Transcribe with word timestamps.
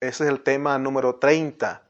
Ese 0.00 0.22
es 0.22 0.30
el 0.30 0.42
tema 0.42 0.78
número 0.78 1.16
30, 1.16 1.82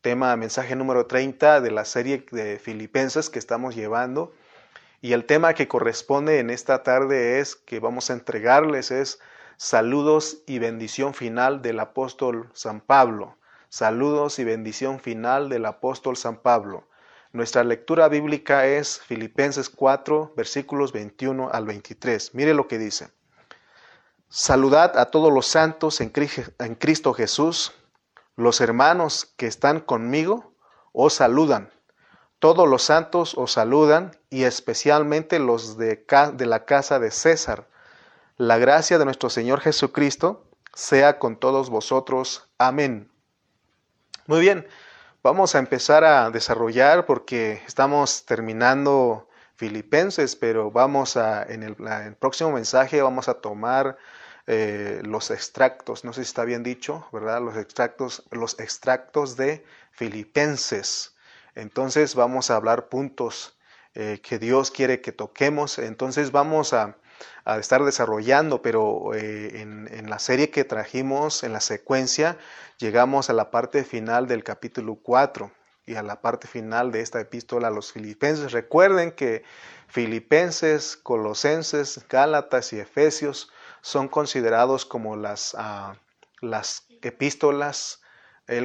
tema, 0.00 0.34
mensaje 0.34 0.74
número 0.74 1.06
30 1.06 1.60
de 1.60 1.70
la 1.70 1.84
serie 1.84 2.26
de 2.32 2.58
Filipenses 2.58 3.30
que 3.30 3.38
estamos 3.38 3.76
llevando. 3.76 4.34
Y 5.00 5.12
el 5.12 5.24
tema 5.24 5.54
que 5.54 5.68
corresponde 5.68 6.40
en 6.40 6.50
esta 6.50 6.82
tarde 6.82 7.38
es 7.38 7.54
que 7.54 7.78
vamos 7.78 8.10
a 8.10 8.14
entregarles 8.14 8.90
es 8.90 9.20
saludos 9.56 10.42
y 10.46 10.58
bendición 10.58 11.14
final 11.14 11.62
del 11.62 11.78
apóstol 11.78 12.50
San 12.54 12.80
Pablo. 12.80 13.36
Saludos 13.68 14.40
y 14.40 14.44
bendición 14.44 14.98
final 14.98 15.48
del 15.48 15.66
apóstol 15.66 16.16
San 16.16 16.38
Pablo. 16.38 16.88
Nuestra 17.32 17.62
lectura 17.62 18.08
bíblica 18.08 18.66
es 18.66 18.98
Filipenses 18.98 19.70
4, 19.70 20.32
versículos 20.36 20.92
21 20.92 21.50
al 21.52 21.66
23. 21.66 22.34
Mire 22.34 22.52
lo 22.52 22.66
que 22.66 22.78
dice. 22.78 23.10
Saludad 24.28 24.98
a 24.98 25.06
todos 25.06 25.32
los 25.32 25.46
santos 25.46 26.00
en 26.00 26.10
Cristo 26.10 27.14
Jesús. 27.14 27.72
Los 28.36 28.60
hermanos 28.60 29.32
que 29.36 29.46
están 29.46 29.80
conmigo 29.80 30.52
os 30.92 31.14
saludan. 31.14 31.70
Todos 32.38 32.68
los 32.68 32.82
santos 32.82 33.36
os 33.36 33.52
saludan 33.52 34.16
y 34.30 34.44
especialmente 34.44 35.38
los 35.38 35.76
de, 35.76 36.04
de 36.34 36.46
la 36.46 36.64
casa 36.64 36.98
de 36.98 37.10
César. 37.10 37.66
La 38.36 38.58
gracia 38.58 38.98
de 38.98 39.04
nuestro 39.04 39.30
Señor 39.30 39.60
Jesucristo 39.60 40.44
sea 40.74 41.18
con 41.18 41.36
todos 41.36 41.70
vosotros. 41.70 42.48
Amén. 42.58 43.10
Muy 44.26 44.40
bien, 44.40 44.66
Vamos 45.20 45.56
a 45.56 45.58
empezar 45.58 46.04
a 46.04 46.30
desarrollar 46.30 47.04
porque 47.04 47.60
estamos 47.66 48.24
terminando 48.24 49.28
Filipenses, 49.56 50.36
pero 50.36 50.70
vamos 50.70 51.16
a, 51.16 51.42
en 51.42 51.64
el, 51.64 51.74
próximo 52.14 52.52
mensaje 52.52 53.02
vamos 53.02 53.28
a 53.28 53.34
tomar 53.34 53.98
eh, 54.50 55.02
los 55.04 55.30
extractos, 55.30 56.04
no 56.04 56.14
sé 56.14 56.24
si 56.24 56.28
está 56.28 56.44
bien 56.46 56.62
dicho, 56.62 57.06
¿verdad? 57.12 57.42
Los 57.42 57.58
extractos, 57.58 58.24
los 58.30 58.58
extractos 58.58 59.36
de 59.36 59.62
Filipenses. 59.90 61.14
Entonces 61.54 62.14
vamos 62.14 62.50
a 62.50 62.56
hablar 62.56 62.88
puntos 62.88 63.58
eh, 63.94 64.20
que 64.22 64.38
Dios 64.38 64.70
quiere 64.70 65.02
que 65.02 65.12
toquemos. 65.12 65.78
Entonces 65.78 66.32
vamos 66.32 66.72
a, 66.72 66.96
a 67.44 67.58
estar 67.58 67.84
desarrollando, 67.84 68.62
pero 68.62 69.14
eh, 69.14 69.60
en, 69.60 70.08
la 70.08 70.18
serie 70.18 70.48
que 70.48 70.64
trajimos, 70.64 71.42
en 71.42 71.52
la 71.52 71.60
secuencia, 71.60 72.38
llegamos 72.78 73.28
a 73.28 73.34
la 73.34 73.50
parte 73.50 73.84
final 73.84 74.28
del 74.28 74.44
capítulo 74.44 74.94
4 74.94 75.50
y 75.84 75.96
a 75.96 76.02
la 76.02 76.22
parte 76.22 76.48
final 76.48 76.90
de 76.90 77.02
esta 77.02 77.20
epístola 77.20 77.68
a 77.68 77.70
los 77.70 77.92
filipenses. 77.92 78.52
Recuerden 78.52 79.12
que 79.12 79.44
filipenses, 79.88 80.96
colosenses, 80.96 82.02
gálatas 82.08 82.72
y 82.72 82.80
efesios 82.80 83.52
son 83.80 84.08
considerados 84.08 84.84
como 84.84 85.16
las, 85.16 85.54
ah, 85.58 85.96
las 86.40 86.86
epístolas, 87.02 88.02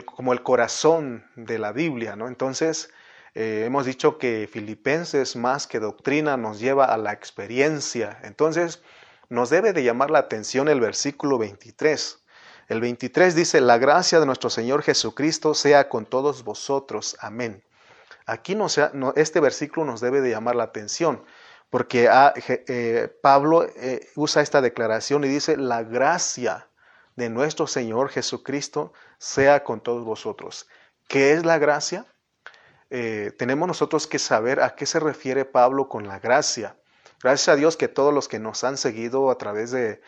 como 0.05 0.31
el 0.31 0.43
corazón 0.43 1.25
de 1.35 1.59
la 1.59 1.73
Biblia, 1.73 2.15
¿no? 2.15 2.29
Entonces, 2.29 2.89
eh, 3.35 3.63
hemos 3.65 3.85
dicho 3.85 4.17
que 4.17 4.47
Filipenses 4.51 5.35
más 5.35 5.67
que 5.67 5.79
doctrina 5.79 6.37
nos 6.37 6.59
lleva 6.59 6.85
a 6.85 6.97
la 6.97 7.11
experiencia. 7.11 8.19
Entonces, 8.23 8.81
nos 9.29 9.49
debe 9.49 9.73
de 9.73 9.83
llamar 9.83 10.11
la 10.11 10.19
atención 10.19 10.69
el 10.69 10.79
versículo 10.79 11.37
23. 11.37 12.19
El 12.69 12.79
23 12.79 13.35
dice, 13.35 13.59
la 13.59 13.77
gracia 13.77 14.19
de 14.19 14.25
nuestro 14.25 14.49
Señor 14.49 14.83
Jesucristo 14.83 15.53
sea 15.53 15.89
con 15.89 16.05
todos 16.05 16.43
vosotros. 16.43 17.17
Amén. 17.19 17.63
Aquí 18.25 18.57
este 19.15 19.39
versículo 19.41 19.85
nos 19.85 19.99
debe 19.99 20.21
de 20.21 20.29
llamar 20.29 20.55
la 20.55 20.63
atención, 20.63 21.25
porque 21.73 22.07
ah, 22.07 22.35
eh, 22.37 23.11
Pablo 23.23 23.63
eh, 23.63 24.07
usa 24.15 24.43
esta 24.43 24.61
declaración 24.61 25.23
y 25.23 25.27
dice, 25.27 25.57
la 25.57 25.81
gracia 25.81 26.69
de 27.15 27.31
nuestro 27.31 27.65
Señor 27.65 28.09
Jesucristo 28.09 28.93
sea 29.17 29.63
con 29.63 29.81
todos 29.81 30.05
vosotros. 30.05 30.67
¿Qué 31.07 31.33
es 31.33 31.43
la 31.43 31.57
gracia? 31.57 32.05
Eh, 32.91 33.31
tenemos 33.39 33.67
nosotros 33.67 34.05
que 34.05 34.19
saber 34.19 34.59
a 34.59 34.75
qué 34.75 34.85
se 34.85 34.99
refiere 34.99 35.45
Pablo 35.45 35.89
con 35.89 36.07
la 36.07 36.19
gracia. 36.19 36.77
Gracias 37.23 37.49
a 37.49 37.55
Dios 37.55 37.75
que 37.75 37.87
todos 37.87 38.13
los 38.13 38.27
que 38.27 38.37
nos 38.37 38.63
han 38.63 38.77
seguido 38.77 39.31
a 39.31 39.39
través 39.39 39.71
de 39.71 39.99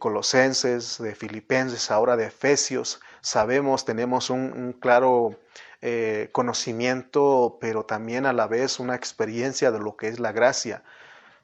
Colosenses, 0.00 0.98
de 0.98 1.14
Filipenses, 1.14 1.92
ahora 1.92 2.16
de 2.16 2.26
Efesios, 2.26 3.00
sabemos, 3.20 3.84
tenemos 3.84 4.30
un, 4.30 4.72
claro 4.80 5.38
eh, 5.82 6.28
conocimiento, 6.32 7.58
pero 7.60 7.84
también 7.84 8.26
a 8.26 8.32
la 8.32 8.46
vez 8.46 8.80
una 8.80 8.94
experiencia 8.94 9.70
de 9.70 9.78
lo 9.78 9.96
que 9.96 10.08
es 10.08 10.20
la 10.20 10.32
gracia. 10.32 10.82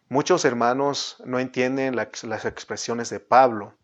Muchos 0.08 0.44
hermanos 0.44 1.16
no 1.24 1.38
entienden 1.38 1.96
las 1.96 2.44
expresiones 2.44 3.10
de 3.10 3.20
Pablo 3.20 3.74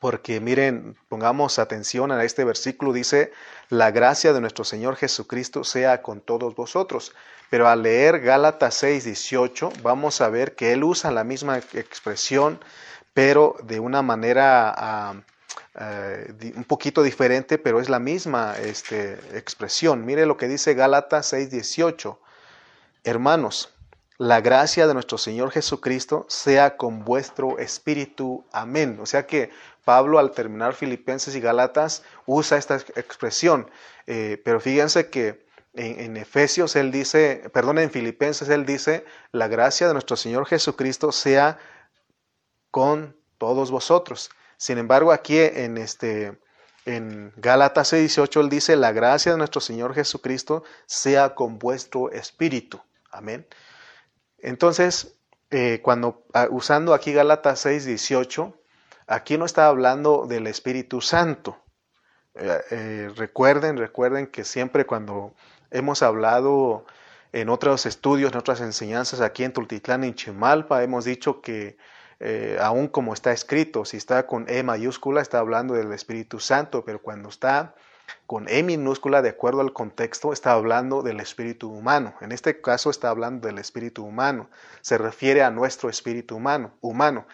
porque 0.00 0.40
miren, 0.40 0.96
pongamos 1.08 1.58
atención 1.58 2.12
a 2.12 2.24
este 2.24 2.44
versículo, 2.44 2.92
dice, 2.92 3.32
la 3.68 3.90
gracia 3.90 4.32
de 4.32 4.40
nuestro 4.40 4.64
Señor 4.64 4.96
Jesucristo 4.96 5.64
sea 5.64 6.02
con 6.02 6.20
todos 6.20 6.54
vosotros. 6.54 7.14
Pero 7.50 7.68
al 7.68 7.82
leer 7.82 8.20
Gálatas 8.20 8.74
6, 8.76 9.04
18, 9.04 9.72
vamos 9.82 10.20
a 10.20 10.28
ver 10.28 10.54
que 10.54 10.72
él 10.72 10.84
usa 10.84 11.10
la 11.10 11.22
misma 11.22 11.58
expresión, 11.58 12.58
pero 13.12 13.56
de 13.62 13.78
una 13.78 14.02
manera 14.02 14.74
ah, 14.76 15.22
eh, 15.74 16.52
un 16.56 16.64
poquito 16.64 17.02
diferente, 17.02 17.58
pero 17.58 17.80
es 17.80 17.88
la 17.88 17.98
misma 17.98 18.56
este, 18.58 19.14
expresión. 19.36 20.04
Mire 20.04 20.26
lo 20.26 20.36
que 20.36 20.48
dice 20.48 20.74
Gálatas 20.74 21.26
6, 21.26 21.50
18. 21.50 22.18
Hermanos, 23.04 23.72
la 24.18 24.40
gracia 24.40 24.86
de 24.86 24.94
nuestro 24.94 25.18
Señor 25.18 25.50
Jesucristo 25.50 26.26
sea 26.28 26.76
con 26.76 27.04
vuestro 27.04 27.58
espíritu. 27.58 28.44
Amén. 28.52 28.98
O 29.00 29.06
sea 29.06 29.26
que 29.26 29.50
Pablo 29.84 30.18
al 30.18 30.30
terminar 30.30 30.74
Filipenses 30.74 31.34
y 31.34 31.40
Galatas 31.40 32.04
usa 32.26 32.58
esta 32.58 32.76
expresión, 32.76 33.68
eh, 34.06 34.40
pero 34.44 34.60
fíjense 34.60 35.10
que 35.10 35.44
en, 35.74 36.16
Efesios 36.16 36.76
él 36.76 36.92
dice, 36.92 37.50
perdón, 37.52 37.78
en 37.78 37.90
Filipenses 37.90 38.48
él 38.48 38.66
dice, 38.66 39.04
la 39.32 39.48
gracia 39.48 39.88
de 39.88 39.94
nuestro 39.94 40.16
Señor 40.16 40.46
Jesucristo 40.46 41.12
sea 41.12 41.58
con 42.70 43.16
todos 43.38 43.70
vosotros. 43.70 44.30
Sin 44.62 44.78
embargo, 44.78 45.10
aquí 45.10 45.38
en 45.38 45.76
este 45.76 46.38
en 46.84 47.32
Gálatas 47.36 47.92
6:18 47.92 48.40
él 48.40 48.48
dice, 48.48 48.76
la 48.76 48.92
gracia 48.92 49.32
de 49.32 49.38
nuestro 49.38 49.60
Señor 49.60 49.92
Jesucristo 49.92 50.62
sea 50.86 51.34
con 51.34 51.58
vuestro 51.58 52.10
espíritu. 52.12 52.80
Amén. 53.10 53.46
Entonces, 54.38 55.16
eh, 55.50 55.80
cuando 55.82 56.24
ah, 56.32 56.46
usando 56.50 56.94
aquí 56.94 57.12
Gálatas 57.12 57.66
6:18, 57.66 58.54
Aquí 59.06 59.36
no 59.36 59.44
está 59.44 59.66
hablando 59.66 60.26
del 60.26 60.46
Espíritu 60.46 61.00
Santo. 61.00 61.58
Eh, 62.34 62.60
eh, 62.70 63.10
recuerden, 63.16 63.76
recuerden 63.76 64.28
que 64.28 64.44
siempre 64.44 64.86
cuando 64.86 65.34
hemos 65.70 66.02
hablado 66.02 66.86
en 67.32 67.48
otros 67.48 67.84
estudios, 67.84 68.32
en 68.32 68.38
otras 68.38 68.60
enseñanzas 68.60 69.20
aquí 69.20 69.44
en 69.44 69.52
Tultitlán, 69.52 70.04
en 70.04 70.14
Chimalpa, 70.14 70.82
hemos 70.82 71.04
dicho 71.04 71.40
que 71.40 71.76
eh, 72.24 72.56
aún 72.60 72.86
como 72.86 73.14
está 73.14 73.32
escrito, 73.32 73.84
si 73.84 73.96
está 73.96 74.26
con 74.26 74.48
E 74.48 74.62
mayúscula, 74.62 75.20
está 75.20 75.40
hablando 75.40 75.74
del 75.74 75.92
Espíritu 75.92 76.38
Santo, 76.38 76.84
pero 76.84 77.02
cuando 77.02 77.28
está 77.28 77.74
con 78.26 78.48
E 78.48 78.62
minúscula, 78.62 79.22
de 79.22 79.30
acuerdo 79.30 79.60
al 79.60 79.72
contexto, 79.72 80.32
está 80.32 80.52
hablando 80.52 81.02
del 81.02 81.18
espíritu 81.18 81.68
humano. 81.68 82.14
En 82.20 82.30
este 82.30 82.60
caso 82.60 82.90
está 82.90 83.10
hablando 83.10 83.48
del 83.48 83.58
espíritu 83.58 84.04
humano. 84.04 84.48
Se 84.82 84.98
refiere 84.98 85.42
a 85.42 85.50
nuestro 85.50 85.90
espíritu 85.90 86.36
humano. 86.36 86.72
humano. 86.80 87.26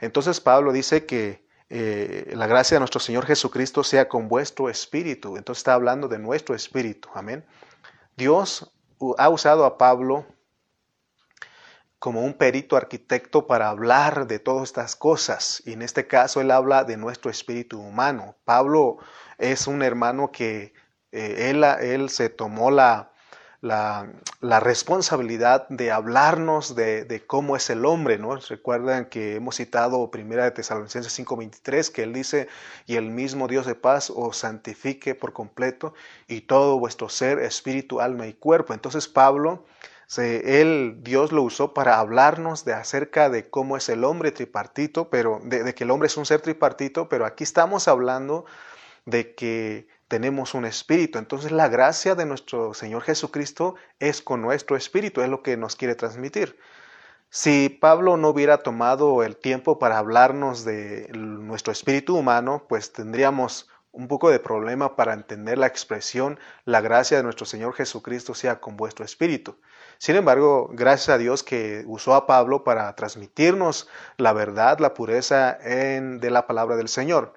Entonces 0.00 0.40
Pablo 0.40 0.72
dice 0.72 1.06
que 1.06 1.44
eh, 1.68 2.32
la 2.36 2.46
gracia 2.46 2.76
de 2.76 2.80
nuestro 2.80 3.00
Señor 3.00 3.26
Jesucristo 3.26 3.82
sea 3.82 4.08
con 4.08 4.28
vuestro 4.28 4.70
espíritu. 4.70 5.36
Entonces 5.36 5.60
está 5.60 5.74
hablando 5.74 6.06
de 6.06 6.18
nuestro 6.18 6.54
espíritu. 6.54 7.08
Amén. 7.14 7.44
Dios 8.16 8.72
ha 9.18 9.28
usado 9.28 9.64
a 9.64 9.76
Pablo 9.76 10.24
como 12.06 12.20
un 12.20 12.34
perito 12.34 12.76
arquitecto 12.76 13.48
para 13.48 13.68
hablar 13.68 14.28
de 14.28 14.38
todas 14.38 14.62
estas 14.62 14.94
cosas. 14.94 15.60
Y 15.66 15.72
en 15.72 15.82
este 15.82 16.06
caso 16.06 16.40
él 16.40 16.52
habla 16.52 16.84
de 16.84 16.96
nuestro 16.96 17.32
espíritu 17.32 17.80
humano. 17.80 18.36
Pablo 18.44 18.98
es 19.38 19.66
un 19.66 19.82
hermano 19.82 20.30
que 20.30 20.72
eh, 21.10 21.50
él, 21.50 21.64
él 21.64 22.08
se 22.08 22.28
tomó 22.28 22.70
la, 22.70 23.10
la, 23.60 24.60
responsabilidad 24.60 25.68
de 25.68 25.90
hablarnos 25.90 26.76
de, 26.76 27.24
cómo 27.26 27.56
es 27.56 27.70
el 27.70 27.84
hombre, 27.84 28.18
¿no? 28.18 28.36
Recuerdan 28.36 29.06
que 29.06 29.34
hemos 29.34 29.56
citado 29.56 30.08
Primera 30.12 30.44
de 30.44 30.52
Tesalonicenses 30.52 31.12
5:23, 31.18 31.90
que 31.90 32.04
él 32.04 32.12
dice, 32.12 32.46
y 32.86 32.94
el 32.94 33.10
mismo 33.10 33.48
Dios 33.48 33.66
de 33.66 33.74
paz 33.74 34.12
os 34.14 34.36
santifique 34.36 35.16
por 35.16 35.32
completo 35.32 35.92
y 36.28 36.42
todo 36.42 36.78
vuestro 36.78 37.08
ser, 37.08 37.40
espíritu, 37.40 38.00
alma 38.00 38.28
y 38.28 38.34
cuerpo. 38.34 38.74
Entonces 38.74 39.08
Pablo, 39.08 39.64
él, 40.16 40.98
Dios 41.02 41.32
lo 41.32 41.42
usó 41.42 41.74
para 41.74 41.98
hablarnos 41.98 42.64
de 42.64 42.74
acerca 42.74 43.28
de 43.28 43.50
cómo 43.50 43.76
es 43.76 43.88
el 43.88 44.04
hombre 44.04 44.32
tripartito, 44.32 45.10
pero 45.10 45.40
de 45.42 45.74
que 45.74 45.84
el 45.84 45.90
hombre 45.90 46.06
es 46.06 46.16
un 46.16 46.26
ser 46.26 46.40
tripartito, 46.40 47.08
pero 47.08 47.26
aquí 47.26 47.44
estamos 47.44 47.88
hablando 47.88 48.44
de 49.04 49.34
que 49.34 49.88
tenemos 50.08 50.54
un 50.54 50.64
espíritu. 50.64 51.18
Entonces 51.18 51.52
la 51.52 51.68
gracia 51.68 52.14
de 52.14 52.26
nuestro 52.26 52.74
Señor 52.74 53.02
Jesucristo 53.02 53.74
es 53.98 54.22
con 54.22 54.42
nuestro 54.42 54.76
espíritu, 54.76 55.22
es 55.22 55.28
lo 55.28 55.42
que 55.42 55.56
nos 55.56 55.76
quiere 55.76 55.94
transmitir. 55.94 56.58
Si 57.28 57.68
Pablo 57.68 58.16
no 58.16 58.28
hubiera 58.28 58.58
tomado 58.58 59.22
el 59.22 59.36
tiempo 59.36 59.78
para 59.78 59.98
hablarnos 59.98 60.64
de 60.64 61.08
nuestro 61.12 61.72
espíritu 61.72 62.16
humano, 62.16 62.64
pues 62.68 62.92
tendríamos 62.92 63.68
un 63.92 64.08
poco 64.08 64.30
de 64.30 64.38
problema 64.38 64.94
para 64.94 65.14
entender 65.14 65.58
la 65.58 65.66
expresión, 65.66 66.38
la 66.64 66.80
gracia 66.80 67.16
de 67.16 67.22
nuestro 67.22 67.46
Señor 67.46 67.74
Jesucristo 67.74 68.34
sea 68.34 68.60
con 68.60 68.76
vuestro 68.76 69.04
espíritu. 69.04 69.58
Sin 69.98 70.16
embargo, 70.16 70.68
gracias 70.72 71.08
a 71.08 71.18
Dios 71.18 71.42
que 71.42 71.84
usó 71.86 72.14
a 72.14 72.26
Pablo 72.26 72.64
para 72.64 72.94
transmitirnos 72.94 73.88
la 74.18 74.32
verdad, 74.32 74.78
la 74.78 74.94
pureza 74.94 75.58
en, 75.62 76.20
de 76.20 76.30
la 76.30 76.46
palabra 76.46 76.76
del 76.76 76.88
Señor. 76.88 77.34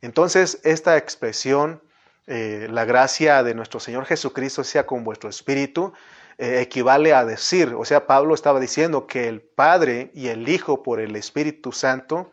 Entonces, 0.00 0.60
esta 0.64 0.96
expresión, 0.96 1.82
eh, 2.26 2.66
la 2.70 2.84
gracia 2.84 3.42
de 3.42 3.54
nuestro 3.54 3.78
Señor 3.78 4.04
Jesucristo 4.04 4.64
sea 4.64 4.84
con 4.84 5.04
vuestro 5.04 5.30
espíritu, 5.30 5.92
eh, 6.38 6.60
equivale 6.60 7.14
a 7.14 7.24
decir, 7.24 7.74
o 7.78 7.84
sea, 7.84 8.06
Pablo 8.06 8.34
estaba 8.34 8.58
diciendo 8.58 9.06
que 9.06 9.28
el 9.28 9.40
Padre 9.40 10.10
y 10.14 10.28
el 10.28 10.48
Hijo 10.48 10.82
por 10.82 10.98
el 10.98 11.14
Espíritu 11.14 11.70
Santo 11.70 12.32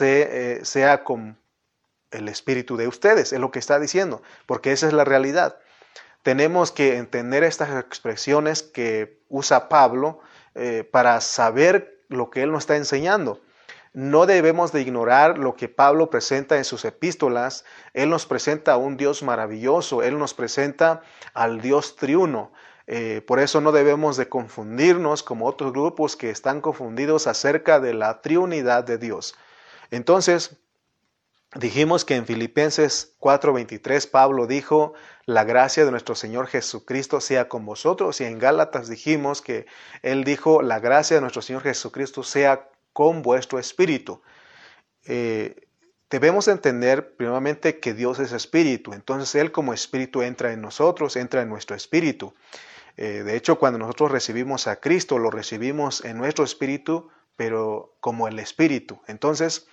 eh, 0.00 0.60
sea 0.62 1.04
con 1.04 1.38
el 2.12 2.28
espíritu 2.28 2.76
de 2.76 2.88
ustedes, 2.88 3.32
es 3.32 3.40
lo 3.40 3.50
que 3.50 3.58
está 3.58 3.78
diciendo, 3.78 4.22
porque 4.46 4.72
esa 4.72 4.86
es 4.86 4.92
la 4.92 5.04
realidad. 5.04 5.58
Tenemos 6.22 6.70
que 6.70 6.96
entender 6.98 7.42
estas 7.42 7.70
expresiones 7.82 8.62
que 8.62 9.20
usa 9.28 9.68
Pablo 9.68 10.20
eh, 10.54 10.88
para 10.90 11.20
saber 11.20 12.04
lo 12.08 12.30
que 12.30 12.42
él 12.42 12.52
nos 12.52 12.62
está 12.62 12.76
enseñando. 12.76 13.40
No 13.94 14.24
debemos 14.24 14.72
de 14.72 14.80
ignorar 14.80 15.36
lo 15.36 15.54
que 15.54 15.68
Pablo 15.68 16.08
presenta 16.08 16.56
en 16.56 16.64
sus 16.64 16.84
epístolas. 16.84 17.64
Él 17.92 18.08
nos 18.08 18.24
presenta 18.24 18.72
a 18.72 18.76
un 18.76 18.96
Dios 18.96 19.22
maravilloso, 19.22 20.02
Él 20.02 20.18
nos 20.18 20.32
presenta 20.32 21.02
al 21.34 21.60
Dios 21.60 21.96
triuno. 21.96 22.52
Eh, 22.86 23.22
por 23.26 23.38
eso 23.38 23.60
no 23.60 23.70
debemos 23.70 24.16
de 24.16 24.28
confundirnos 24.28 25.22
como 25.22 25.46
otros 25.46 25.72
grupos 25.72 26.16
que 26.16 26.30
están 26.30 26.62
confundidos 26.62 27.26
acerca 27.26 27.80
de 27.80 27.92
la 27.92 28.22
triunidad 28.22 28.84
de 28.84 28.96
Dios. 28.96 29.34
Entonces, 29.90 30.56
Dijimos 31.54 32.06
que 32.06 32.16
en 32.16 32.24
Filipenses 32.24 33.14
4:23 33.18 34.06
Pablo 34.06 34.46
dijo, 34.46 34.94
la 35.26 35.44
gracia 35.44 35.84
de 35.84 35.90
nuestro 35.90 36.14
Señor 36.14 36.46
Jesucristo 36.46 37.20
sea 37.20 37.48
con 37.48 37.64
vosotros. 37.64 38.20
Y 38.20 38.24
en 38.24 38.38
Gálatas 38.38 38.88
dijimos 38.88 39.42
que 39.42 39.66
él 40.02 40.24
dijo, 40.24 40.62
la 40.62 40.80
gracia 40.80 41.16
de 41.16 41.20
nuestro 41.20 41.42
Señor 41.42 41.62
Jesucristo 41.62 42.22
sea 42.22 42.68
con 42.92 43.22
vuestro 43.22 43.58
espíritu. 43.58 44.20
Eh, 45.04 45.66
debemos 46.10 46.48
entender 46.48 47.16
primeramente 47.16 47.80
que 47.80 47.94
Dios 47.94 48.18
es 48.18 48.32
espíritu. 48.32 48.92
Entonces 48.92 49.34
Él 49.34 49.52
como 49.52 49.72
espíritu 49.72 50.22
entra 50.22 50.52
en 50.52 50.60
nosotros, 50.60 51.16
entra 51.16 51.42
en 51.42 51.48
nuestro 51.48 51.74
espíritu. 51.76 52.34
Eh, 52.96 53.22
de 53.24 53.36
hecho, 53.36 53.58
cuando 53.58 53.78
nosotros 53.78 54.10
recibimos 54.10 54.66
a 54.66 54.76
Cristo, 54.76 55.18
lo 55.18 55.30
recibimos 55.30 56.04
en 56.04 56.18
nuestro 56.18 56.44
espíritu, 56.44 57.08
pero 57.36 57.94
como 58.00 58.28
el 58.28 58.38
espíritu. 58.38 59.00
Entonces, 59.06 59.66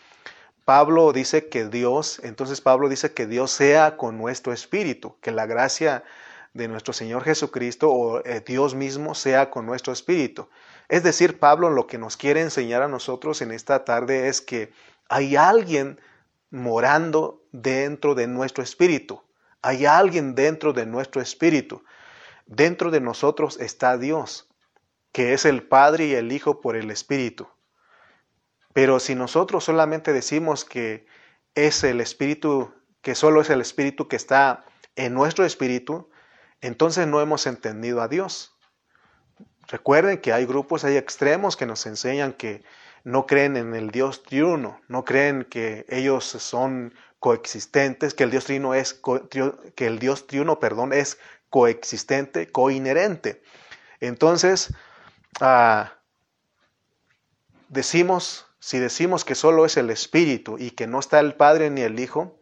Pablo 0.69 1.13
dice 1.13 1.49
que 1.49 1.65
Dios, 1.65 2.21
entonces 2.21 2.61
Pablo 2.61 2.89
dice 2.89 3.11
que 3.11 3.25
Dios 3.25 3.49
sea 3.49 3.97
con 3.97 4.19
nuestro 4.19 4.53
espíritu, 4.53 5.15
que 5.19 5.31
la 5.31 5.47
gracia 5.47 6.03
de 6.53 6.67
nuestro 6.67 6.93
Señor 6.93 7.23
Jesucristo 7.23 7.89
o 7.89 8.23
eh, 8.23 8.43
Dios 8.45 8.75
mismo 8.75 9.15
sea 9.15 9.49
con 9.49 9.65
nuestro 9.65 9.91
espíritu. 9.91 10.47
Es 10.87 11.01
decir, 11.01 11.39
Pablo 11.39 11.71
lo 11.71 11.87
que 11.87 11.97
nos 11.97 12.17
quiere 12.17 12.41
enseñar 12.41 12.83
a 12.83 12.87
nosotros 12.87 13.41
en 13.41 13.51
esta 13.51 13.83
tarde 13.83 14.27
es 14.27 14.41
que 14.41 14.71
hay 15.07 15.35
alguien 15.35 15.99
morando 16.51 17.41
dentro 17.51 18.13
de 18.13 18.27
nuestro 18.27 18.63
espíritu. 18.63 19.23
Hay 19.63 19.87
alguien 19.87 20.35
dentro 20.35 20.71
de 20.71 20.85
nuestro 20.85 21.19
espíritu. 21.19 21.83
Dentro 22.45 22.91
de 22.91 23.01
nosotros 23.01 23.59
está 23.59 23.97
Dios, 23.97 24.47
que 25.13 25.33
es 25.33 25.45
el 25.45 25.63
Padre 25.63 26.05
y 26.05 26.13
el 26.13 26.31
Hijo 26.31 26.61
por 26.61 26.75
el 26.75 26.91
Espíritu. 26.91 27.47
Pero 28.73 28.99
si 28.99 29.15
nosotros 29.15 29.63
solamente 29.63 30.13
decimos 30.13 30.65
que 30.65 31.05
es 31.55 31.83
el 31.83 32.01
espíritu, 32.01 32.73
que 33.01 33.15
solo 33.15 33.41
es 33.41 33.49
el 33.49 33.61
espíritu 33.61 34.07
que 34.07 34.15
está 34.15 34.65
en 34.95 35.13
nuestro 35.13 35.45
espíritu, 35.45 36.09
entonces 36.61 37.07
no 37.07 37.21
hemos 37.21 37.47
entendido 37.47 38.01
a 38.01 38.07
Dios. 38.07 38.55
Recuerden 39.67 40.19
que 40.19 40.33
hay 40.33 40.45
grupos, 40.45 40.83
hay 40.83 40.97
extremos 40.97 41.55
que 41.55 41.65
nos 41.65 41.85
enseñan 41.85 42.33
que 42.33 42.63
no 43.03 43.25
creen 43.25 43.55
en 43.55 43.75
el 43.75 43.91
Dios 43.91 44.23
triuno, 44.23 44.81
no 44.87 45.05
creen 45.05 45.45
que 45.45 45.85
ellos 45.89 46.25
son 46.25 46.93
coexistentes, 47.19 48.13
que 48.13 48.23
el 48.23 48.31
Dios 48.31 48.45
triuno 48.45 48.73
es 48.73 48.99
que 49.75 49.85
el 49.85 49.99
Dios 49.99 50.27
triuno, 50.27 50.59
perdón, 50.59 50.93
es 50.93 51.19
coexistente, 51.49 52.51
coinherente. 52.51 53.41
Entonces, 53.99 54.73
ah, 55.41 55.93
decimos 57.67 58.48
si 58.59 58.77
decimos 58.77 59.23
que 59.23 59.35
solo 59.35 59.65
es 59.65 59.77
el 59.77 59.89
Espíritu 59.89 60.57
y 60.59 60.71
que 60.71 60.85
no 60.85 60.99
está 60.99 61.19
el 61.19 61.33
Padre 61.35 61.69
ni 61.69 61.81
el 61.81 61.99
Hijo, 61.99 62.37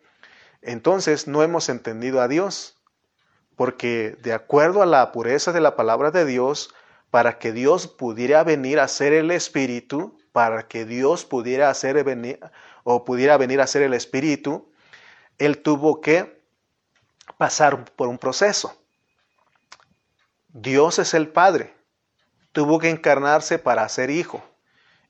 entonces 0.61 1.27
no 1.27 1.43
hemos 1.43 1.69
entendido 1.69 2.21
a 2.21 2.27
Dios, 2.27 2.75
porque 3.55 4.17
de 4.21 4.33
acuerdo 4.33 4.81
a 4.81 4.87
la 4.87 5.11
pureza 5.11 5.51
de 5.51 5.61
la 5.61 5.75
palabra 5.75 6.11
de 6.11 6.25
Dios, 6.25 6.73
para 7.11 7.37
que 7.39 7.53
Dios 7.53 7.87
pudiera 7.87 8.43
venir 8.43 8.79
a 8.79 8.87
ser 8.87 9.13
el 9.13 9.31
Espíritu, 9.31 10.17
para 10.31 10.67
que 10.67 10.85
Dios 10.85 11.23
pudiera 11.23 11.69
hacer 11.69 12.03
venir 12.03 12.39
o 12.83 13.05
pudiera 13.05 13.37
venir 13.37 13.61
a 13.61 13.67
ser 13.67 13.83
el 13.83 13.93
Espíritu, 13.93 14.71
él 15.37 15.61
tuvo 15.61 16.01
que 16.01 16.41
pasar 17.37 17.85
por 17.95 18.07
un 18.07 18.17
proceso. 18.17 18.75
Dios 20.49 20.97
es 20.97 21.13
el 21.13 21.29
Padre, 21.29 21.73
tuvo 22.51 22.79
que 22.79 22.89
encarnarse 22.89 23.59
para 23.59 23.87
ser 23.87 24.09
hijo 24.09 24.43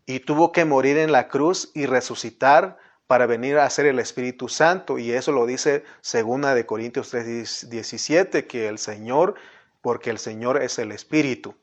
y 0.08 0.22
tuvo 0.22 0.52
que 0.52 0.66
morir 0.66 0.98
en 0.98 1.12
la 1.12 1.28
cruz 1.28 1.70
y 1.76 1.86
resucitar 1.86 2.78
para 3.08 3.26
venir 3.26 3.60
a 3.60 3.70
ser 3.70 3.86
el 3.86 4.00
Espíritu 4.00 4.48
Santo. 4.48 4.98
Y 4.98 5.12
eso 5.12 5.32
lo 5.34 5.46
dice 5.46 5.84
segunda 6.02 6.56
de 6.56 6.66
Corintios 6.66 7.14
3:17, 7.14 8.48
que 8.48 8.70
el 8.70 8.80
Señor, 8.80 9.36
porque 9.82 10.10
el 10.10 10.18
Señor 10.18 10.64
es 10.64 10.80
el 10.80 10.92
Espíritu. 10.94 11.56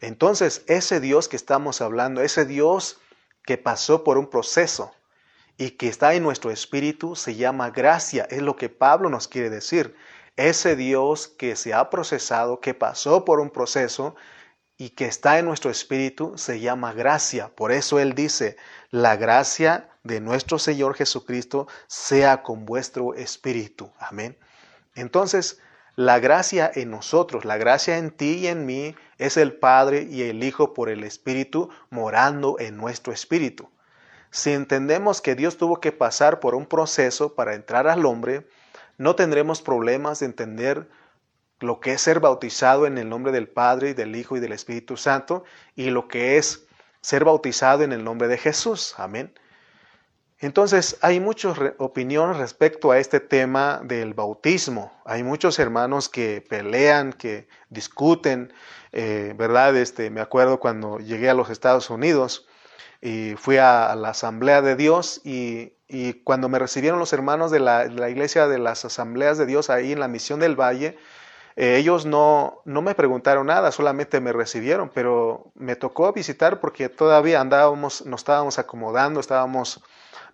Entonces, 0.00 0.62
ese 0.66 1.00
Dios 1.00 1.28
que 1.28 1.36
estamos 1.36 1.80
hablando, 1.82 2.22
ese 2.22 2.46
Dios 2.46 3.00
que 3.44 3.58
pasó 3.58 4.04
por 4.04 4.18
un 4.18 4.30
proceso 4.30 4.92
y 5.58 5.72
que 5.72 5.88
está 5.88 6.14
en 6.14 6.22
nuestro 6.22 6.50
espíritu, 6.50 7.16
se 7.16 7.34
llama 7.34 7.70
gracia. 7.70 8.26
Es 8.30 8.40
lo 8.40 8.56
que 8.56 8.68
Pablo 8.68 9.10
nos 9.10 9.28
quiere 9.28 9.50
decir. 9.50 9.94
Ese 10.36 10.76
Dios 10.76 11.28
que 11.28 11.56
se 11.56 11.74
ha 11.74 11.90
procesado, 11.90 12.60
que 12.60 12.72
pasó 12.72 13.24
por 13.24 13.40
un 13.40 13.50
proceso, 13.50 14.14
y 14.80 14.88
que 14.88 15.04
está 15.04 15.38
en 15.38 15.44
nuestro 15.44 15.70
espíritu 15.70 16.38
se 16.38 16.58
llama 16.58 16.94
gracia. 16.94 17.54
Por 17.54 17.70
eso 17.70 18.00
Él 18.00 18.14
dice, 18.14 18.56
la 18.90 19.14
gracia 19.16 19.90
de 20.04 20.22
nuestro 20.22 20.58
Señor 20.58 20.94
Jesucristo 20.94 21.68
sea 21.86 22.42
con 22.42 22.64
vuestro 22.64 23.12
espíritu. 23.12 23.92
Amén. 23.98 24.38
Entonces, 24.94 25.60
la 25.96 26.18
gracia 26.18 26.72
en 26.74 26.90
nosotros, 26.90 27.44
la 27.44 27.58
gracia 27.58 27.98
en 27.98 28.10
ti 28.10 28.38
y 28.38 28.46
en 28.46 28.64
mí, 28.64 28.96
es 29.18 29.36
el 29.36 29.52
Padre 29.52 30.08
y 30.10 30.22
el 30.22 30.42
Hijo 30.42 30.72
por 30.72 30.88
el 30.88 31.04
Espíritu 31.04 31.68
morando 31.90 32.56
en 32.58 32.78
nuestro 32.78 33.12
espíritu. 33.12 33.68
Si 34.30 34.50
entendemos 34.50 35.20
que 35.20 35.34
Dios 35.34 35.58
tuvo 35.58 35.78
que 35.80 35.92
pasar 35.92 36.40
por 36.40 36.54
un 36.54 36.64
proceso 36.64 37.34
para 37.34 37.54
entrar 37.54 37.86
al 37.86 38.06
hombre, 38.06 38.48
no 38.96 39.14
tendremos 39.14 39.60
problemas 39.60 40.20
de 40.20 40.26
entender 40.26 40.88
lo 41.60 41.80
que 41.80 41.92
es 41.92 42.00
ser 42.00 42.20
bautizado 42.20 42.86
en 42.86 42.98
el 42.98 43.08
nombre 43.08 43.32
del 43.32 43.48
Padre 43.48 43.90
y 43.90 43.94
del 43.94 44.16
Hijo 44.16 44.36
y 44.36 44.40
del 44.40 44.52
Espíritu 44.52 44.96
Santo 44.96 45.44
y 45.76 45.90
lo 45.90 46.08
que 46.08 46.36
es 46.38 46.66
ser 47.00 47.24
bautizado 47.24 47.82
en 47.82 47.92
el 47.92 48.04
nombre 48.04 48.28
de 48.28 48.38
Jesús. 48.38 48.94
Amén. 48.96 49.32
Entonces, 50.42 50.96
hay 51.02 51.20
muchas 51.20 51.58
opiniones 51.76 52.38
respecto 52.38 52.90
a 52.90 52.98
este 52.98 53.20
tema 53.20 53.82
del 53.84 54.14
bautismo. 54.14 54.90
Hay 55.04 55.22
muchos 55.22 55.58
hermanos 55.58 56.08
que 56.08 56.42
pelean, 56.48 57.12
que 57.12 57.46
discuten, 57.68 58.50
eh, 58.92 59.34
¿verdad? 59.36 59.76
Este, 59.76 60.08
me 60.08 60.22
acuerdo 60.22 60.58
cuando 60.58 60.98
llegué 60.98 61.28
a 61.28 61.34
los 61.34 61.50
Estados 61.50 61.90
Unidos 61.90 62.48
y 63.02 63.34
fui 63.36 63.58
a, 63.58 63.94
la 63.96 64.10
Asamblea 64.10 64.62
de 64.62 64.76
Dios 64.76 65.20
y, 65.24 65.74
cuando 66.24 66.48
me 66.48 66.58
recibieron 66.58 67.00
los 67.00 67.12
hermanos 67.12 67.50
de 67.50 67.58
la, 67.58 67.88
de 67.88 67.90
la, 67.90 68.08
Iglesia 68.08 68.46
de 68.46 68.58
las 68.58 68.84
Asambleas 68.84 69.38
de 69.38 69.46
Dios 69.46 69.70
ahí 69.70 69.92
en 69.92 69.98
la 69.98 70.06
Misión 70.06 70.38
del 70.38 70.54
Valle, 70.54 70.96
eh, 71.60 71.76
ellos 71.76 72.06
no, 72.06 72.62
no 72.64 72.80
me 72.80 72.94
preguntaron 72.94 73.48
nada, 73.48 73.70
solamente 73.70 74.18
me 74.18 74.32
recibieron, 74.32 74.88
pero 74.88 75.52
me 75.54 75.76
tocó 75.76 76.10
visitar 76.10 76.58
porque 76.58 76.88
todavía 76.88 77.38
andábamos, 77.38 78.06
nos 78.06 78.22
estábamos 78.22 78.58
acomodando, 78.58 79.20
estábamos 79.20 79.84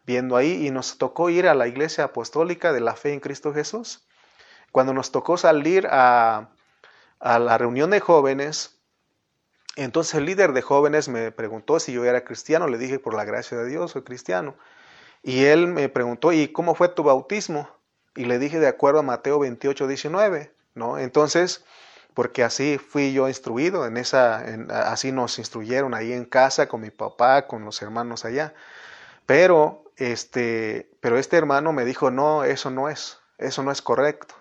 viendo 0.07 0.37
ahí 0.37 0.65
y 0.65 0.71
nos 0.71 0.99
tocó 0.99 1.29
ir 1.29 1.49
a 1.49 1.55
la 1.55 1.67
iglesia 1.67 2.05
apostólica 2.05 2.73
de 2.73 2.79
la 2.79 2.95
fe 2.95 3.13
en 3.13 3.19
Cristo 3.19 3.53
Jesús. 3.53 4.07
Cuando 4.71 4.95
nos 4.95 5.11
tocó 5.11 5.37
salir 5.37 5.89
a, 5.91 6.51
a 7.19 7.39
la 7.41 7.59
reunión 7.59 7.91
de 7.91 7.99
jóvenes, 7.99 8.79
entonces 9.75 10.15
el 10.15 10.27
líder 10.27 10.53
de 10.53 10.63
jóvenes 10.63 11.09
me 11.09 11.33
preguntó 11.33 11.81
si 11.81 11.93
yo 11.93 12.05
era 12.05 12.23
cristiano, 12.23 12.69
le 12.69 12.79
dije 12.79 13.01
por 13.01 13.15
la 13.15 13.25
gracia 13.25 13.59
de 13.59 13.69
Dios 13.69 13.91
soy 13.91 14.03
cristiano. 14.03 14.55
Y 15.25 15.47
él 15.47 15.67
me 15.67 15.89
preguntó, 15.89 16.33
¿y 16.33 16.53
cómo 16.53 16.77
fue 16.77 16.89
tu 16.89 17.03
bautismo? 17.03 17.69
Y 18.15 18.27
le 18.27 18.39
dije 18.39 18.61
de 18.61 18.69
acuerdo 18.69 19.01
a 19.01 19.03
Mateo 19.03 19.41
28, 19.41 19.89
19. 19.89 20.56
¿No? 20.77 20.99
Entonces, 20.99 21.65
porque 22.15 22.45
así 22.45 22.79
fui 22.79 23.13
yo 23.13 23.29
instruido, 23.29 23.87
en 23.87 23.97
esa, 23.97 24.45
así 24.91 25.11
nos 25.11 25.39
instruyeron 25.41 25.95
ahí 25.95 26.13
en 26.13 26.25
casa 26.25 26.69
con 26.69 26.81
mi 26.81 26.91
papá, 26.91 27.49
con 27.49 27.65
los 27.65 27.83
hermanos 27.83 28.25
allá. 28.25 28.55
Pero 29.27 29.87
este, 29.97 30.91
pero 31.01 31.19
este 31.19 31.37
hermano 31.37 31.73
me 31.73 31.85
dijo, 31.85 32.11
no, 32.11 32.45
eso 32.45 32.71
no 32.71 32.89
es. 32.89 33.19
Eso 33.39 33.63
no 33.63 33.73
es 33.73 33.83
correcto. 33.83 34.35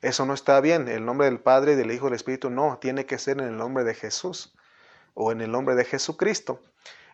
Eso 0.00 0.26
no 0.26 0.34
está 0.34 0.60
bien. 0.60 0.88
El 0.88 1.04
nombre 1.04 1.26
del 1.26 1.40
Padre, 1.40 1.76
del 1.76 1.90
Hijo 1.90 2.06
del 2.06 2.14
Espíritu 2.14 2.50
no, 2.50 2.78
tiene 2.80 3.06
que 3.06 3.18
ser 3.18 3.40
en 3.40 3.46
el 3.46 3.56
nombre 3.56 3.84
de 3.84 3.94
Jesús 3.94 4.54
o 5.14 5.32
en 5.32 5.40
el 5.40 5.50
nombre 5.50 5.74
de 5.74 5.84
Jesucristo. 5.84 6.60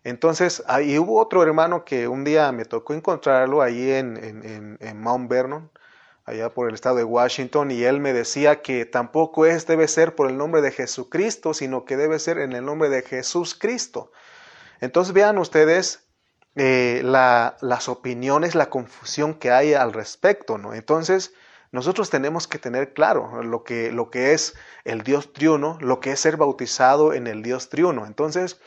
Entonces, 0.05 0.63
ahí 0.69 0.99
hubo 0.99 1.21
otro 1.21 1.43
hermano 1.43 1.85
que 1.85 2.09
un 2.09 2.25
día 2.25 2.53
me 2.53 2.65
tocó 2.65 2.95
encontrarlo 2.95 3.63
ahí 3.63 3.91
en, 3.91 4.79
en, 4.81 5.01
Mount 5.01 5.29
Vernon, 5.29 5.71
allá 6.29 6.51
por 6.51 6.69
el 6.69 6.75
estado 6.75 6.97
de 6.97 7.05
Washington, 7.05 7.71
y 7.71 7.85
él 7.85 8.01
me 8.01 8.13
decía 8.13 8.63
que 8.63 8.85
tampoco 8.85 9.47
es 9.47 9.67
debe 9.67 9.89
ser 9.89 10.15
por 10.15 10.29
el 10.29 10.37
nombre 10.37 10.61
de 10.61 10.71
Jesucristo, 10.71 11.55
sino 11.55 11.85
que 11.85 11.97
debe 11.97 12.19
ser 12.19 12.39
en 12.39 12.53
el 12.53 12.65
nombre 12.65 12.89
de 12.89 13.03
Jesús 13.03 13.55
Cristo. 13.55 14.13
Entonces 14.81 15.15
vean 15.15 15.39
ustedes 15.39 16.09
eh, 16.55 17.03
las 17.05 17.89
opiniones, 17.89 18.55
la 18.55 18.69
confusión 18.69 19.35
que 19.35 19.51
hay 19.51 19.75
al 19.75 19.93
respecto, 19.93 20.59
¿no? 20.59 20.75
Entonces, 20.75 21.33
nosotros 21.71 22.11
tenemos 22.11 22.47
que 22.47 22.59
tener 22.59 22.95
claro 22.95 23.43
lo 23.43 23.65
que, 23.65 23.93
lo 23.93 24.11
que 24.11 24.33
es 24.33 24.55
el 24.85 25.03
Dios 25.03 25.33
triuno, 25.33 25.79
lo 25.81 26.01
que 26.01 26.13
es 26.13 26.21
ser 26.21 26.37
bautizado 26.37 27.13
en 27.13 27.27
el 27.27 27.43
Dios 27.43 27.69
triuno. 27.69 28.07
Entonces, 28.07 28.61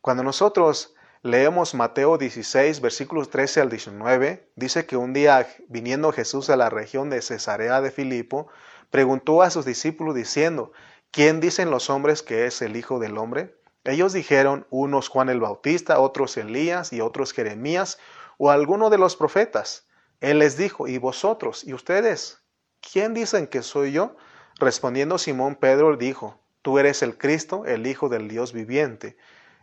cuando 0.00 0.22
nosotros 0.22 0.95
leemos 1.26 1.74
Mateo 1.74 2.18
16, 2.18 2.80
versículos 2.80 3.30
13 3.30 3.60
al 3.60 3.68
19, 3.68 4.48
dice 4.54 4.86
que 4.86 4.96
un 4.96 5.12
día 5.12 5.46
viniendo 5.68 6.12
Jesús 6.12 6.48
a 6.50 6.56
la 6.56 6.70
región 6.70 7.10
de 7.10 7.20
Cesarea 7.20 7.80
de 7.80 7.90
Filipo, 7.90 8.46
preguntó 8.90 9.42
a 9.42 9.50
sus 9.50 9.64
discípulos 9.64 10.14
diciendo, 10.14 10.72
¿quién 11.10 11.40
dicen 11.40 11.70
los 11.70 11.90
hombres 11.90 12.22
que 12.22 12.46
es 12.46 12.62
el 12.62 12.76
Hijo 12.76 13.00
del 13.00 13.18
Hombre? 13.18 13.56
Ellos 13.84 14.12
dijeron, 14.12 14.66
unos 14.70 15.08
Juan 15.08 15.28
el 15.28 15.40
Bautista, 15.40 15.98
otros 15.98 16.36
Elías 16.36 16.92
y 16.92 17.00
otros 17.00 17.32
Jeremías 17.32 17.98
o 18.38 18.50
alguno 18.50 18.88
de 18.88 18.98
los 18.98 19.16
profetas. 19.16 19.86
Él 20.20 20.38
les 20.38 20.56
dijo, 20.56 20.86
¿y 20.86 20.98
vosotros? 20.98 21.64
¿Y 21.64 21.74
ustedes? 21.74 22.38
¿Quién 22.80 23.14
dicen 23.14 23.48
que 23.48 23.62
soy 23.62 23.92
yo? 23.92 24.16
Respondiendo 24.58 25.18
Simón 25.18 25.56
Pedro 25.56 25.96
dijo, 25.96 26.40
Tú 26.66 26.80
eres 26.80 27.02
el 27.02 27.16
Cristo, 27.16 27.64
el 27.64 27.86
Hijo 27.86 28.08
del 28.08 28.26
Dios 28.26 28.52
viviente. 28.52 29.16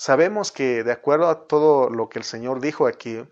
sabemos 0.00 0.50
que 0.50 0.82
de 0.82 0.92
acuerdo 0.92 1.28
a 1.28 1.46
todo 1.46 1.90
lo 1.90 2.08
que 2.08 2.18
el 2.18 2.24
Señor 2.24 2.62
dijo 2.62 2.86
aquí, 2.86 3.22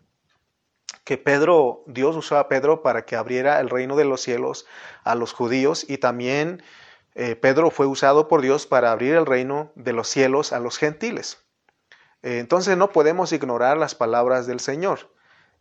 que 1.03 1.17
Pedro, 1.17 1.83
Dios 1.87 2.15
usó 2.15 2.37
a 2.37 2.47
Pedro 2.49 2.83
para 2.83 3.07
que 3.07 3.17
abriera 3.17 3.59
el 3.61 3.71
reino 3.71 3.97
de 3.97 4.05
los 4.05 4.21
cielos 4.21 4.67
a 5.03 5.15
los 5.15 5.33
judíos 5.33 5.87
y 5.89 5.97
también 5.97 6.63
eh, 7.15 7.37
Pedro 7.37 7.71
fue 7.71 7.87
usado 7.87 8.29
por 8.29 8.43
Dios 8.43 8.67
para 8.67 8.93
abrir 8.93 9.15
el 9.15 9.25
reino 9.25 9.73
de 9.77 9.95
los 9.95 10.09
cielos 10.09 10.53
a 10.53 10.61
los 10.61 10.77
gentiles. 10.77 11.39
Eh, 12.21 12.39
entonces 12.39 12.77
no 12.77 12.93
podemos 12.93 13.33
ignorar 13.33 13.79
las 13.79 13.95
palabras 13.95 14.47
del 14.47 14.61
Señor. 14.61 15.11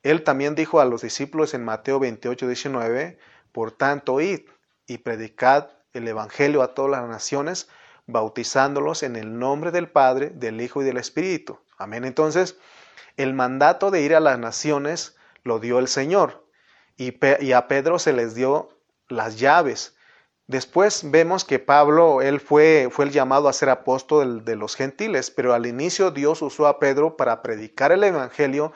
Él 0.03 0.25
también 0.25 0.55
dijo 0.55 0.81
a 0.81 0.85
los 0.85 1.03
discípulos 1.03 1.53
en 1.53 1.63
Mateo 1.63 2.01
28, 2.01 2.47
19, 2.47 3.17
por 3.53 3.71
tanto, 3.71 4.19
id 4.19 4.41
y 4.87 4.97
predicad 4.97 5.69
el 5.93 6.05
Evangelio 6.05 6.63
a 6.63 6.73
todas 6.73 6.91
las 6.91 7.07
naciones, 7.07 7.69
bautizándolos 8.07 9.03
en 9.03 9.15
el 9.15 9.37
nombre 9.37 9.71
del 9.71 9.89
Padre, 9.89 10.31
del 10.31 10.59
Hijo 10.61 10.81
y 10.81 10.85
del 10.85 10.97
Espíritu. 10.97 11.59
Amén. 11.77 12.05
Entonces, 12.05 12.57
el 13.17 13.33
mandato 13.33 13.91
de 13.91 14.01
ir 14.01 14.15
a 14.15 14.19
las 14.19 14.39
naciones 14.39 15.15
lo 15.43 15.59
dio 15.59 15.79
el 15.79 15.87
Señor 15.87 16.45
y, 16.97 17.51
a 17.51 17.67
Pedro 17.67 17.99
se 17.99 18.13
les 18.13 18.33
dio 18.33 18.69
las 19.07 19.37
llaves. 19.39 19.95
Después 20.47 21.11
vemos 21.11 21.43
que 21.43 21.59
Pablo, 21.59 22.21
él 22.21 22.39
fue, 22.39 22.87
fue 22.89 23.05
el 23.05 23.11
llamado 23.11 23.49
a 23.49 23.53
ser 23.53 23.69
apóstol 23.69 24.45
de 24.45 24.55
los 24.55 24.75
gentiles, 24.75 25.29
pero 25.29 25.53
al 25.53 25.65
inicio 25.65 26.11
Dios 26.11 26.41
usó 26.41 26.67
a 26.67 26.79
Pedro 26.79 27.17
para 27.17 27.41
predicar 27.41 27.91
el 27.91 28.03
Evangelio 28.03 28.71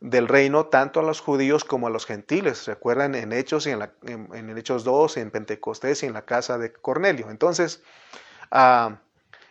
del 0.00 0.28
reino 0.28 0.66
tanto 0.66 1.00
a 1.00 1.02
los 1.02 1.20
judíos 1.20 1.64
como 1.64 1.86
a 1.86 1.90
los 1.90 2.06
gentiles. 2.06 2.66
Recuerdan 2.66 3.14
en 3.14 3.32
Hechos 3.32 3.66
y 3.66 3.70
en, 3.70 3.90
en, 4.02 4.58
Hechos 4.58 4.82
2, 4.82 5.18
en 5.18 5.30
Pentecostés 5.30 6.02
y 6.02 6.06
en 6.06 6.14
la 6.14 6.24
casa 6.24 6.56
de 6.56 6.72
Cornelio. 6.72 7.30
Entonces, 7.30 7.82
ah, 8.50 8.98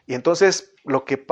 y 0.06 0.16
entonces 0.16 0.74
lo 0.84 1.06
que, 1.06 1.24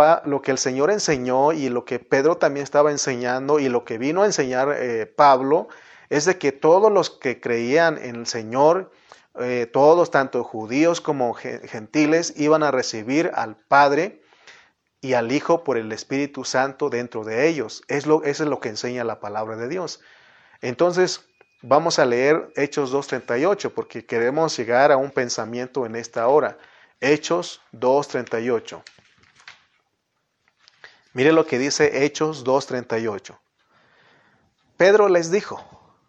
el 0.45 0.57
Señor 0.57 0.91
enseñó 0.91 1.51
y 1.51 1.69
lo 1.69 1.83
que 1.83 2.00
Pedro 2.00 2.38
también 2.38 2.63
estaba 2.63 2.91
enseñando 2.91 3.59
y 3.59 3.69
lo 3.69 3.86
que 3.86 3.97
vino 3.97 4.21
a 4.21 4.25
enseñar 4.25 4.75
eh, 4.77 5.05
Pablo 5.07 5.67
es 6.09 6.25
de 6.25 6.38
que 6.38 6.51
todos 6.51 6.91
los 6.91 7.09
que 7.09 7.41
creían 7.41 7.97
en 7.97 8.17
el 8.17 8.27
Señor, 8.27 8.91
eh, 9.39 9.67
todos, 9.71 10.12
tanto 10.12 10.43
judíos 10.43 11.01
como 11.01 11.33
gentiles, 11.33 12.33
iban 12.38 12.63
a 12.63 12.71
recibir 12.71 13.31
al 13.33 13.55
Padre 13.55 14.21
y 15.01 15.13
al 15.13 15.31
Hijo 15.31 15.63
por 15.63 15.77
el 15.77 15.91
Espíritu 15.91 16.43
Santo 16.43 16.89
dentro 16.89 17.24
de 17.24 17.47
ellos. 17.47 17.83
Es 17.88 18.05
lo, 18.05 18.24
eso 18.24 18.43
es 18.43 18.50
lo 18.50 18.59
que 18.59 18.69
enseña 18.69 19.03
la 19.03 19.19
palabra 19.19 19.55
de 19.55 19.67
Dios. 19.67 20.01
Entonces, 20.62 21.27
vamos 21.62 22.00
a 22.00 22.05
leer 22.05 22.51
Hechos 22.55 22.93
2.38 22.93 23.71
porque 23.71 24.05
queremos 24.05 24.57
llegar 24.57 24.91
a 24.91 24.97
un 24.97 25.12
pensamiento 25.12 25.86
en 25.86 25.95
esta 25.95 26.27
hora. 26.27 26.57
Hechos 27.00 27.62
2.38. 27.74 28.84
Mire 31.13 31.32
lo 31.32 31.46
que 31.46 31.58
dice 31.58 32.06
Hechos 32.06 32.46
2.38. 32.46 33.38
Pedro 34.77 35.10
les 35.10 35.32
dijo, 35.32 35.63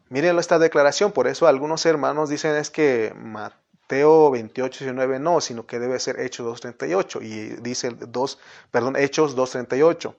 miren 0.09 0.38
esta 0.38 0.59
declaración, 0.59 1.12
por 1.12 1.26
eso 1.26 1.47
algunos 1.47 1.87
hermanos 1.87 2.28
dicen 2.28 2.57
es 2.57 2.71
que 2.71 3.14
Mateo 3.16 4.30
28, 4.30 4.85
19 4.85 5.18
no, 5.18 5.40
sino 5.40 5.66
que 5.66 5.78
debe 5.78 5.99
ser 5.99 6.21
Hechos 6.21 6.62
2.38 6.62 7.23
y 7.23 7.61
dice 7.62 7.90
2, 7.90 8.38
perdón, 8.71 8.97
Hechos 8.97 9.37
2.38. 9.37 10.14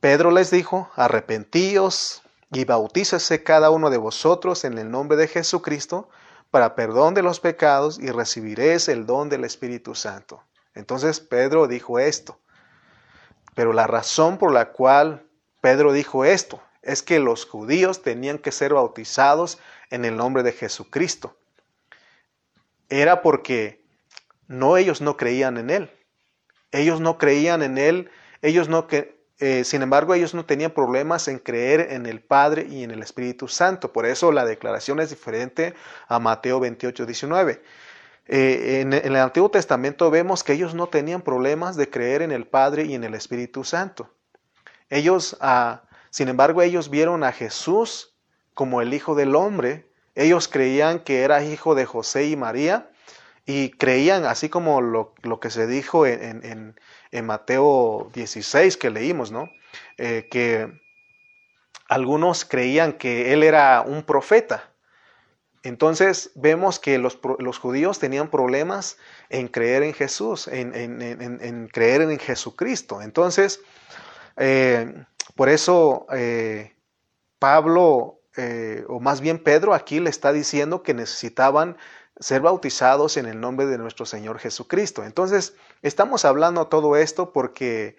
Pedro 0.00 0.30
les 0.30 0.50
dijo, 0.50 0.90
arrepentíos 0.94 2.22
y 2.52 2.64
bautícese 2.64 3.42
cada 3.42 3.70
uno 3.70 3.90
de 3.90 3.96
vosotros 3.96 4.64
en 4.64 4.78
el 4.78 4.90
nombre 4.90 5.16
de 5.16 5.26
Jesucristo 5.26 6.08
para 6.54 6.76
perdón 6.76 7.14
de 7.14 7.22
los 7.24 7.40
pecados 7.40 7.98
y 7.98 8.12
recibiréis 8.12 8.86
el 8.86 9.06
don 9.06 9.28
del 9.28 9.42
Espíritu 9.42 9.96
Santo. 9.96 10.40
Entonces 10.76 11.18
Pedro 11.18 11.66
dijo 11.66 11.98
esto. 11.98 12.38
Pero 13.56 13.72
la 13.72 13.88
razón 13.88 14.38
por 14.38 14.52
la 14.52 14.70
cual 14.70 15.26
Pedro 15.60 15.92
dijo 15.92 16.24
esto 16.24 16.62
es 16.80 17.02
que 17.02 17.18
los 17.18 17.44
judíos 17.44 18.02
tenían 18.02 18.38
que 18.38 18.52
ser 18.52 18.72
bautizados 18.72 19.58
en 19.90 20.04
el 20.04 20.16
nombre 20.16 20.44
de 20.44 20.52
Jesucristo 20.52 21.36
era 22.88 23.20
porque 23.20 23.84
no 24.46 24.76
ellos 24.76 25.00
no 25.00 25.16
creían 25.16 25.56
en 25.56 25.70
él. 25.70 25.90
Ellos 26.70 27.00
no 27.00 27.18
creían 27.18 27.62
en 27.62 27.78
él, 27.78 28.12
ellos 28.42 28.68
no 28.68 28.86
que 28.86 29.13
eh, 29.40 29.64
sin 29.64 29.82
embargo, 29.82 30.14
ellos 30.14 30.34
no 30.34 30.44
tenían 30.44 30.70
problemas 30.70 31.28
en 31.28 31.38
creer 31.38 31.92
en 31.92 32.06
el 32.06 32.20
Padre 32.20 32.66
y 32.68 32.84
en 32.84 32.90
el 32.90 33.02
Espíritu 33.02 33.48
Santo. 33.48 33.92
Por 33.92 34.06
eso 34.06 34.32
la 34.32 34.44
declaración 34.44 35.00
es 35.00 35.10
diferente 35.10 35.74
a 36.08 36.18
Mateo 36.18 36.60
28, 36.60 37.06
19. 37.06 37.62
Eh, 38.26 38.80
en, 38.80 38.92
el 38.92 39.16
Antiguo 39.16 39.50
Testamento 39.50 40.10
vemos 40.10 40.44
que 40.44 40.54
ellos 40.54 40.74
no 40.74 40.86
tenían 40.86 41.22
problemas 41.22 41.76
de 41.76 41.90
creer 41.90 42.22
en 42.22 42.32
el 42.32 42.46
Padre 42.46 42.84
y 42.84 42.94
en 42.94 43.04
el 43.04 43.14
Espíritu 43.14 43.64
Santo. 43.64 44.10
Ellos, 44.88 45.36
ah, 45.40 45.82
sin 46.10 46.28
embargo, 46.28 46.62
ellos 46.62 46.88
vieron 46.88 47.24
a 47.24 47.32
Jesús 47.32 48.14
como 48.54 48.80
el 48.80 48.94
Hijo 48.94 49.14
del 49.14 49.34
Hombre 49.34 49.86
ellos 50.14 50.46
creían 50.46 51.00
que 51.00 51.22
era 51.22 51.44
hijo 51.44 51.74
de 51.74 51.86
José 51.86 52.26
y 52.26 52.36
María 52.36 52.88
y 53.46 53.70
creían, 53.70 54.24
así 54.24 54.48
como 54.48 54.80
lo, 54.80 55.14
que 55.40 55.50
se 55.50 55.66
dijo 55.66 56.06
en, 56.06 56.74
Mateo 57.22 58.10
16 58.14 58.76
que 58.76 58.90
leímos, 58.90 59.30
¿no? 59.30 59.50
Eh, 59.98 60.28
que 60.30 60.80
algunos 61.88 62.44
creían 62.44 62.94
que 62.94 63.32
él 63.32 63.42
era 63.42 63.82
un 63.82 64.02
profeta. 64.02 64.70
Entonces 65.62 66.30
vemos 66.34 66.78
que 66.78 66.98
los, 66.98 67.18
judíos 67.58 67.98
tenían 67.98 68.28
problemas 68.30 68.96
en 69.28 69.48
creer 69.48 69.82
en 69.82 69.94
Jesús, 69.94 70.48
en, 70.48 71.68
creer 71.68 72.02
en 72.02 72.18
Jesucristo. 72.18 73.00
Entonces, 73.00 73.60
eh, 74.36 75.04
por 75.36 75.48
eso 75.48 76.06
eh, 76.12 76.74
Pablo 77.38 78.20
o 78.88 78.98
más 78.98 79.20
bien 79.20 79.38
Pedro 79.38 79.74
aquí 79.74 80.00
le 80.00 80.10
está 80.10 80.32
diciendo 80.32 80.82
que 80.82 80.92
necesitaban 80.92 81.76
ser 82.18 82.40
bautizados 82.40 83.16
en 83.16 83.26
el 83.26 83.40
nombre 83.40 83.66
de 83.66 83.78
nuestro 83.78 84.06
Señor 84.06 84.38
Jesucristo. 84.38 85.04
Entonces, 85.04 85.54
estamos 85.82 86.24
hablando 86.24 86.68
todo 86.68 86.96
esto 86.96 87.32
porque 87.32 87.96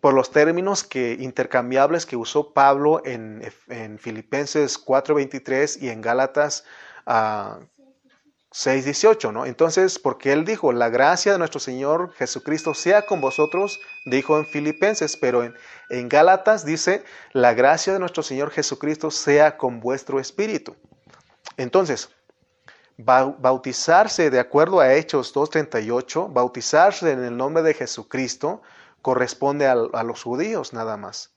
por 0.00 0.14
los 0.14 0.30
términos 0.30 0.84
que 0.84 1.16
intercambiables 1.18 2.06
que 2.06 2.16
usó 2.16 2.52
Pablo 2.52 3.02
en, 3.04 3.42
en 3.68 3.98
Filipenses 3.98 4.78
4:23 4.82 5.82
y 5.82 5.88
en 5.88 6.00
Gálatas 6.00 6.64
6:18, 7.06 9.32
¿no? 9.32 9.44
Entonces, 9.44 9.98
porque 9.98 10.32
él 10.32 10.44
dijo, 10.44 10.72
la 10.72 10.88
gracia 10.88 11.32
de 11.32 11.38
nuestro 11.38 11.60
Señor 11.60 12.12
Jesucristo 12.14 12.74
sea 12.74 13.06
con 13.06 13.20
vosotros, 13.20 13.80
dijo 14.06 14.38
en 14.38 14.46
Filipenses, 14.46 15.16
pero 15.16 15.42
en, 15.42 15.54
en 15.90 16.08
Gálatas 16.08 16.64
dice, 16.64 17.04
la 17.32 17.54
gracia 17.54 17.92
de 17.92 17.98
nuestro 17.98 18.22
Señor 18.22 18.50
Jesucristo 18.50 19.10
sea 19.10 19.58
con 19.58 19.80
vuestro 19.80 20.20
espíritu. 20.20 20.76
Entonces, 21.56 22.10
bautizarse 22.98 24.28
de 24.30 24.40
acuerdo 24.40 24.80
a 24.80 24.92
Hechos 24.92 25.34
2.38, 25.34 26.32
bautizarse 26.32 27.10
en 27.12 27.24
el 27.24 27.36
nombre 27.36 27.62
de 27.62 27.74
Jesucristo 27.74 28.60
corresponde 29.00 29.66
a, 29.66 29.72
a 29.72 30.02
los 30.02 30.22
judíos 30.22 30.72
nada 30.72 30.96
más. 30.96 31.32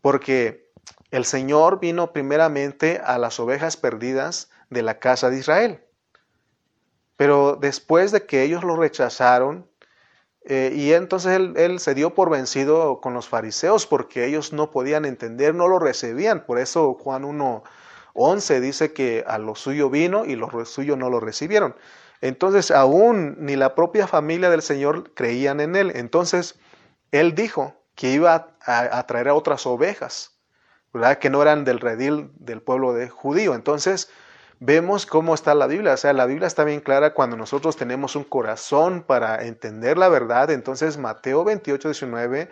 Porque 0.00 0.72
el 1.10 1.24
Señor 1.24 1.78
vino 1.78 2.12
primeramente 2.12 3.00
a 3.04 3.18
las 3.18 3.38
ovejas 3.38 3.76
perdidas 3.76 4.50
de 4.70 4.82
la 4.82 4.98
casa 4.98 5.30
de 5.30 5.38
Israel. 5.38 5.84
Pero 7.16 7.56
después 7.60 8.10
de 8.10 8.26
que 8.26 8.42
ellos 8.42 8.64
lo 8.64 8.76
rechazaron, 8.76 9.68
eh, 10.46 10.72
y 10.74 10.92
entonces 10.92 11.40
él, 11.56 11.80
se 11.80 11.94
dio 11.94 12.14
por 12.14 12.28
vencido 12.28 13.00
con 13.00 13.14
los 13.14 13.28
fariseos 13.28 13.86
porque 13.86 14.26
ellos 14.26 14.52
no 14.52 14.70
podían 14.70 15.06
entender, 15.06 15.54
no 15.54 15.68
lo 15.68 15.78
recibían. 15.78 16.44
Por 16.44 16.58
eso 16.58 16.94
Juan 16.94 17.24
1.11 18.14 18.60
dice 18.60 18.92
que 18.92 19.24
a 19.26 19.38
lo 19.38 19.54
suyo 19.54 19.90
vino 19.90 20.24
y 20.24 20.36
los 20.36 20.68
suyos 20.68 20.96
no 20.96 21.10
lo 21.10 21.20
recibieron. 21.20 21.74
Entonces 22.20 22.70
aún 22.70 23.36
ni 23.40 23.56
la 23.56 23.74
propia 23.74 24.06
familia 24.06 24.50
del 24.50 24.62
Señor 24.62 25.12
creían 25.14 25.60
en 25.60 25.76
él. 25.76 25.92
Entonces 25.94 26.58
él 27.10 27.34
dijo 27.34 27.74
que 27.94 28.12
iba 28.12 28.56
a, 28.64 28.98
a 28.98 29.06
traer 29.06 29.28
a 29.28 29.34
otras 29.34 29.66
ovejas, 29.66 30.38
¿verdad? 30.92 31.18
Que 31.18 31.30
no 31.30 31.42
eran 31.42 31.64
del 31.64 31.80
redil 31.80 32.30
del 32.36 32.62
pueblo 32.62 32.92
de 32.94 33.08
judío. 33.08 33.54
Entonces 33.54 34.08
vemos 34.60 35.06
cómo 35.06 35.34
está 35.34 35.54
la 35.54 35.66
Biblia. 35.66 35.92
O 35.92 35.96
sea, 35.96 36.12
la 36.12 36.26
Biblia 36.26 36.46
está 36.46 36.64
bien 36.64 36.80
clara 36.80 37.14
cuando 37.14 37.36
nosotros 37.36 37.76
tenemos 37.76 38.16
un 38.16 38.24
corazón 38.24 39.02
para 39.02 39.44
entender 39.44 39.98
la 39.98 40.08
verdad. 40.08 40.50
Entonces, 40.50 40.96
Mateo 40.98 41.44
28, 41.44 41.88
19 41.88 42.48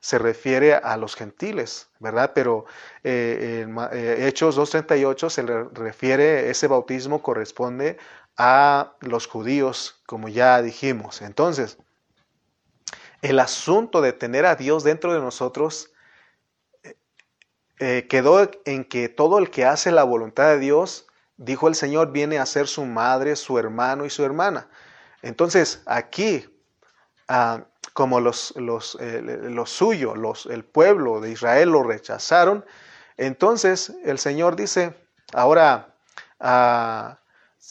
se 0.00 0.18
refiere 0.18 0.74
a 0.74 0.96
los 0.96 1.14
gentiles, 1.16 1.88
¿verdad? 1.98 2.32
Pero 2.34 2.66
eh, 3.04 3.66
eh, 3.92 4.26
Hechos 4.26 4.58
2.38 4.58 5.30
se 5.30 5.42
le 5.42 5.64
refiere, 5.64 6.50
ese 6.50 6.66
bautismo 6.68 7.22
corresponde 7.22 7.98
a 8.36 8.94
los 9.00 9.26
judíos, 9.26 10.02
como 10.06 10.28
ya 10.28 10.60
dijimos. 10.62 11.22
Entonces, 11.22 11.78
el 13.22 13.38
asunto 13.38 14.00
de 14.00 14.12
tener 14.12 14.46
a 14.46 14.56
Dios 14.56 14.84
dentro 14.84 15.12
de 15.12 15.20
nosotros 15.20 15.90
eh, 17.78 18.06
quedó 18.08 18.50
en 18.64 18.84
que 18.84 19.08
todo 19.08 19.38
el 19.38 19.50
que 19.50 19.64
hace 19.64 19.90
la 19.92 20.04
voluntad 20.04 20.48
de 20.48 20.58
Dios 20.58 21.06
dijo 21.36 21.68
el 21.68 21.74
Señor, 21.74 22.12
viene 22.12 22.38
a 22.38 22.46
ser 22.46 22.68
su 22.68 22.84
madre, 22.84 23.36
su 23.36 23.58
hermano 23.58 24.06
y 24.06 24.10
su 24.10 24.24
hermana. 24.24 24.68
Entonces, 25.22 25.82
aquí, 25.86 26.46
ah, 27.28 27.64
como 27.96 28.20
los, 28.20 28.52
los, 28.56 28.98
suyos, 29.70 30.18
los, 30.18 30.44
el 30.44 30.66
pueblo 30.66 31.22
de 31.22 31.30
Israel 31.30 31.70
lo 31.70 31.82
rechazaron, 31.82 32.62
entonces 33.16 33.94
el 34.04 34.18
Señor 34.18 34.54
dice, 34.54 34.92
ahora, 35.32 35.94
ah, 36.38 37.16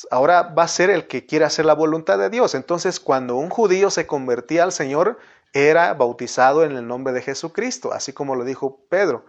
ahora 0.10 0.41
va 0.41 0.63
a 0.63 0.67
ser 0.67 0.89
el 0.89 1.05
que 1.05 1.27
quiere 1.27 1.46
hacer 1.46 1.65
la 1.65 1.75
voluntad 1.75 2.17
de 2.17 2.32
Dios. 2.32 2.55
Entonces, 2.55 3.00
cuando 3.00 3.36
un 3.36 3.51
judío 3.51 3.91
se 3.91 4.08
convertía 4.08 4.63
al 4.63 4.72
Señor, 4.72 5.20
era 5.53 5.94
bautizado 5.94 6.63
en 6.63 6.75
el 6.75 6.88
nombre 6.88 7.13
de 7.13 7.22
Jesucristo, 7.22 7.94
así 7.94 8.12
como 8.12 8.36
lo 8.36 8.46
dijo 8.46 8.79
Pedro. 8.89 9.27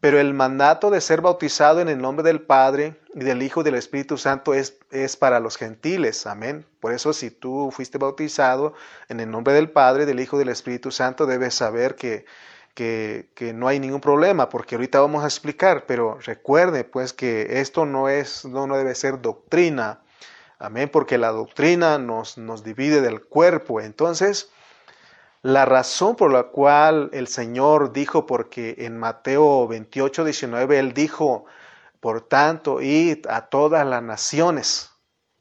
Pero 0.00 0.18
el 0.18 0.32
mandato 0.32 0.90
de 0.90 1.02
ser 1.02 1.20
bautizado 1.20 1.80
en 1.80 1.88
el 1.88 2.00
nombre 2.00 2.22
del 2.22 2.40
Padre 2.40 2.96
y 3.14 3.20
del 3.20 3.42
Hijo 3.42 3.60
y 3.60 3.64
del 3.64 3.74
Espíritu 3.74 4.16
Santo 4.16 4.54
es, 4.54 4.78
es 4.90 5.16
para 5.16 5.40
los 5.40 5.56
gentiles. 5.56 6.26
Amén. 6.26 6.64
Por 6.80 6.94
eso 6.94 7.12
si 7.12 7.30
tú 7.30 7.70
fuiste 7.70 7.98
bautizado 7.98 8.72
en 9.08 9.20
el 9.20 9.30
nombre 9.30 9.52
del 9.52 9.70
Padre, 9.70 10.06
del 10.06 10.20
Hijo 10.20 10.36
y 10.36 10.38
del 10.38 10.48
Espíritu 10.48 10.90
Santo, 10.90 11.26
debes 11.26 11.54
saber 11.54 11.96
que, 11.96 12.24
que, 12.74 13.52
no 13.54 13.68
hay 13.68 13.78
ningún 13.78 14.00
problema, 14.00 14.48
porque 14.48 14.74
ahorita 14.74 15.00
vamos 15.00 15.22
a 15.22 15.26
explicar, 15.26 15.84
pero 15.86 16.18
recuerde 16.20 16.84
pues 16.84 17.12
que 17.12 17.60
esto 17.60 17.84
no, 17.84 18.08
es, 18.08 18.46
no, 18.46 18.66
no 18.66 18.76
debe 18.78 18.94
ser 18.94 19.20
doctrina. 19.20 20.00
Amén, 20.58 20.88
porque 20.90 21.18
la 21.18 21.30
doctrina 21.30 21.98
nos, 21.98 22.38
nos 22.38 22.64
divide 22.64 23.00
del 23.00 23.22
cuerpo. 23.22 23.80
Entonces, 23.80 24.50
la 25.42 25.64
razón 25.64 26.16
por 26.16 26.32
la 26.32 26.44
cual 26.44 27.10
el 27.12 27.26
Señor 27.26 27.92
dijo, 27.92 28.26
porque 28.26 28.74
en 28.78 28.98
Mateo 28.98 29.66
28, 29.68 30.24
19, 30.24 30.78
Él 30.78 30.92
dijo, 30.92 31.46
por 32.00 32.28
tanto, 32.28 32.82
id 32.82 33.26
a 33.28 33.46
todas 33.46 33.86
las 33.86 34.02
naciones 34.02 34.90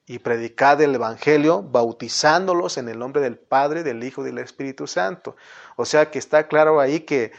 y 0.05 0.19
predicad 0.19 0.81
el 0.81 0.95
Evangelio, 0.95 1.61
bautizándolos 1.61 2.77
en 2.77 2.89
el 2.89 2.97
nombre 2.97 3.21
del 3.21 3.37
Padre, 3.37 3.83
del 3.83 4.03
Hijo 4.03 4.21
y 4.21 4.25
del 4.25 4.39
Espíritu 4.39 4.87
Santo. 4.87 5.35
O 5.75 5.85
sea 5.85 6.09
que 6.09 6.17
está 6.17 6.47
claro 6.47 6.79
ahí 6.79 7.01
que 7.01 7.31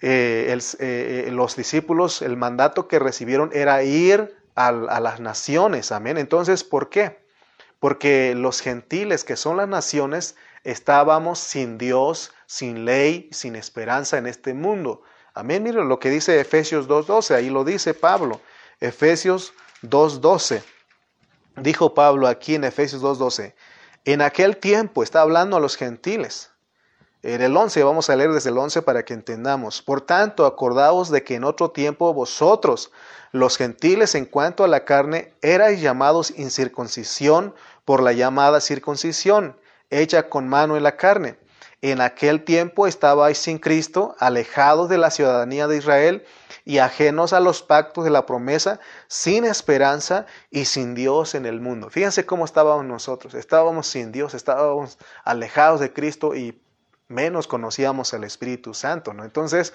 eh, 0.00 0.58
eh, 0.78 1.28
los 1.30 1.56
discípulos, 1.56 2.22
el 2.22 2.36
mandato 2.36 2.88
que 2.88 2.98
recibieron 2.98 3.50
era 3.52 3.82
ir 3.82 4.34
a 4.54 4.72
las 4.72 5.20
naciones. 5.20 5.92
Amén. 5.92 6.18
Entonces, 6.18 6.64
¿por 6.64 6.88
qué? 6.88 7.20
Porque 7.78 8.34
los 8.34 8.60
gentiles, 8.60 9.22
que 9.22 9.36
son 9.36 9.56
las 9.56 9.68
naciones, 9.68 10.34
estábamos 10.70 11.38
sin 11.38 11.78
Dios, 11.78 12.30
sin 12.46 12.84
ley, 12.84 13.30
sin 13.32 13.56
esperanza 13.56 14.18
en 14.18 14.26
este 14.26 14.52
mundo. 14.52 15.02
Amén. 15.32 15.62
Miren 15.62 15.88
lo 15.88 15.98
que 15.98 16.10
dice 16.10 16.38
Efesios 16.38 16.86
2.12, 16.86 17.34
ahí 17.34 17.48
lo 17.48 17.64
dice 17.64 17.94
Pablo. 17.94 18.42
Efesios 18.78 19.54
2.12. 19.82 20.62
Dijo 21.56 21.94
Pablo 21.94 22.26
aquí 22.28 22.54
en 22.54 22.64
Efesios 22.64 23.02
2.12. 23.02 23.54
En 24.04 24.20
aquel 24.20 24.58
tiempo 24.58 25.02
está 25.02 25.22
hablando 25.22 25.56
a 25.56 25.60
los 25.60 25.74
gentiles. 25.74 26.50
En 27.22 27.40
el 27.40 27.56
11, 27.56 27.82
vamos 27.82 28.10
a 28.10 28.16
leer 28.16 28.32
desde 28.32 28.50
el 28.50 28.58
11 28.58 28.82
para 28.82 29.06
que 29.06 29.14
entendamos. 29.14 29.80
Por 29.80 30.02
tanto, 30.02 30.44
acordaos 30.44 31.08
de 31.08 31.24
que 31.24 31.36
en 31.36 31.44
otro 31.44 31.70
tiempo 31.70 32.12
vosotros, 32.12 32.92
los 33.32 33.56
gentiles 33.56 34.14
en 34.14 34.26
cuanto 34.26 34.64
a 34.64 34.68
la 34.68 34.84
carne, 34.84 35.32
erais 35.40 35.80
llamados 35.80 36.30
incircuncisión 36.36 37.54
por 37.86 38.02
la 38.02 38.12
llamada 38.12 38.60
circuncisión 38.60 39.56
hecha 39.90 40.28
con 40.28 40.48
mano 40.48 40.76
en 40.76 40.82
la 40.82 40.96
carne. 40.96 41.38
En 41.80 42.00
aquel 42.00 42.44
tiempo 42.44 42.88
estabais 42.88 43.38
sin 43.38 43.58
Cristo, 43.58 44.16
alejados 44.18 44.88
de 44.88 44.98
la 44.98 45.10
ciudadanía 45.10 45.68
de 45.68 45.76
Israel 45.76 46.24
y 46.64 46.78
ajenos 46.78 47.32
a 47.32 47.40
los 47.40 47.62
pactos 47.62 48.04
de 48.04 48.10
la 48.10 48.26
promesa, 48.26 48.80
sin 49.06 49.44
esperanza 49.44 50.26
y 50.50 50.64
sin 50.64 50.96
Dios 50.96 51.36
en 51.36 51.46
el 51.46 51.60
mundo. 51.60 51.88
Fíjense 51.88 52.26
cómo 52.26 52.44
estábamos 52.44 52.84
nosotros. 52.84 53.34
Estábamos 53.34 53.86
sin 53.86 54.10
Dios, 54.10 54.34
estábamos 54.34 54.98
alejados 55.24 55.78
de 55.78 55.92
Cristo 55.92 56.34
y 56.34 56.60
menos 57.06 57.46
conocíamos 57.46 58.12
al 58.12 58.24
Espíritu 58.24 58.74
Santo. 58.74 59.14
¿no? 59.14 59.24
Entonces, 59.24 59.72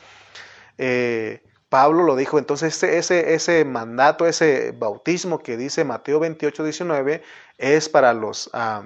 eh, 0.78 1.42
Pablo 1.70 2.04
lo 2.04 2.18
dijo. 2.18 2.38
Entonces, 2.38 2.84
ese, 2.84 3.34
ese 3.34 3.64
mandato, 3.66 4.28
ese 4.28 4.72
bautismo 4.78 5.40
que 5.40 5.56
dice 5.56 5.86
Mateo 5.86 6.20
28, 6.20 6.64
19, 6.64 7.24
es 7.58 7.88
para 7.90 8.14
los... 8.14 8.50
Ah, 8.54 8.84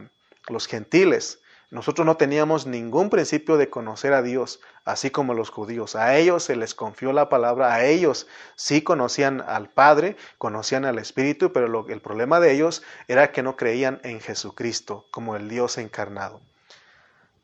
los 0.49 0.67
gentiles. 0.67 1.39
Nosotros 1.69 2.05
no 2.05 2.15
teníamos 2.15 2.65
ningún 2.65 3.09
principio 3.09 3.57
de 3.57 3.69
conocer 3.69 4.13
a 4.13 4.21
Dios, 4.21 4.61
así 4.85 5.09
como 5.09 5.33
los 5.33 5.49
judíos. 5.49 5.97
A 5.97 6.15
ellos 6.15 6.43
se 6.43 6.55
les 6.55 6.73
confió 6.73 7.11
la 7.11 7.27
palabra, 7.27 7.73
a 7.73 7.83
ellos 7.83 8.25
sí 8.55 8.81
conocían 8.81 9.41
al 9.41 9.67
Padre, 9.67 10.15
conocían 10.37 10.85
al 10.85 10.97
Espíritu, 10.97 11.51
pero 11.51 11.85
el 11.89 12.01
problema 12.01 12.39
de 12.39 12.53
ellos 12.53 12.83
era 13.09 13.33
que 13.33 13.43
no 13.43 13.57
creían 13.57 13.99
en 14.03 14.21
Jesucristo 14.21 15.07
como 15.11 15.35
el 15.35 15.49
Dios 15.49 15.77
encarnado. 15.77 16.39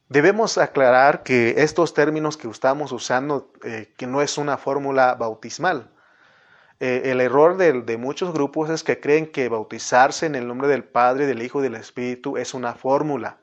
Debemos 0.07 0.57
aclarar 0.57 1.23
que 1.23 1.55
estos 1.57 1.93
términos 1.93 2.37
que 2.37 2.47
estamos 2.47 2.93
usando, 2.93 3.51
eh, 3.63 3.91
que 3.97 4.07
no 4.07 4.21
es 4.21 4.37
una 4.37 4.57
fórmula 4.57 5.15
bautismal. 5.15 5.89
Eh, 6.83 7.11
el 7.11 7.21
error 7.21 7.55
de, 7.55 7.97
muchos 7.97 8.33
grupos 8.33 8.69
es 8.69 8.83
que 8.83 8.99
creen 8.99 9.27
que 9.27 9.47
bautizarse 9.47 10.25
en 10.25 10.35
el 10.35 10.45
nombre 10.45 10.67
del 10.67 10.83
Padre, 10.83 11.27
del 11.27 11.41
Hijo 11.41 11.61
y 11.61 11.63
del 11.63 11.75
Espíritu 11.75 12.35
es 12.35 12.53
una 12.53 12.73
fórmula. 12.73 13.37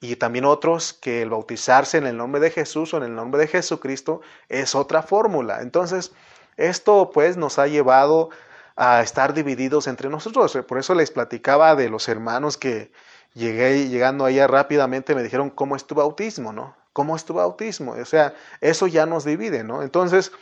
Y 0.00 0.16
también 0.16 0.44
otros 0.44 0.92
que 0.92 1.22
el 1.22 1.30
bautizarse 1.30 1.98
en 1.98 2.08
el 2.08 2.16
nombre 2.16 2.40
de 2.40 2.50
Jesús 2.50 2.92
o 2.92 2.96
en 2.96 3.04
el 3.04 3.14
nombre 3.14 3.42
de 3.42 3.46
Jesucristo 3.46 4.22
es 4.48 4.74
otra 4.74 5.04
fórmula. 5.04 5.60
Entonces, 5.62 6.10
esto 6.56 7.12
pues 7.14 7.36
nos 7.36 7.60
ha 7.60 7.68
llevado 7.68 8.30
a 8.74 9.02
estar 9.02 9.34
divididos 9.34 9.86
entre 9.86 10.08
nosotros. 10.08 10.58
Por 10.66 10.80
eso 10.80 10.96
les 10.96 11.12
platicaba 11.12 11.76
de 11.76 11.90
los 11.90 12.08
hermanos 12.08 12.56
que 12.56 12.90
llegué 13.34 13.88
llegando 13.88 14.24
allá 14.24 14.48
rápidamente 14.48 15.14
me 15.14 15.22
dijeron, 15.22 15.50
¿cómo 15.50 15.76
es 15.76 15.86
tu 15.86 15.94
bautismo? 15.94 16.52
¿No? 16.52 16.74
¿Cómo 16.92 17.14
es 17.14 17.24
tu 17.24 17.34
bautismo? 17.34 17.92
O 17.92 18.04
sea, 18.04 18.34
eso 18.60 18.88
ya 18.88 19.06
nos 19.06 19.24
divide, 19.24 19.62
¿no? 19.62 19.84
Entonces, 19.84 20.32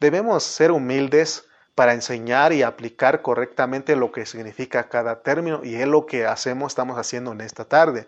debemos 0.00 0.42
ser 0.42 0.72
humildes 0.72 1.44
para 1.74 1.94
enseñar 1.94 2.52
y 2.52 2.62
aplicar 2.62 3.22
correctamente 3.22 3.96
lo 3.96 4.12
que 4.12 4.26
significa 4.26 4.88
cada 4.88 5.22
término 5.22 5.60
y 5.64 5.76
es 5.76 5.86
lo 5.86 6.06
que 6.06 6.26
hacemos, 6.26 6.72
estamos 6.72 6.98
haciendo 6.98 7.32
en 7.32 7.40
esta 7.40 7.64
tarde. 7.64 8.06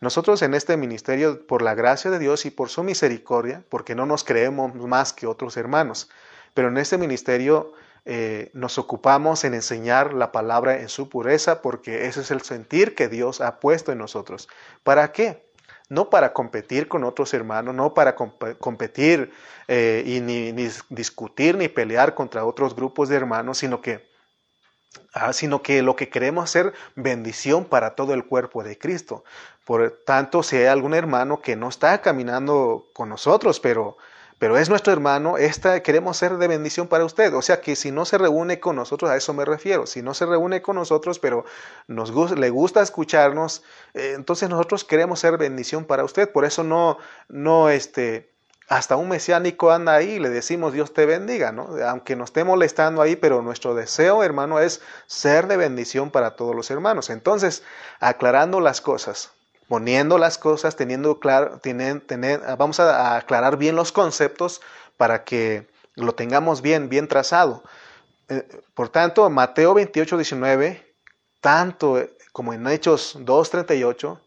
Nosotros 0.00 0.42
en 0.42 0.54
este 0.54 0.76
ministerio, 0.76 1.46
por 1.46 1.62
la 1.62 1.74
gracia 1.74 2.10
de 2.10 2.18
Dios 2.18 2.44
y 2.44 2.50
por 2.50 2.68
su 2.68 2.82
misericordia, 2.82 3.62
porque 3.68 3.94
no 3.94 4.04
nos 4.04 4.24
creemos 4.24 4.74
más 4.74 5.12
que 5.12 5.26
otros 5.26 5.56
hermanos, 5.56 6.10
pero 6.54 6.68
en 6.68 6.76
este 6.76 6.98
ministerio 6.98 7.72
eh, 8.04 8.50
nos 8.52 8.78
ocupamos 8.78 9.44
en 9.44 9.54
enseñar 9.54 10.12
la 10.12 10.32
palabra 10.32 10.80
en 10.80 10.88
su 10.88 11.08
pureza 11.08 11.62
porque 11.62 12.06
ese 12.06 12.22
es 12.22 12.32
el 12.32 12.42
sentir 12.42 12.96
que 12.96 13.08
Dios 13.08 13.40
ha 13.40 13.60
puesto 13.60 13.92
en 13.92 13.98
nosotros. 13.98 14.48
¿Para 14.82 15.12
qué? 15.12 15.46
No 15.92 16.08
para 16.08 16.32
competir 16.32 16.88
con 16.88 17.04
otros 17.04 17.34
hermanos, 17.34 17.74
no 17.74 17.92
para 17.92 18.16
competir 18.16 19.30
eh, 19.68 20.02
y 20.06 20.20
ni, 20.20 20.50
discutir 20.88 21.58
ni 21.58 21.68
pelear 21.68 22.14
contra 22.14 22.46
otros 22.46 22.74
grupos 22.74 23.10
de 23.10 23.16
hermanos, 23.16 23.58
sino 23.58 23.82
que, 23.82 24.08
ah, 25.12 25.34
sino 25.34 25.60
que 25.60 25.82
lo 25.82 25.94
que 25.94 26.08
queremos 26.08 26.44
hacer 26.44 26.72
bendición 26.94 27.66
para 27.66 27.94
todo 27.94 28.14
el 28.14 28.24
cuerpo 28.24 28.64
de 28.64 28.78
Cristo. 28.78 29.22
Por 29.66 30.02
tanto, 30.06 30.42
si 30.42 30.56
hay 30.56 30.64
algún 30.64 30.94
hermano 30.94 31.42
que 31.42 31.56
no 31.56 31.68
está 31.68 32.00
caminando 32.00 32.88
con 32.94 33.10
nosotros, 33.10 33.60
pero 33.60 33.98
pero 34.42 34.58
es 34.58 34.68
nuestro 34.68 34.92
hermano, 34.92 35.38
esta 35.38 35.84
queremos 35.84 36.16
ser 36.16 36.36
de 36.36 36.48
bendición 36.48 36.88
para 36.88 37.04
usted. 37.04 37.32
O 37.32 37.42
sea 37.42 37.60
que 37.60 37.76
si 37.76 37.92
no 37.92 38.04
se 38.04 38.18
reúne 38.18 38.58
con 38.58 38.74
nosotros, 38.74 39.08
a 39.08 39.16
eso 39.16 39.32
me 39.32 39.44
refiero, 39.44 39.86
si 39.86 40.02
no 40.02 40.14
se 40.14 40.26
reúne 40.26 40.62
con 40.62 40.74
nosotros, 40.74 41.20
pero 41.20 41.44
nos 41.86 42.10
le 42.36 42.50
gusta 42.50 42.82
escucharnos, 42.82 43.62
eh, 43.94 44.14
entonces 44.16 44.48
nosotros 44.48 44.82
queremos 44.82 45.20
ser 45.20 45.38
bendición 45.38 45.84
para 45.84 46.02
usted. 46.02 46.28
Por 46.28 46.44
eso 46.44 46.64
no, 46.64 46.98
no, 47.28 47.68
este, 47.68 48.32
hasta 48.66 48.96
un 48.96 49.10
mesiánico 49.10 49.70
anda 49.70 49.94
ahí 49.94 50.14
y 50.14 50.18
le 50.18 50.28
decimos 50.28 50.72
Dios 50.72 50.92
te 50.92 51.06
bendiga, 51.06 51.52
¿no? 51.52 51.76
Aunque 51.86 52.16
nos 52.16 52.30
esté 52.30 52.42
molestando 52.42 53.00
ahí, 53.00 53.14
pero 53.14 53.42
nuestro 53.42 53.76
deseo, 53.76 54.24
hermano, 54.24 54.58
es 54.58 54.80
ser 55.06 55.46
de 55.46 55.56
bendición 55.56 56.10
para 56.10 56.34
todos 56.34 56.56
los 56.56 56.68
hermanos. 56.68 57.10
Entonces, 57.10 57.62
aclarando 58.00 58.58
las 58.58 58.80
cosas, 58.80 59.30
poniendo 59.72 60.18
las 60.18 60.36
cosas, 60.36 60.76
teniendo 60.76 61.18
claro, 61.18 61.58
tener, 61.58 62.02
vamos 62.58 62.78
a 62.78 63.16
aclarar 63.16 63.56
bien 63.56 63.74
los 63.74 63.90
conceptos 63.90 64.60
para 64.98 65.24
que 65.24 65.66
lo 65.94 66.14
tengamos 66.14 66.60
bien, 66.60 66.90
bien 66.90 67.08
trazado. 67.08 67.62
Eh, 68.28 68.46
por 68.74 68.90
tanto, 68.90 69.30
Mateo 69.30 69.72
28, 69.72 70.18
19, 70.18 70.94
tanto 71.40 72.06
como 72.32 72.52
en 72.52 72.66
Hechos 72.66 73.16
2, 73.18 73.50
38, 73.50 74.20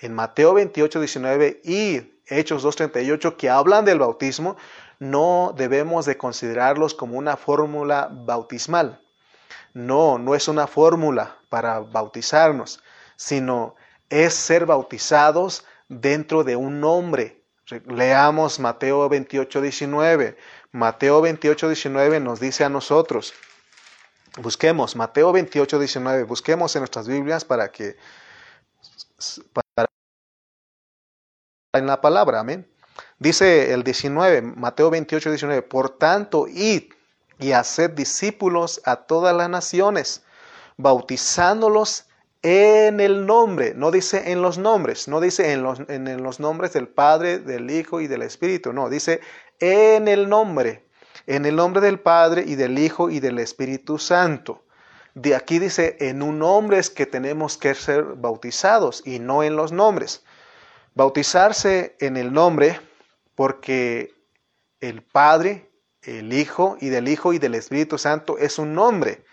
en 0.00 0.14
Mateo 0.14 0.52
28, 0.52 1.00
19 1.00 1.62
y 1.64 2.20
Hechos 2.26 2.62
2, 2.62 2.76
38, 2.76 3.38
que 3.38 3.48
hablan 3.48 3.86
del 3.86 4.00
bautismo, 4.00 4.58
no 4.98 5.54
debemos 5.56 6.04
de 6.04 6.18
considerarlos 6.18 6.92
como 6.92 7.16
una 7.16 7.38
fórmula 7.38 8.10
bautismal. 8.12 9.00
No, 9.72 10.18
no 10.18 10.34
es 10.34 10.46
una 10.46 10.66
fórmula 10.66 11.38
para 11.48 11.78
bautizarnos, 11.78 12.82
sino 13.16 13.76
es 14.10 14.34
ser 14.34 14.66
bautizados 14.66 15.64
dentro 15.88 16.44
de 16.44 16.56
un 16.56 16.80
nombre. 16.80 17.42
Leamos 17.86 18.58
Mateo 18.58 19.08
28, 19.08 19.62
19. 19.62 20.36
Mateo 20.72 21.20
28, 21.20 21.68
19 21.68 22.20
nos 22.20 22.40
dice 22.40 22.64
a 22.64 22.68
nosotros, 22.68 23.32
busquemos 24.38 24.94
Mateo 24.94 25.32
28, 25.32 25.78
19, 25.78 26.24
busquemos 26.24 26.74
en 26.76 26.80
nuestras 26.80 27.08
Biblias 27.08 27.44
para 27.44 27.70
que, 27.72 27.96
para, 29.52 29.88
en 31.72 31.86
la 31.86 32.00
palabra, 32.00 32.40
amén. 32.40 32.68
Dice 33.18 33.72
el 33.72 33.82
19, 33.82 34.42
Mateo 34.42 34.90
28, 34.90 35.30
19, 35.30 35.62
por 35.62 35.90
tanto, 35.90 36.46
id 36.48 36.92
y 37.38 37.52
haced 37.52 37.90
discípulos 37.90 38.80
a 38.84 38.96
todas 38.96 39.34
las 39.34 39.48
naciones, 39.48 40.22
bautizándolos 40.76 42.06
en 42.42 43.00
el 43.00 43.26
nombre, 43.26 43.74
no 43.74 43.90
dice 43.90 44.32
en 44.32 44.40
los 44.40 44.56
nombres, 44.56 45.08
no 45.08 45.20
dice 45.20 45.52
en 45.52 45.62
los, 45.62 45.80
en 45.88 46.22
los 46.22 46.40
nombres 46.40 46.72
del 46.72 46.88
Padre, 46.88 47.38
del 47.38 47.70
Hijo 47.70 48.00
y 48.00 48.06
del 48.06 48.22
Espíritu, 48.22 48.72
no, 48.72 48.88
dice 48.88 49.20
en 49.58 50.08
el 50.08 50.28
nombre, 50.28 50.86
en 51.26 51.44
el 51.44 51.56
nombre 51.56 51.82
del 51.82 52.00
Padre 52.00 52.44
y 52.46 52.54
del 52.54 52.78
Hijo 52.78 53.10
y 53.10 53.20
del 53.20 53.38
Espíritu 53.38 53.98
Santo. 53.98 54.64
De 55.14 55.34
aquí 55.34 55.58
dice, 55.58 55.96
en 56.00 56.22
un 56.22 56.38
nombre 56.38 56.78
es 56.78 56.88
que 56.88 57.04
tenemos 57.04 57.58
que 57.58 57.74
ser 57.74 58.04
bautizados 58.04 59.02
y 59.04 59.18
no 59.18 59.42
en 59.42 59.56
los 59.56 59.72
nombres. 59.72 60.24
Bautizarse 60.94 61.96
en 62.00 62.16
el 62.16 62.32
nombre 62.32 62.80
porque 63.34 64.14
el 64.80 65.02
Padre, 65.02 65.70
el 66.02 66.32
Hijo 66.32 66.78
y 66.80 66.88
del 66.88 67.08
Hijo 67.08 67.32
y 67.32 67.38
del 67.38 67.54
Espíritu 67.54 67.98
Santo 67.98 68.38
es 68.38 68.58
un 68.58 68.74
nombre. 68.74 69.24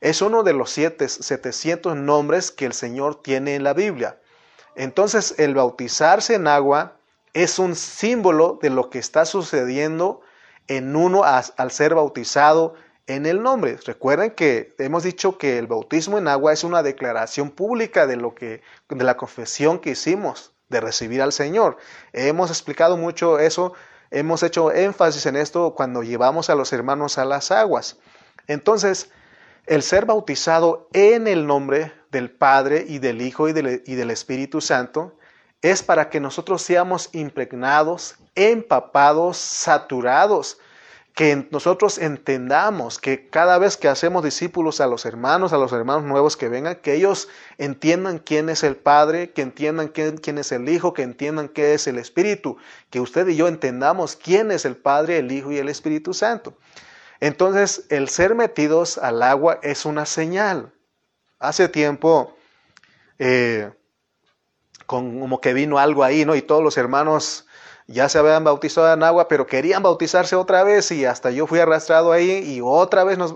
Es 0.00 0.22
uno 0.22 0.42
de 0.42 0.52
los 0.52 0.70
siete, 0.70 1.08
700 1.08 1.96
nombres 1.96 2.50
que 2.50 2.66
el 2.66 2.72
Señor 2.72 3.22
tiene 3.22 3.54
en 3.54 3.64
la 3.64 3.74
Biblia. 3.74 4.18
Entonces 4.76 5.34
el 5.38 5.54
bautizarse 5.54 6.34
en 6.34 6.46
agua 6.46 6.98
es 7.32 7.58
un 7.58 7.74
símbolo 7.74 8.58
de 8.62 8.70
lo 8.70 8.90
que 8.90 8.98
está 8.98 9.24
sucediendo 9.24 10.20
en 10.68 10.94
uno 10.94 11.22
al 11.24 11.70
ser 11.70 11.94
bautizado 11.94 12.74
en 13.06 13.26
el 13.26 13.42
nombre. 13.42 13.78
Recuerden 13.84 14.32
que 14.32 14.74
hemos 14.78 15.02
dicho 15.02 15.38
que 15.38 15.58
el 15.58 15.66
bautismo 15.66 16.18
en 16.18 16.28
agua 16.28 16.52
es 16.52 16.62
una 16.62 16.82
declaración 16.82 17.50
pública 17.50 18.06
de 18.06 18.16
lo 18.16 18.34
que 18.34 18.62
de 18.88 19.04
la 19.04 19.16
confesión 19.16 19.78
que 19.80 19.90
hicimos 19.90 20.52
de 20.68 20.80
recibir 20.80 21.22
al 21.22 21.32
Señor. 21.32 21.78
Hemos 22.12 22.50
explicado 22.50 22.96
mucho 22.96 23.38
eso, 23.38 23.72
hemos 24.10 24.42
hecho 24.42 24.70
énfasis 24.72 25.26
en 25.26 25.36
esto 25.36 25.74
cuando 25.74 26.02
llevamos 26.02 26.50
a 26.50 26.54
los 26.54 26.72
hermanos 26.72 27.18
a 27.18 27.24
las 27.24 27.50
aguas. 27.50 27.96
Entonces, 28.46 29.10
el 29.68 29.82
ser 29.82 30.06
bautizado 30.06 30.88
en 30.94 31.28
el 31.28 31.46
nombre 31.46 31.92
del 32.10 32.30
Padre 32.30 32.86
y 32.88 32.98
del 33.00 33.20
Hijo 33.20 33.48
y 33.48 33.52
del, 33.52 34.10
Espíritu 34.10 34.62
Santo 34.62 35.14
es 35.60 35.82
para 35.82 36.08
que 36.08 36.20
nosotros 36.20 36.62
seamos 36.62 37.10
impregnados, 37.12 38.16
empapados, 38.34 39.36
saturados, 39.36 40.58
que 41.14 41.48
nosotros 41.50 41.98
entendamos 41.98 42.98
que 42.98 43.28
cada 43.28 43.58
vez 43.58 43.76
que 43.76 43.88
hacemos 43.88 44.24
discípulos 44.24 44.80
a 44.80 44.86
los 44.86 45.04
hermanos, 45.04 45.52
a 45.52 45.58
los 45.58 45.72
hermanos 45.72 46.04
nuevos 46.04 46.36
que 46.36 46.48
vengan, 46.48 46.76
que 46.76 46.94
ellos 46.94 47.28
entiendan 47.58 48.20
quién 48.20 48.48
es 48.48 48.62
el 48.62 48.76
Padre, 48.76 49.32
que 49.32 49.42
entiendan 49.42 49.88
quién, 49.88 50.16
quién, 50.16 50.38
es 50.38 50.50
el 50.52 50.66
Hijo, 50.68 50.94
que 50.94 51.02
entiendan 51.02 51.48
qué 51.48 51.74
es 51.74 51.86
el 51.88 51.98
Espíritu, 51.98 52.56
que 52.88 53.00
usted 53.00 53.28
y 53.28 53.36
yo 53.36 53.48
entendamos 53.48 54.16
quién 54.16 54.50
es 54.50 54.64
el 54.64 54.76
Padre, 54.76 55.18
el 55.18 55.30
Hijo 55.30 55.52
y 55.52 55.58
el 55.58 55.68
Espíritu 55.68 56.14
Santo. 56.14 56.54
Entonces, 57.20 57.84
el 57.88 58.08
ser 58.08 58.34
metidos 58.34 58.98
al 58.98 59.22
agua 59.22 59.58
es 59.62 59.84
una 59.84 60.06
señal. 60.06 60.72
Hace 61.38 61.68
tiempo, 61.68 62.36
eh, 63.18 63.72
como 64.86 65.40
que 65.40 65.52
vino 65.52 65.78
algo 65.78 66.04
ahí, 66.04 66.24
¿no? 66.24 66.34
Y 66.34 66.42
todos 66.42 66.62
los 66.62 66.76
hermanos 66.76 67.46
ya 67.86 68.08
se 68.08 68.18
habían 68.18 68.44
bautizado 68.44 68.92
en 68.92 69.02
agua, 69.02 69.28
pero 69.28 69.46
querían 69.46 69.82
bautizarse 69.82 70.36
otra 70.36 70.62
vez 70.62 70.90
y 70.92 71.04
hasta 71.04 71.30
yo 71.30 71.46
fui 71.46 71.58
arrastrado 71.58 72.12
ahí 72.12 72.30
y 72.30 72.60
otra 72.62 73.04
vez 73.04 73.18
nos... 73.18 73.34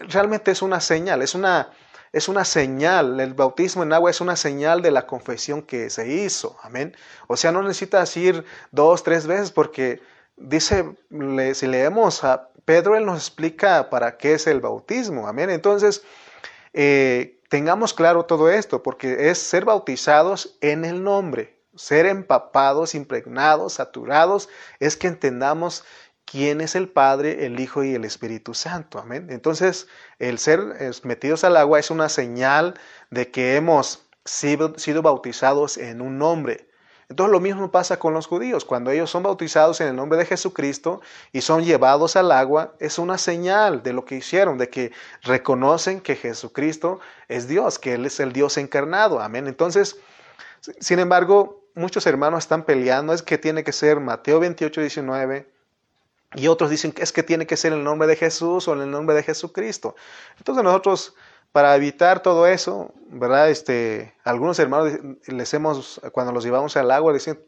Realmente 0.00 0.50
es 0.50 0.62
una 0.62 0.80
señal, 0.80 1.22
es 1.22 1.34
una, 1.34 1.70
es 2.12 2.28
una 2.28 2.44
señal, 2.44 3.20
el 3.20 3.34
bautismo 3.34 3.82
en 3.82 3.92
agua 3.92 4.10
es 4.10 4.20
una 4.20 4.36
señal 4.36 4.82
de 4.82 4.90
la 4.90 5.06
confesión 5.06 5.62
que 5.62 5.90
se 5.90 6.08
hizo, 6.08 6.56
amén. 6.62 6.96
O 7.26 7.36
sea, 7.36 7.52
no 7.52 7.62
necesitas 7.62 8.16
ir 8.16 8.44
dos, 8.70 9.02
tres 9.02 9.26
veces 9.26 9.50
porque 9.50 10.00
dice, 10.36 10.96
si 11.54 11.66
leemos 11.66 12.24
a 12.24 12.48
Pedro, 12.68 12.96
él 12.96 13.06
nos 13.06 13.16
explica 13.16 13.88
para 13.88 14.18
qué 14.18 14.34
es 14.34 14.46
el 14.46 14.60
bautismo, 14.60 15.26
amén. 15.26 15.48
Entonces, 15.48 16.02
eh, 16.74 17.40
tengamos 17.48 17.94
claro 17.94 18.26
todo 18.26 18.50
esto, 18.50 18.82
porque 18.82 19.30
es 19.30 19.38
ser 19.38 19.64
bautizados 19.64 20.58
en 20.60 20.84
el 20.84 21.02
nombre, 21.02 21.58
ser 21.74 22.04
empapados, 22.04 22.94
impregnados, 22.94 23.72
saturados, 23.72 24.50
es 24.80 24.98
que 24.98 25.06
entendamos 25.06 25.82
quién 26.26 26.60
es 26.60 26.74
el 26.74 26.90
Padre, 26.90 27.46
el 27.46 27.58
Hijo 27.58 27.84
y 27.84 27.94
el 27.94 28.04
Espíritu 28.04 28.52
Santo, 28.52 28.98
amén. 28.98 29.28
Entonces, 29.30 29.88
el 30.18 30.38
ser 30.38 30.60
metidos 31.04 31.44
al 31.44 31.56
agua 31.56 31.78
es 31.78 31.90
una 31.90 32.10
señal 32.10 32.74
de 33.08 33.30
que 33.30 33.56
hemos 33.56 34.10
sido 34.26 35.00
bautizados 35.00 35.78
en 35.78 36.02
un 36.02 36.18
nombre. 36.18 36.67
Entonces 37.08 37.32
lo 37.32 37.40
mismo 37.40 37.70
pasa 37.70 37.98
con 37.98 38.12
los 38.12 38.26
judíos. 38.26 38.66
Cuando 38.66 38.90
ellos 38.90 39.10
son 39.10 39.22
bautizados 39.22 39.80
en 39.80 39.88
el 39.88 39.96
nombre 39.96 40.18
de 40.18 40.26
Jesucristo 40.26 41.00
y 41.32 41.40
son 41.40 41.64
llevados 41.64 42.16
al 42.16 42.30
agua, 42.30 42.74
es 42.80 42.98
una 42.98 43.16
señal 43.16 43.82
de 43.82 43.94
lo 43.94 44.04
que 44.04 44.16
hicieron, 44.16 44.58
de 44.58 44.68
que 44.68 44.92
reconocen 45.22 46.00
que 46.00 46.16
Jesucristo 46.16 47.00
es 47.28 47.48
Dios, 47.48 47.78
que 47.78 47.94
Él 47.94 48.04
es 48.04 48.20
el 48.20 48.32
Dios 48.34 48.58
encarnado. 48.58 49.20
Amén. 49.20 49.46
Entonces, 49.46 49.96
sin 50.80 50.98
embargo, 50.98 51.64
muchos 51.74 52.06
hermanos 52.06 52.44
están 52.44 52.64
peleando, 52.64 53.14
es 53.14 53.22
que 53.22 53.38
tiene 53.38 53.64
que 53.64 53.72
ser 53.72 54.00
Mateo 54.00 54.40
28, 54.40 54.80
19. 54.82 55.50
Y 56.34 56.48
otros 56.48 56.68
dicen 56.68 56.92
que 56.92 57.02
es 57.02 57.12
que 57.12 57.22
tiene 57.22 57.46
que 57.46 57.56
ser 57.56 57.72
en 57.72 57.78
el 57.78 57.84
nombre 57.84 58.06
de 58.06 58.16
Jesús 58.16 58.68
o 58.68 58.74
en 58.74 58.82
el 58.82 58.90
nombre 58.90 59.16
de 59.16 59.22
Jesucristo. 59.22 59.96
Entonces 60.36 60.62
nosotros 60.62 61.14
para 61.52 61.74
evitar 61.76 62.22
todo 62.22 62.46
eso, 62.46 62.92
¿verdad? 63.08 63.50
Este, 63.50 64.14
algunos 64.24 64.58
hermanos 64.58 64.98
les 65.26 65.54
hemos, 65.54 66.00
cuando 66.12 66.32
los 66.32 66.44
llevamos 66.44 66.76
al 66.76 66.90
agua, 66.90 67.12
dicen, 67.12 67.40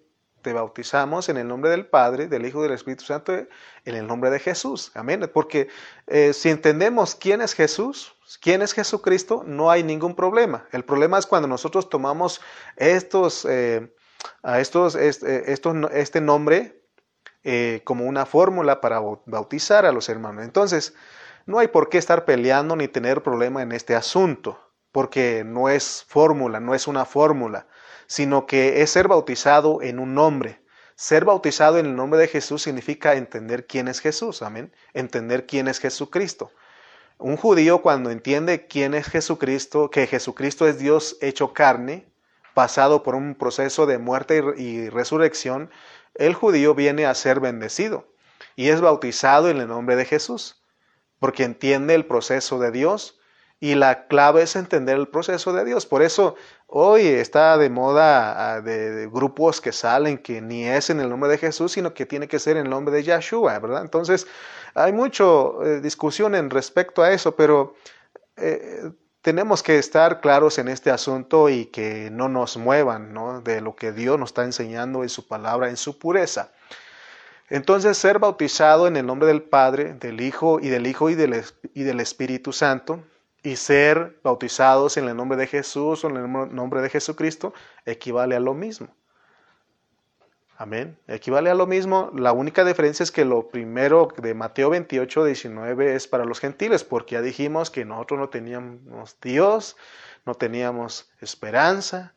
te 0.43 0.53
bautizamos 0.53 1.29
en 1.29 1.37
el 1.37 1.47
nombre 1.47 1.71
del 1.71 1.87
Padre, 1.87 2.27
del 2.27 2.47
Hijo 2.47 2.61
y 2.61 2.63
del 2.65 2.73
Espíritu 2.73 3.05
Santo, 3.05 3.33
en 3.33 3.49
el 3.85 4.07
nombre 4.07 4.31
de 4.31 4.39
Jesús. 4.39 4.91
Amén. 4.95 5.31
Porque 5.33 5.69
eh, 6.07 6.33
si 6.33 6.49
entendemos 6.49 7.15
quién 7.15 7.43
es 7.43 7.53
Jesús, 7.53 8.15
quién 8.41 8.63
es 8.63 8.73
Jesucristo, 8.73 9.45
no 9.47 9.71
hay 9.71 9.83
ningún 9.83 10.15
problema. 10.15 10.67
El 10.73 10.85
problema 10.85 11.19
es 11.19 11.27
cuando 11.27 11.49
nosotros 11.49 11.89
tomamos 11.89 12.41
estos, 12.77 13.45
eh, 13.45 13.95
a 14.43 14.61
estos, 14.61 14.95
este, 14.95 15.53
estos, 15.53 15.77
este 15.93 16.21
nombre 16.21 16.83
eh, 17.43 17.83
como 17.85 18.05
una 18.05 18.27
fórmula 18.27 18.81
para 18.81 19.01
bautizar 19.27 19.87
a 19.87 19.93
los 19.93 20.09
hermanos. 20.09 20.45
Entonces, 20.45 20.95
no 21.47 21.59
hay 21.59 21.69
por 21.69 21.89
qué 21.89 21.99
estar 21.99 22.25
peleando 22.25 22.77
ni 22.77 22.89
tener 22.89 23.23
problema 23.23 23.63
en 23.63 23.73
este 23.73 23.95
asunto, 23.95 24.59
porque 24.93 25.45
no 25.45 25.69
es 25.69 26.05
fórmula, 26.07 26.61
no 26.61 26.75
es 26.75 26.87
una 26.87 27.05
fórmula, 27.05 27.67
sino 28.07 28.47
que 28.47 28.83
es 28.83 28.91
ser 28.91 29.09
bautizado 29.09 29.83
en 29.83 29.99
un 29.99 30.15
nombre. 30.15 30.61
Ser 30.97 31.25
bautizado 31.25 31.79
en 31.79 31.87
el 31.87 31.97
nombre 31.97 32.21
de 32.21 32.29
Jesús 32.29 32.63
significa 32.63 33.15
entender 33.15 33.67
quién 33.67 33.89
es 33.89 34.01
Jesús, 34.01 34.43
amén, 34.43 34.73
entender 34.93 35.47
quién 35.47 35.69
es 35.69 35.79
Jesucristo. 35.79 36.51
Un 37.19 37.37
judío 37.37 37.83
cuando 37.83 38.11
entiende 38.11 38.67
quién 38.67 38.95
es 38.95 39.07
Jesucristo, 39.07 39.91
que 39.91 40.07
Jesucristo 40.07 40.67
es 40.67 40.79
Dios 40.79 41.17
hecho 41.21 41.53
carne, 41.53 42.11
pasado 42.55 43.03
por 43.03 43.15
un 43.15 43.35
proceso 43.35 43.87
de 43.87 43.99
muerte 43.99 44.43
y 44.57 44.89
resurrección, 44.89 45.71
el 46.15 46.35
judío 46.35 46.75
viene 46.75 47.07
a 47.07 47.15
ser 47.15 47.41
bendecido 47.41 48.07
y 48.57 48.69
es 48.69 48.81
bautizado 48.81 49.49
en 49.49 49.59
el 49.59 49.69
nombre 49.69 49.97
de 49.97 50.05
Jesús, 50.05 50.60
porque 51.21 51.45
entiende 51.45 51.95
el 51.95 52.07
proceso 52.07 52.59
de 52.59 52.73
Dios 52.73 53.21
y 53.61 53.75
la 53.75 54.09
clave 54.09 54.43
es 54.43 54.57
entender 54.57 54.97
el 54.97 55.07
proceso 55.07 55.53
de 55.53 55.65
Dios. 55.67 55.85
Por 55.85 56.03
eso 56.03 56.35
hoy 56.67 57.07
está 57.07 57.59
de 57.59 57.69
moda 57.69 58.55
ah, 58.55 58.61
de, 58.63 59.07
grupos 59.13 59.61
que 59.61 59.71
salen 59.71 60.19
que 60.19 60.41
ni 60.41 60.65
es 60.65 60.89
en 60.89 60.99
el 60.99 61.11
nombre 61.11 61.31
de 61.31 61.39
Jesús, 61.39 61.73
sino 61.73 61.93
que 61.93 62.07
tiene 62.07 62.27
que 62.27 62.39
ser 62.39 62.57
en 62.57 62.65
el 62.65 62.71
nombre 62.71 62.93
de 62.95 63.03
Yahshua, 63.03 63.59
¿verdad? 63.59 63.83
Entonces 63.83 64.27
hay 64.75 64.93
mucha 64.93 65.25
eh, 65.63 65.81
discusión 65.83 66.35
en 66.35 66.49
respecto 66.49 67.03
a 67.03 67.13
eso, 67.13 67.37
pero 67.37 67.75
eh, 68.39 68.91
tenemos 69.21 69.63
que 69.63 69.79
estar 69.79 70.23
claros 70.23 70.59
en 70.59 70.69
este 70.69 70.91
asunto 70.91 71.51
y 71.51 71.67
que 71.67 72.09
no 72.11 72.31
nos 72.31 72.57
muevan 72.57 73.13
de 73.45 73.61
lo 73.61 73.77
que 73.77 73.93
Dios 73.93 74.19
nos 74.19 74.31
está 74.31 74.45
enseñando 74.45 75.03
en 75.03 75.11
su 75.11 75.29
palabra, 75.29 75.69
en 75.69 75.77
su 75.77 75.99
pureza. 75.99 76.53
Entonces, 77.51 77.99
ser 77.99 78.21
bautizado 78.21 78.87
en 78.87 78.97
el 78.97 79.05
nombre 79.05 79.27
del 79.29 79.43
Padre, 79.43 79.95
del 79.95 80.21
Hijo 80.21 80.61
y 80.61 80.69
del 80.69 80.87
Hijo 80.87 81.11
y 81.11 81.17
del, 81.17 81.45
y 81.75 81.83
del 81.83 82.01
Espíritu 82.01 82.53
Santo, 82.53 83.03
y 83.43 83.57
ser 83.57 84.21
bautizados 84.23 84.97
en 84.97 85.09
el 85.09 85.17
nombre 85.17 85.37
de 85.37 85.47
Jesús 85.47 86.05
o 86.05 86.09
en 86.09 86.17
el 86.17 86.55
nombre 86.55 86.81
de 86.81 86.91
Jesucristo, 86.91 87.53
equivale 87.85 88.37
a 88.37 88.41
lo 88.41 88.55
mismo. 88.55 88.89
Amén. 90.57 90.99
Equivale 91.09 91.49
a 91.49 91.55
lo 91.55 91.67
mismo. 91.67 92.11
La 92.15 92.33
única 92.33 92.67
diferencia 92.67 93.03
es 93.03 93.11
que 93.11 93.25
lo 93.25 93.49
primero 93.49 94.09
de 94.19 94.35
Mateo 94.35 94.69
28, 94.69 95.25
19 95.25 95.95
es 95.95 96.07
para 96.07 96.27
los 96.27 96.39
gentiles, 96.39 96.85
porque 96.85 97.15
ya 97.15 97.23
dijimos 97.23 97.71
que 97.71 97.87
nosotros 97.87 98.21
no 98.21 98.29
teníamos 98.29 99.17
Dios, 99.23 99.79
no 100.27 100.35
teníamos 100.35 101.11
esperanza, 101.23 102.15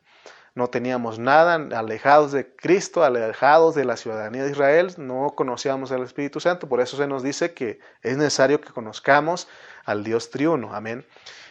no 0.54 0.68
teníamos 0.68 1.18
nada, 1.18 1.54
alejados 1.76 2.32
de 2.32 2.54
Cristo, 2.54 3.02
alejados 3.02 3.74
de 3.74 3.84
la 3.84 3.96
ciudadanía 3.96 4.44
de 4.44 4.52
Israel, 4.52 4.94
no 4.98 5.34
conocíamos 5.34 5.90
al 5.90 6.02
Espíritu 6.02 6.38
Santo, 6.40 6.68
por 6.68 6.80
eso 6.80 6.96
se 6.96 7.06
nos 7.06 7.22
dice 7.22 7.54
que 7.54 7.80
es 8.02 8.16
necesario 8.16 8.60
que 8.60 8.72
conozcamos 8.72 9.48
al 9.84 10.04
Dios 10.04 10.30
triuno, 10.30 10.74
amén. 10.74 11.04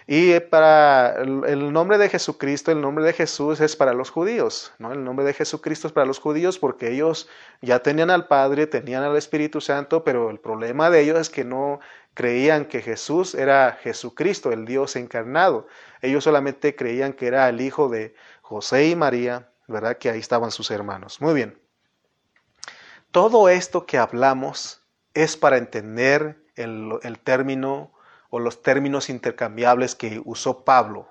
Y 0.06 0.38
para 0.42 1.16
el 1.22 1.72
nombre 1.72 1.98
de 1.98 2.10
Jesucristo, 2.10 2.72
el 2.72 2.82
nombre 2.82 3.06
de 3.06 3.14
Jesús 3.14 3.62
es 3.62 3.78
para 3.78 3.94
los 3.94 4.10
judíos, 4.10 4.74
¿no? 4.78 4.92
El 4.92 5.04
nombre 5.06 5.26
de 5.26 5.34
Jesucristo 5.34 5.88
es 5.88 5.94
para 5.94 6.06
los 6.06 6.20
judíos 6.20 6.60
porque 6.60 6.92
ellos 6.92 7.30
ya 7.62 7.80
tenían 7.80 8.10
al 8.10 8.28
Padre, 8.28 8.68
tenían 8.68 9.04
al 9.04 9.16
Espíritu 9.16 9.62
Santo, 9.62 10.04
pero 10.04 10.30
el 10.30 10.40
problema 10.40 10.90
de 10.90 11.02
ellos 11.02 11.20
es 11.20 11.30
que 11.30 11.46
no 11.46 11.80
creían 12.14 12.66
que 12.66 12.82
Jesús 12.82 13.34
era 13.34 13.78
Jesucristo, 13.82 14.52
el 14.52 14.66
Dios 14.66 14.98
encarnado. 14.98 15.68
Ellos 16.02 16.26
solamente 16.26 16.76
creían 16.76 17.14
que 17.14 17.28
era 17.28 17.48
el 17.48 17.62
Hijo 17.62 17.88
de 17.88 18.14
José 18.54 18.90
y 18.90 18.96
María, 18.96 19.50
¿verdad? 19.68 19.98
Que 19.98 20.12
ahí 20.12 20.20
estaban 20.20 20.52
sus 20.52 20.70
hermanos. 20.70 21.20
Muy 21.22 21.34
bien. 21.34 21.60
Todo 23.10 23.50
esto 23.50 23.88
que 23.88 23.98
hablamos 23.98 24.84
es 25.16 25.38
para 25.38 25.58
entender 25.58 26.38
el, 26.56 27.20
término 27.24 27.92
o 28.30 28.38
los 28.38 28.62
términos 28.62 29.10
intercambiables 29.10 29.96
que 29.96 30.22
usó 30.24 30.64
Pablo. 30.66 31.10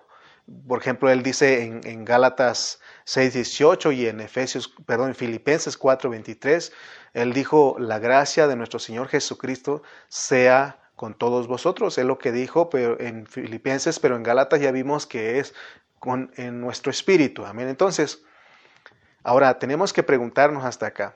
Por 0.68 0.80
ejemplo, 0.80 1.10
él 1.10 1.24
dice 1.24 1.64
en, 1.64 1.80
en 1.84 2.04
Gálatas 2.04 2.80
6:18 3.06 3.92
y 3.92 4.06
en 4.06 4.20
Efesios, 4.20 4.72
perdón, 4.86 5.08
en 5.08 5.14
Filipenses 5.16 5.76
4:23, 5.76 6.72
él 7.14 7.32
dijo, 7.32 7.74
la 7.80 7.98
gracia 7.98 8.46
de 8.46 8.54
nuestro 8.54 8.78
Señor 8.78 9.08
Jesucristo 9.08 9.82
sea 10.06 10.78
con 10.94 11.14
todos 11.14 11.48
vosotros. 11.48 11.98
Es 11.98 12.04
lo 12.04 12.18
que 12.18 12.30
dijo 12.30 12.70
pero 12.70 13.00
en 13.00 13.26
Filipenses, 13.26 13.98
pero 13.98 14.14
en 14.14 14.22
Gálatas 14.22 14.60
ya 14.60 14.70
vimos 14.70 15.08
que 15.08 15.40
es 15.40 15.54
en 16.36 16.60
nuestro 16.60 16.90
espíritu. 16.90 17.44
Amén. 17.44 17.68
Entonces, 17.68 18.22
ahora 19.22 19.58
tenemos 19.58 19.92
que 19.92 20.02
preguntarnos 20.02 20.64
hasta 20.64 20.86
acá, 20.86 21.14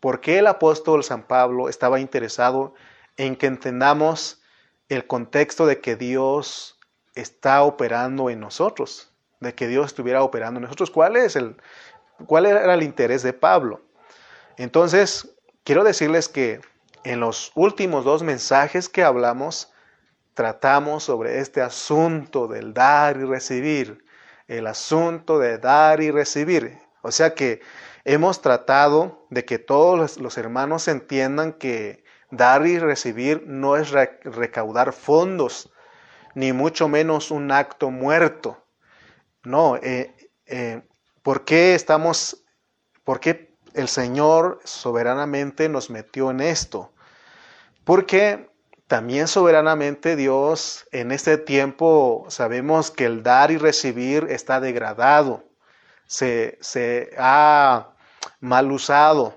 ¿por 0.00 0.20
qué 0.20 0.38
el 0.38 0.46
apóstol 0.46 1.02
San 1.02 1.22
Pablo 1.24 1.68
estaba 1.68 2.00
interesado 2.00 2.74
en 3.16 3.36
que 3.36 3.46
entendamos 3.46 4.40
el 4.88 5.06
contexto 5.06 5.66
de 5.66 5.80
que 5.80 5.96
Dios 5.96 6.78
está 7.14 7.62
operando 7.62 8.30
en 8.30 8.40
nosotros? 8.40 9.12
De 9.40 9.54
que 9.54 9.66
Dios 9.66 9.86
estuviera 9.86 10.22
operando 10.22 10.58
en 10.58 10.64
nosotros. 10.64 10.90
¿Cuál 10.90 11.16
es 11.16 11.36
el 11.36 11.56
cuál 12.26 12.46
era 12.46 12.74
el 12.74 12.82
interés 12.82 13.22
de 13.22 13.32
Pablo? 13.32 13.82
Entonces, 14.56 15.36
quiero 15.64 15.84
decirles 15.84 16.28
que 16.28 16.60
en 17.04 17.20
los 17.20 17.52
últimos 17.54 18.04
dos 18.04 18.22
mensajes 18.22 18.88
que 18.88 19.04
hablamos, 19.04 19.72
tratamos 20.34 21.04
sobre 21.04 21.38
este 21.38 21.60
asunto 21.60 22.48
del 22.48 22.74
dar 22.74 23.16
y 23.16 23.24
recibir 23.24 24.04
el 24.48 24.66
asunto 24.66 25.38
de 25.38 25.58
dar 25.58 26.00
y 26.00 26.10
recibir. 26.10 26.78
O 27.02 27.12
sea 27.12 27.34
que 27.34 27.60
hemos 28.04 28.40
tratado 28.42 29.26
de 29.30 29.44
que 29.44 29.58
todos 29.58 30.18
los 30.18 30.38
hermanos 30.38 30.88
entiendan 30.88 31.52
que 31.52 32.04
dar 32.30 32.66
y 32.66 32.78
recibir 32.78 33.44
no 33.46 33.76
es 33.76 33.90
recaudar 33.90 34.92
fondos, 34.92 35.70
ni 36.34 36.52
mucho 36.52 36.88
menos 36.88 37.30
un 37.30 37.52
acto 37.52 37.90
muerto. 37.90 38.64
No, 39.44 39.76
eh, 39.76 40.14
eh, 40.46 40.82
¿por 41.22 41.44
qué 41.44 41.74
estamos, 41.74 42.44
por 43.04 43.20
qué 43.20 43.54
el 43.74 43.88
Señor 43.88 44.60
soberanamente 44.64 45.68
nos 45.68 45.90
metió 45.90 46.30
en 46.30 46.40
esto? 46.40 46.92
Porque 47.84 48.50
también 48.88 49.28
soberanamente 49.28 50.16
Dios 50.16 50.86
en 50.92 51.12
este 51.12 51.36
tiempo 51.36 52.24
sabemos 52.28 52.90
que 52.90 53.04
el 53.04 53.22
dar 53.22 53.50
y 53.50 53.58
recibir 53.58 54.26
está 54.30 54.60
degradado, 54.60 55.44
se, 56.06 56.58
ha 57.18 57.90
mal 58.40 58.72
usado. 58.72 59.34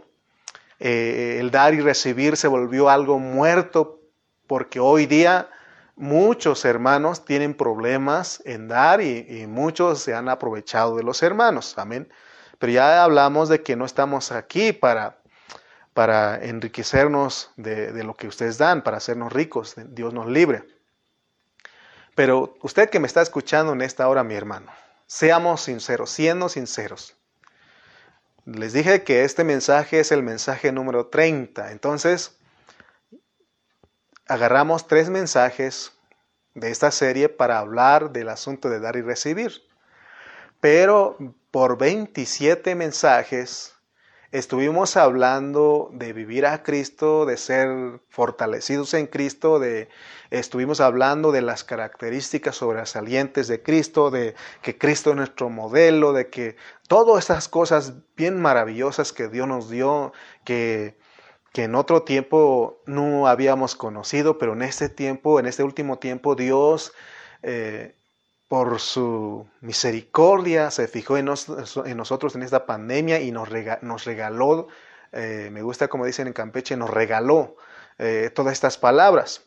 Eh, 0.80 1.38
el 1.40 1.52
dar 1.52 1.74
y 1.74 1.82
recibir 1.82 2.38
se 2.38 2.48
volvió 2.48 2.90
algo 2.90 3.20
muerto 3.20 4.00
porque 4.48 4.80
hoy 4.80 5.06
día 5.06 5.50
muchos 5.96 6.66
hermanos 6.66 7.26
tienen 7.26 7.54
problemas 7.54 8.42
en 8.46 8.70
dar 8.70 9.02
y 9.02 9.46
muchos 9.48 10.00
se 10.00 10.16
han 10.16 10.30
aprovechado 10.30 10.96
de 10.96 11.04
los 11.04 11.22
hermanos. 11.22 11.78
Amén. 11.78 12.10
Pero 12.58 12.74
ya 12.74 13.04
hablamos 13.04 13.50
de 13.50 13.62
que 13.62 13.76
no 13.76 13.86
estamos 13.86 14.32
aquí 14.32 14.72
para 14.72 15.21
para 15.94 16.44
enriquecernos 16.44 17.52
de, 17.58 18.04
lo 18.04 18.16
que 18.16 18.28
ustedes 18.28 18.58
dan, 18.58 18.84
para 18.84 18.98
hacernos 18.98 19.34
ricos. 19.34 19.76
Dios 19.78 20.14
nos 20.14 20.28
libre. 20.28 20.64
Pero 22.16 22.56
usted 22.62 22.90
que 22.90 23.00
me 23.00 23.08
está 23.08 23.22
escuchando 23.22 23.74
en 23.74 23.82
esta 23.82 24.08
hora, 24.08 24.24
mi 24.24 24.36
hermano, 24.36 24.72
seamos 25.06 25.62
sinceros, 25.62 26.10
siendo 26.12 26.50
sinceros. 26.50 27.16
Les 28.46 28.74
dije 28.74 29.04
que 29.04 29.24
este 29.24 29.44
mensaje 29.44 30.00
es 30.00 30.12
el 30.12 30.24
mensaje 30.24 30.72
número 30.72 31.08
30. 31.08 31.72
Entonces, 31.72 32.38
agarramos 34.28 34.88
tres 34.88 35.10
mensajes 35.10 35.94
de 36.54 36.72
esta 36.72 36.92
serie 36.92 37.30
para 37.30 37.60
hablar 37.60 38.12
del 38.12 38.30
asunto 38.30 38.70
de 38.70 38.80
dar 38.80 38.96
y 38.96 39.02
recibir. 39.02 39.62
Pero 40.60 41.18
por 41.52 41.78
27 41.78 42.76
mensajes 42.76 43.74
estuvimos 44.32 44.96
hablando 44.96 45.90
de 45.92 46.14
vivir 46.14 46.46
a 46.46 46.64
Cristo, 46.64 47.26
de 47.26 47.36
ser 47.38 48.02
fortalecidos 48.10 48.94
en 48.94 49.08
Cristo, 49.08 49.60
de 49.60 49.90
estuvimos 50.30 50.80
hablando 50.80 51.32
de 51.32 51.42
las 51.42 51.64
características 51.66 52.56
sobresalientes 52.56 53.48
de 53.48 53.62
Cristo, 53.62 54.10
de 54.10 54.36
que 54.62 54.78
Cristo 54.78 55.10
es 55.12 55.16
nuestro 55.18 55.50
modelo, 55.50 56.14
de 56.14 56.30
que 56.30 56.56
todas 56.88 57.26
esas 57.26 57.50
cosas 57.50 57.94
bien 58.16 58.40
maravillosas 58.42 59.12
que 59.12 59.28
Dios 59.28 59.48
nos 59.48 59.70
dio, 59.70 60.14
que, 60.46 60.98
que 61.52 61.66
en 61.66 61.76
otro 61.76 62.04
tiempo 62.04 62.82
no 62.86 63.28
habíamos 63.28 63.76
conocido, 63.76 64.38
pero 64.38 64.54
en 64.54 64.62
este 64.62 64.88
tiempo, 64.88 65.40
en 65.42 65.46
este 65.46 65.64
último 65.64 66.00
tiempo, 66.00 66.36
Dios 66.36 66.94
eh, 67.44 67.96
por 68.52 68.82
su 68.82 69.48
misericordia 69.62 70.72
se 70.72 70.90
fijó 70.90 71.16
en, 71.16 71.24
nosotros 71.24 72.36
en 72.36 72.44
esta 72.44 72.66
pandemia 72.66 73.22
y 73.22 73.32
nos, 73.32 73.48
regaló, 73.48 74.68
eh, 75.14 75.48
me 75.54 75.62
gusta 75.62 75.88
como 75.88 76.06
dicen 76.06 76.28
en 76.28 76.34
Campeche, 76.34 76.76
nos 76.76 76.90
regaló 76.90 77.56
eh, 77.98 78.30
todas 78.36 78.52
estas 78.52 78.78
palabras. 78.78 79.46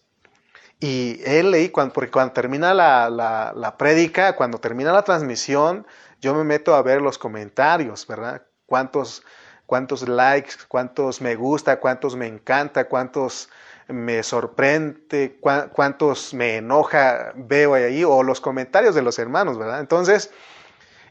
Y 0.80 1.20
él 1.26 1.50
leí, 1.50 1.68
cuando, 1.68 1.92
porque 1.92 2.10
cuando 2.10 2.32
termina 2.32 2.72
la, 2.72 3.10
la, 3.10 3.76
prédica, 3.76 4.36
cuando 4.36 4.58
termina 4.58 4.90
la 4.90 5.02
transmisión, 5.02 5.86
yo 6.22 6.34
me 6.34 6.42
meto 6.42 6.74
a 6.74 6.80
ver 6.80 7.02
los 7.02 7.18
comentarios, 7.18 8.06
¿verdad? 8.06 8.46
Cuántos, 8.64 9.22
cuántos 9.66 10.08
likes, 10.08 10.54
cuántos 10.66 11.20
me 11.20 11.34
gusta, 11.34 11.78
cuántos 11.78 12.16
me 12.16 12.26
encanta, 12.26 12.88
cuántos 12.88 13.50
me 13.88 14.22
sorprende, 14.22 15.38
cuántos 15.40 16.34
me 16.34 16.56
enoja 16.56 17.32
veo 17.34 17.74
ahí, 17.74 18.04
o 18.04 18.22
los 18.22 18.40
comentarios 18.40 18.94
de 18.94 19.02
los 19.02 19.18
hermanos, 19.18 19.58
¿verdad? 19.58 19.80
Entonces, 19.80 20.30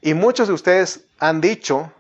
y 0.01 0.13
muchos 0.13 0.47
de 0.47 0.53
ustedes 0.53 1.05
han 1.19 1.41
dicho 1.41 1.91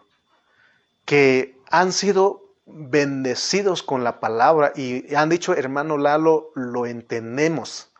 que 1.05 1.57
han 1.69 1.91
sido 1.91 2.41
bendecidos 2.65 3.83
con 3.83 4.03
la 4.03 4.19
palabra 4.19 4.73
y 4.75 5.13
han 5.15 5.29
dicho, 5.29 5.53
hermano 5.53 5.97
Lalo, 5.97 6.51
lo 6.55 6.85
entendemos 6.85 7.93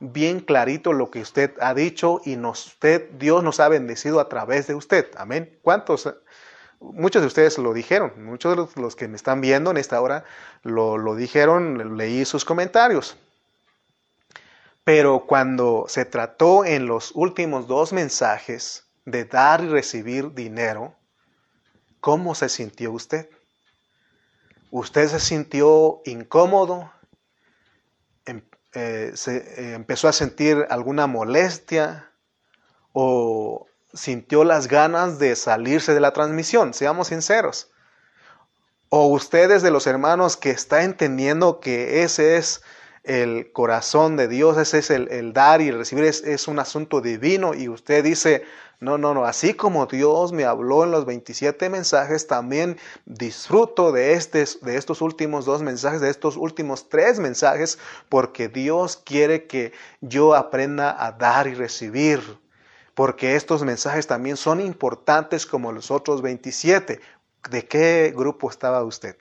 bien 0.00 0.40
clarito 0.40 0.92
lo 0.92 1.10
que 1.10 1.20
usted 1.20 1.54
ha 1.60 1.74
dicho 1.74 2.20
y 2.24 2.36
nos, 2.36 2.66
usted, 2.66 3.10
Dios 3.12 3.42
nos 3.42 3.60
ha 3.60 3.68
bendecido 3.68 4.20
a 4.20 4.28
través 4.28 4.66
de 4.66 4.74
usted. 4.74 5.08
Amén. 5.16 5.58
¿Cuántos? 5.62 6.08
Muchos 6.80 7.22
de 7.22 7.26
ustedes 7.26 7.58
lo 7.58 7.72
dijeron, 7.72 8.12
muchos 8.24 8.74
de 8.74 8.80
los 8.80 8.94
que 8.94 9.08
me 9.08 9.16
están 9.16 9.40
viendo 9.40 9.70
en 9.70 9.76
esta 9.76 10.00
hora 10.00 10.24
lo, 10.62 11.14
dijeron, 11.16 11.96
leí 11.96 12.24
sus 12.24 12.44
comentarios. 12.44 13.16
Pero 14.84 15.26
cuando 15.26 15.86
se 15.88 16.04
trató 16.04 16.64
en 16.64 16.86
los 16.86 17.12
últimos 17.14 17.66
dos 17.66 17.92
mensajes 17.92 18.86
de 19.04 19.24
dar 19.24 19.62
y 19.62 19.68
recibir 19.68 20.34
dinero, 20.34 20.94
¿cómo 22.00 22.34
se 22.34 22.48
sintió 22.48 22.92
usted? 22.92 23.28
¿Usted 24.70 25.08
se 25.08 25.20
sintió 25.20 26.00
incómodo? 26.04 26.92
Eh, 28.74 29.12
se 29.14 29.36
eh, 29.36 29.74
empezó 29.74 30.08
a 30.08 30.12
sentir 30.12 30.66
alguna 30.68 31.06
molestia 31.06 32.12
o 32.92 33.67
sintió 33.92 34.44
las 34.44 34.68
ganas 34.68 35.18
de 35.18 35.34
salirse 35.36 35.94
de 35.94 36.00
la 36.00 36.12
transmisión, 36.12 36.74
seamos 36.74 37.08
sinceros. 37.08 37.70
O 38.90 39.06
ustedes 39.06 39.62
de 39.62 39.70
los 39.70 39.86
hermanos 39.86 40.36
que 40.36 40.50
está 40.50 40.84
entendiendo 40.84 41.60
que 41.60 42.02
ese 42.02 42.36
es 42.36 42.62
el 43.04 43.52
corazón 43.52 44.16
de 44.16 44.28
Dios, 44.28 44.58
ese 44.58 44.78
es 44.78 44.90
el, 44.90 45.32
dar 45.32 45.60
y 45.60 45.70
recibir, 45.70 46.04
es, 46.04 46.48
un 46.48 46.58
asunto 46.58 47.00
divino 47.00 47.54
y 47.54 47.68
usted 47.68 48.04
dice, 48.04 48.44
no, 48.80 48.98
no, 48.98 49.14
no, 49.14 49.24
así 49.24 49.54
como 49.54 49.86
Dios 49.86 50.32
me 50.32 50.44
habló 50.44 50.84
en 50.84 50.90
los 50.90 51.06
27 51.06 51.70
mensajes, 51.70 52.26
también 52.26 52.78
disfruto 53.06 53.92
de, 53.92 54.12
este, 54.12 54.44
de 54.62 54.76
estos 54.76 55.00
últimos 55.00 55.46
dos 55.46 55.62
mensajes, 55.62 56.00
de 56.00 56.10
estos 56.10 56.36
últimos 56.36 56.88
tres 56.88 57.18
mensajes, 57.18 57.78
porque 58.08 58.48
Dios 58.48 58.96
quiere 58.96 59.46
que 59.46 59.72
yo 60.00 60.34
aprenda 60.34 60.94
a 61.04 61.12
dar 61.12 61.46
y 61.46 61.54
recibir, 61.54 62.38
porque 62.98 63.36
estos 63.36 63.62
mensajes 63.62 64.08
también 64.08 64.36
son 64.36 64.60
importantes 64.60 65.46
como 65.46 65.70
los 65.70 65.92
otros 65.92 66.20
27. 66.20 67.00
¿De 67.48 67.64
qué 67.64 68.12
grupo 68.12 68.50
estaba 68.50 68.82
usted? 68.82 69.16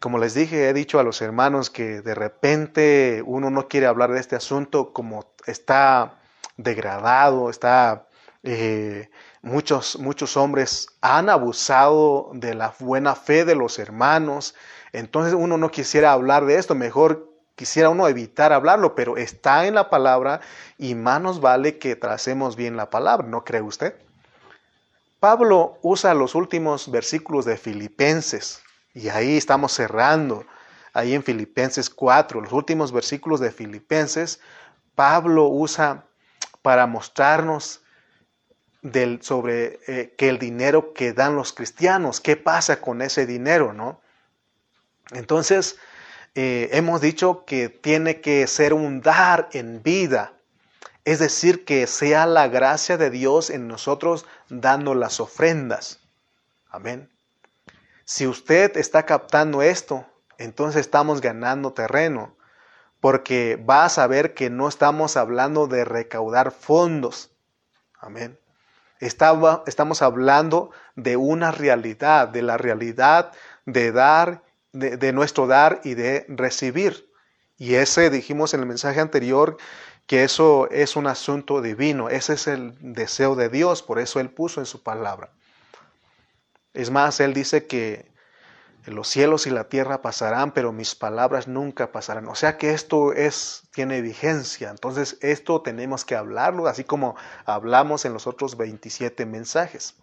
Como 0.00 0.18
les 0.18 0.34
dije, 0.34 0.68
he 0.68 0.72
dicho 0.72 0.98
a 0.98 1.04
los 1.04 1.22
hermanos 1.22 1.70
que 1.70 2.02
de 2.02 2.12
repente 2.16 3.22
uno 3.24 3.50
no 3.50 3.68
quiere 3.68 3.86
hablar 3.86 4.10
de 4.10 4.18
este 4.18 4.34
asunto 4.34 4.92
como 4.92 5.32
está 5.46 6.18
degradado, 6.56 7.50
está... 7.50 8.08
Eh, 8.42 9.08
muchos, 9.42 10.00
muchos 10.00 10.36
hombres 10.36 10.88
han 11.02 11.28
abusado 11.28 12.32
de 12.34 12.54
la 12.54 12.74
buena 12.80 13.14
fe 13.14 13.44
de 13.44 13.54
los 13.54 13.78
hermanos, 13.78 14.56
entonces 14.92 15.34
uno 15.34 15.56
no 15.56 15.70
quisiera 15.70 16.10
hablar 16.10 16.46
de 16.46 16.56
esto, 16.56 16.74
mejor 16.74 17.35
quisiera 17.56 17.88
uno 17.88 18.06
evitar 18.06 18.52
hablarlo, 18.52 18.94
pero 18.94 19.16
está 19.16 19.66
en 19.66 19.74
la 19.74 19.90
palabra 19.90 20.40
y 20.78 20.94
más 20.94 21.20
nos 21.20 21.40
vale 21.40 21.78
que 21.78 21.96
tracemos 21.96 22.54
bien 22.54 22.76
la 22.76 22.90
palabra, 22.90 23.26
¿no 23.26 23.44
cree 23.44 23.62
usted? 23.62 23.96
Pablo 25.18 25.78
usa 25.82 26.14
los 26.14 26.34
últimos 26.34 26.90
versículos 26.90 27.44
de 27.46 27.56
Filipenses 27.56 28.62
y 28.94 29.08
ahí 29.08 29.36
estamos 29.36 29.72
cerrando, 29.72 30.46
ahí 30.92 31.14
en 31.14 31.24
Filipenses 31.24 31.90
4, 31.90 32.42
los 32.42 32.52
últimos 32.52 32.92
versículos 32.92 33.40
de 33.40 33.50
Filipenses, 33.50 34.40
Pablo 34.94 35.48
usa 35.48 36.04
para 36.62 36.86
mostrarnos 36.86 37.80
del, 38.82 39.22
sobre 39.22 39.80
eh, 39.86 40.14
que 40.16 40.28
el 40.28 40.38
dinero 40.38 40.92
que 40.92 41.12
dan 41.12 41.34
los 41.34 41.52
cristianos, 41.52 42.20
qué 42.20 42.36
pasa 42.36 42.80
con 42.80 43.02
ese 43.02 43.26
dinero, 43.26 43.72
¿no? 43.72 44.00
Entonces, 45.12 45.78
eh, 46.38 46.68
hemos 46.76 47.00
dicho 47.00 47.46
que 47.46 47.70
tiene 47.70 48.20
que 48.20 48.46
ser 48.46 48.74
un 48.74 49.00
dar 49.00 49.48
en 49.52 49.82
vida, 49.82 50.34
es 51.06 51.18
decir, 51.18 51.64
que 51.64 51.86
sea 51.86 52.26
la 52.26 52.46
gracia 52.48 52.98
de 52.98 53.08
Dios 53.08 53.48
en 53.48 53.66
nosotros 53.66 54.26
dando 54.50 54.94
las 54.94 55.18
ofrendas. 55.18 56.00
Amén. 56.68 57.08
Si 58.04 58.26
usted 58.26 58.76
está 58.76 59.06
captando 59.06 59.62
esto, 59.62 60.04
entonces 60.36 60.82
estamos 60.82 61.22
ganando 61.22 61.72
terreno, 61.72 62.36
porque 63.00 63.56
va 63.56 63.86
a 63.86 63.88
saber 63.88 64.34
que 64.34 64.50
no 64.50 64.68
estamos 64.68 65.16
hablando 65.16 65.68
de 65.68 65.86
recaudar 65.86 66.50
fondos. 66.50 67.30
Amén. 67.98 68.38
estamos 69.00 70.02
hablando 70.02 70.70
de 70.96 71.16
una 71.16 71.50
realidad, 71.50 72.28
de 72.28 72.42
la 72.42 72.58
realidad 72.58 73.32
de 73.64 73.90
dar, 73.90 74.42
de, 74.78 75.12
nuestro 75.12 75.46
dar 75.46 75.80
y 75.84 75.94
de 75.94 76.26
recibir. 76.28 77.10
Y 77.56 77.74
ese 77.74 78.10
dijimos 78.10 78.54
en 78.54 78.60
el 78.60 78.66
mensaje 78.66 79.00
anterior 79.00 79.56
que 80.06 80.24
eso 80.24 80.68
es 80.70 80.94
un 80.94 81.06
asunto 81.06 81.62
divino, 81.62 82.08
ese 82.08 82.34
es 82.34 82.46
el 82.46 82.74
deseo 82.80 83.34
de 83.34 83.48
Dios, 83.48 83.82
por 83.82 83.98
eso 83.98 84.20
Él 84.20 84.30
puso 84.30 84.60
en 84.60 84.66
su 84.66 84.82
palabra. 84.82 85.32
Es 86.74 86.90
más, 86.90 87.18
Él 87.20 87.34
dice 87.34 87.66
que 87.66 88.12
los 88.86 89.08
cielos 89.08 89.46
y 89.46 89.50
la 89.50 89.68
tierra 89.68 90.00
pasarán, 90.00 90.52
pero 90.52 90.72
mis 90.72 90.94
palabras 90.94 91.48
nunca 91.48 91.90
pasarán. 91.90 92.28
O 92.28 92.36
sea 92.36 92.56
que 92.56 92.70
esto 92.70 93.12
es, 93.12 93.62
tiene 93.72 94.00
vigencia. 94.00 94.70
Entonces 94.70 95.18
esto 95.22 95.60
tenemos 95.62 96.04
que 96.04 96.14
hablarlo, 96.14 96.68
así 96.68 96.84
como 96.84 97.16
hablamos 97.46 98.04
en 98.04 98.12
los 98.12 98.26
otros 98.28 98.56
27 98.56 99.26
mensajes. 99.26 99.96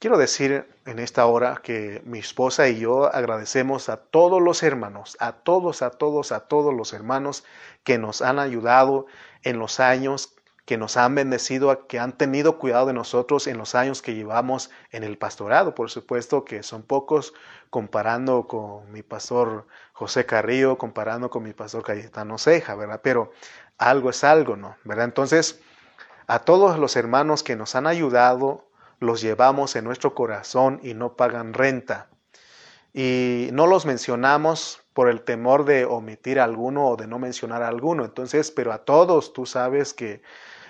Quiero 0.00 0.16
decir 0.16 0.66
en 0.86 0.98
esta 0.98 1.26
hora 1.26 1.60
que 1.62 2.00
mi 2.06 2.20
esposa 2.20 2.66
y 2.68 2.78
yo 2.78 3.14
agradecemos 3.14 3.90
a 3.90 3.98
todos 3.98 4.40
los 4.40 4.62
hermanos, 4.62 5.14
a 5.20 5.32
todos, 5.32 5.82
a 5.82 5.90
todos, 5.90 6.32
a 6.32 6.48
todos 6.48 6.72
los 6.72 6.94
hermanos 6.94 7.44
que 7.84 7.98
nos 7.98 8.22
han 8.22 8.38
ayudado 8.38 9.04
en 9.42 9.58
los 9.58 9.78
años 9.78 10.34
que 10.64 10.78
nos 10.78 10.96
han 10.96 11.14
bendecido, 11.16 11.86
que 11.86 11.98
han 11.98 12.16
tenido 12.16 12.58
cuidado 12.58 12.86
de 12.86 12.94
nosotros 12.94 13.46
en 13.46 13.58
los 13.58 13.74
años 13.74 14.00
que 14.00 14.14
llevamos 14.14 14.70
en 14.90 15.04
el 15.04 15.18
pastorado. 15.18 15.74
Por 15.74 15.90
supuesto 15.90 16.46
que 16.46 16.62
son 16.62 16.82
pocos 16.82 17.34
comparando 17.68 18.48
con 18.48 18.90
mi 18.90 19.02
pastor 19.02 19.66
José 19.92 20.24
Carrillo, 20.24 20.78
comparando 20.78 21.28
con 21.28 21.42
mi 21.42 21.52
pastor 21.52 21.82
Cayetano 21.82 22.38
Ceja, 22.38 22.74
¿verdad? 22.74 23.02
Pero 23.02 23.32
algo 23.76 24.08
es 24.08 24.24
algo, 24.24 24.56
¿no? 24.56 24.76
¿Verdad? 24.84 25.04
Entonces, 25.04 25.60
a 26.26 26.38
todos 26.38 26.78
los 26.78 26.96
hermanos 26.96 27.42
que 27.42 27.54
nos 27.54 27.74
han 27.74 27.86
ayudado, 27.86 28.69
los 29.00 29.20
llevamos 29.22 29.74
en 29.76 29.84
nuestro 29.84 30.14
corazón 30.14 30.78
y 30.82 30.94
no 30.94 31.16
pagan 31.16 31.54
renta. 31.54 32.08
Y 32.92 33.48
no 33.52 33.66
los 33.66 33.86
mencionamos 33.86 34.82
por 34.92 35.08
el 35.08 35.22
temor 35.22 35.64
de 35.64 35.84
omitir 35.84 36.38
alguno 36.38 36.88
o 36.88 36.96
de 36.96 37.06
no 37.06 37.18
mencionar 37.18 37.62
alguno. 37.62 38.04
Entonces, 38.04 38.50
pero 38.50 38.72
a 38.72 38.84
todos 38.84 39.32
tú 39.32 39.46
sabes 39.46 39.94
que 39.94 40.22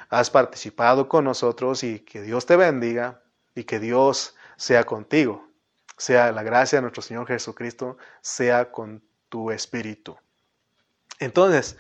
has 0.09 0.31
participado 0.31 1.09
con 1.09 1.25
nosotros 1.25 1.83
y 1.83 2.01
que 2.01 2.23
Dios 2.23 2.47
te 2.47 2.57
bendiga 2.57 3.23
y 3.55 3.65
que 3.65 3.81
Dios 3.81 4.37
sea 4.57 4.85
contigo. 4.85 5.49
Sea 5.97 6.33
la 6.33 6.43
gracia 6.43 6.79
de 6.79 6.83
nuestro 6.83 7.03
Señor 7.03 7.27
Jesucristo, 7.27 7.97
sea 8.21 8.71
con 8.71 9.03
tu 9.29 9.51
espíritu. 9.51 10.17
Entonces, 11.19 11.77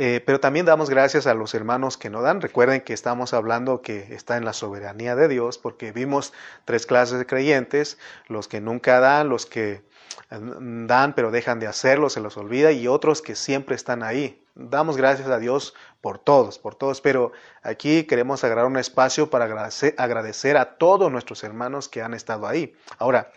eh, 0.00 0.22
pero 0.24 0.38
también 0.38 0.64
damos 0.64 0.90
gracias 0.90 1.26
a 1.26 1.34
los 1.34 1.54
hermanos 1.54 1.96
que 1.96 2.08
no 2.08 2.22
dan. 2.22 2.40
Recuerden 2.40 2.82
que 2.82 2.92
estamos 2.92 3.34
hablando 3.34 3.82
que 3.82 4.14
está 4.14 4.36
en 4.36 4.44
la 4.44 4.52
soberanía 4.52 5.16
de 5.16 5.26
Dios, 5.26 5.58
porque 5.58 5.90
vimos 5.90 6.32
tres 6.64 6.86
clases 6.86 7.18
de 7.18 7.26
creyentes, 7.26 7.98
los 8.28 8.46
que 8.46 8.60
nunca 8.60 9.00
dan, 9.00 9.28
los 9.28 9.44
que 9.44 9.82
dan 10.30 11.14
pero 11.14 11.32
dejan 11.32 11.58
de 11.58 11.66
hacerlo, 11.66 12.10
se 12.10 12.20
los 12.20 12.36
olvida, 12.36 12.70
y 12.70 12.86
otros 12.86 13.22
que 13.22 13.34
siempre 13.34 13.74
están 13.74 14.04
ahí. 14.04 14.40
Damos 14.54 14.96
gracias 14.96 15.28
a 15.28 15.38
Dios 15.40 15.74
por 16.00 16.20
todos, 16.20 16.60
por 16.60 16.76
todos, 16.76 17.00
pero 17.00 17.32
aquí 17.64 18.04
queremos 18.04 18.44
agarrar 18.44 18.66
un 18.66 18.76
espacio 18.76 19.30
para 19.30 19.46
agradecer, 19.46 20.56
a 20.56 20.76
todos 20.78 21.10
nuestros 21.10 21.42
hermanos 21.42 21.88
que 21.88 22.02
han 22.02 22.14
estado 22.14 22.46
ahí. 22.46 22.72
Ahora, 22.98 23.32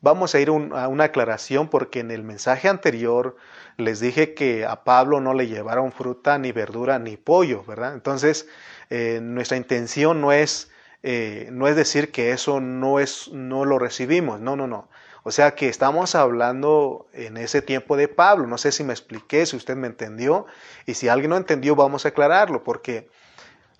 vamos 0.00 0.34
a 0.34 0.40
ir 0.40 0.48
a 0.48 0.88
una 0.88 1.04
aclaración 1.04 1.68
porque 1.68 2.00
en 2.00 2.10
el 2.10 2.22
mensaje 2.22 2.68
anterior 2.70 3.36
les 3.76 4.00
dije 4.00 4.34
que 4.34 4.64
a 4.64 4.84
Pablo 4.84 5.20
no 5.20 5.34
le 5.34 5.46
llevaron 5.46 5.92
fruta, 5.92 6.38
ni 6.38 6.52
verdura, 6.52 6.98
ni 6.98 7.16
pollo, 7.16 7.64
¿verdad? 7.64 7.94
Entonces, 7.94 8.48
eh, 8.90 9.20
nuestra 9.22 9.56
intención 9.56 10.20
no 10.20 10.32
es, 10.32 10.70
eh, 11.02 11.48
no 11.52 11.68
es 11.68 11.76
decir 11.76 12.10
que 12.10 12.30
eso 12.30 12.60
no, 12.60 13.00
es, 13.00 13.28
no 13.32 13.64
lo 13.64 13.78
recibimos, 13.78 14.40
no, 14.40 14.56
no, 14.56 14.66
no. 14.66 14.88
O 15.24 15.32
sea 15.32 15.56
que 15.56 15.68
estamos 15.68 16.14
hablando 16.14 17.08
en 17.12 17.36
ese 17.36 17.60
tiempo 17.60 17.96
de 17.96 18.06
Pablo. 18.06 18.46
No 18.46 18.58
sé 18.58 18.70
si 18.70 18.84
me 18.84 18.92
expliqué, 18.92 19.44
si 19.44 19.56
usted 19.56 19.74
me 19.74 19.88
entendió. 19.88 20.46
Y 20.86 20.94
si 20.94 21.08
alguien 21.08 21.30
no 21.30 21.36
entendió, 21.36 21.74
vamos 21.74 22.04
a 22.04 22.10
aclararlo. 22.10 22.62
Porque 22.62 23.08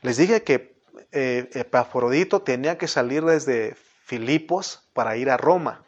les 0.02 0.16
dije 0.16 0.42
que 0.42 0.74
eh, 1.12 1.48
Epafrodito 1.54 2.42
tenía 2.42 2.78
que 2.78 2.88
salir 2.88 3.24
desde 3.24 3.76
Filipos 4.04 4.88
para 4.92 5.16
ir 5.16 5.30
a 5.30 5.36
Roma. 5.36 5.85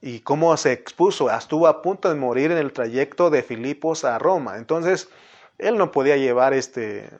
Y 0.00 0.20
cómo 0.20 0.56
se 0.56 0.72
expuso, 0.72 1.30
estuvo 1.30 1.66
a 1.66 1.82
punto 1.82 2.08
de 2.08 2.14
morir 2.14 2.52
en 2.52 2.58
el 2.58 2.72
trayecto 2.72 3.30
de 3.30 3.42
Filipos 3.42 4.04
a 4.04 4.18
Roma. 4.18 4.56
Entonces, 4.56 5.08
él 5.58 5.78
no 5.78 5.90
podía 5.90 6.16
llevar 6.16 6.54
este 6.54 7.10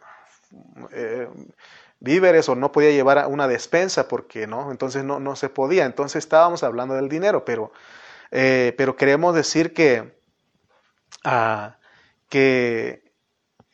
eh, 0.93 1.29
víveres 2.01 2.49
o 2.49 2.55
no 2.55 2.73
podía 2.73 2.91
llevar 2.91 3.27
una 3.29 3.49
despensa 3.49 4.09
porque 4.09 4.47
no, 4.47 4.71
entonces 4.71 5.05
no, 5.05 5.21
no 5.21 5.37
se 5.37 5.49
podía. 5.49 5.85
Entonces 5.85 6.25
estábamos 6.25 6.63
hablando 6.63 6.95
del 6.95 7.09
dinero, 7.09 7.45
pero, 7.45 7.73
eh, 8.31 8.75
pero 8.77 8.97
queremos 8.97 9.35
decir 9.35 9.73
que, 9.73 10.19
ah, 11.25 11.79
que 12.29 13.13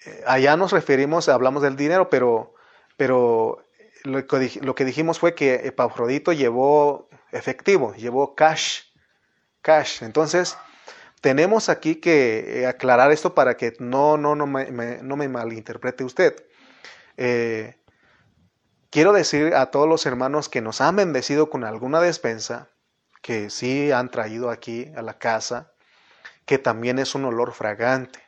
eh, 0.06 0.22
allá 0.26 0.56
nos 0.56 0.72
referimos, 0.72 1.28
hablamos 1.28 1.62
del 1.62 1.76
dinero, 1.76 2.08
pero, 2.08 2.54
pero 2.96 3.64
lo, 4.04 4.26
que 4.26 4.84
dijimos 4.84 5.18
fue 5.18 5.34
que 5.34 5.66
Epafrodito 5.66 6.32
llevó 6.32 7.08
efectivo, 7.30 7.94
llevó 7.94 8.34
cash, 8.34 8.82
cash. 9.62 10.02
Entonces, 10.02 10.58
tenemos 11.22 11.68
aquí 11.68 11.96
que 11.96 12.66
aclarar 12.68 13.12
esto 13.12 13.34
para 13.34 13.56
que 13.56 13.74
no, 13.78 14.16
no, 14.16 14.34
no, 14.34 14.46
me, 14.46 14.70
no 15.02 15.16
me 15.16 15.28
malinterprete 15.28 16.04
usted. 16.04 16.34
Eh, 17.16 17.76
quiero 18.90 19.12
decir 19.12 19.54
a 19.54 19.70
todos 19.70 19.88
los 19.88 20.04
hermanos 20.04 20.48
que 20.48 20.60
nos 20.60 20.80
han 20.80 20.96
bendecido 20.96 21.48
con 21.48 21.64
alguna 21.64 22.00
despensa, 22.00 22.70
que 23.22 23.50
sí 23.50 23.92
han 23.92 24.10
traído 24.10 24.50
aquí 24.50 24.92
a 24.96 25.02
la 25.02 25.18
casa, 25.18 25.72
que 26.44 26.58
también 26.58 26.98
es 26.98 27.14
un 27.14 27.24
olor 27.24 27.52
fragante, 27.52 28.20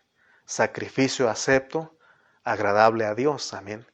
sacrificio 0.45 1.29
acepto, 1.29 1.99
agradable 2.45 3.05
a 3.07 3.15
Dios. 3.15 3.55
Amén. 3.55 3.87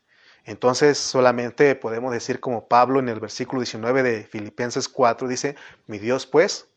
Entonces 0.44 0.98
solamente 0.98 1.74
podemos 1.74 2.12
decir 2.12 2.40
como 2.40 2.68
Pablo 2.68 2.98
en 2.98 3.08
el 3.08 3.20
versículo 3.20 3.60
19 3.60 4.02
de 4.02 4.24
Filipenses 4.24 4.88
4 4.88 5.28
dice, 5.28 5.56
mi 5.86 5.98
Dios 5.98 6.26
pues 6.26 6.69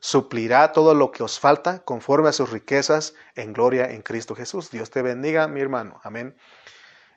suplirá 0.00 0.72
todo 0.72 0.94
lo 0.94 1.10
que 1.12 1.22
os 1.22 1.40
falta 1.40 1.80
conforme 1.84 2.28
a 2.28 2.32
sus 2.32 2.50
riquezas 2.50 3.14
en 3.34 3.52
gloria 3.52 3.90
en 3.90 4.02
Cristo 4.02 4.34
Jesús. 4.34 4.70
Dios 4.70 4.90
te 4.90 5.02
bendiga, 5.02 5.48
mi 5.48 5.60
hermano. 5.60 6.00
Amén. 6.04 6.36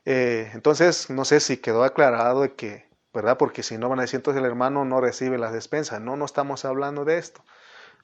Eh, 0.05 0.49
entonces, 0.53 1.09
no 1.09 1.25
sé 1.25 1.39
si 1.39 1.57
quedó 1.57 1.83
aclarado 1.83 2.41
de 2.41 2.55
que, 2.55 2.89
¿verdad? 3.13 3.37
Porque 3.37 3.63
si 3.63 3.77
no 3.77 3.89
van 3.89 3.99
a 3.99 4.03
decir, 4.03 4.17
entonces 4.17 4.41
el 4.41 4.47
hermano 4.47 4.85
no 4.85 5.01
recibe 5.01 5.37
las 5.37 5.53
despensas. 5.53 6.01
No, 6.01 6.15
no 6.15 6.25
estamos 6.25 6.65
hablando 6.65 7.05
de 7.05 7.17
esto. 7.17 7.43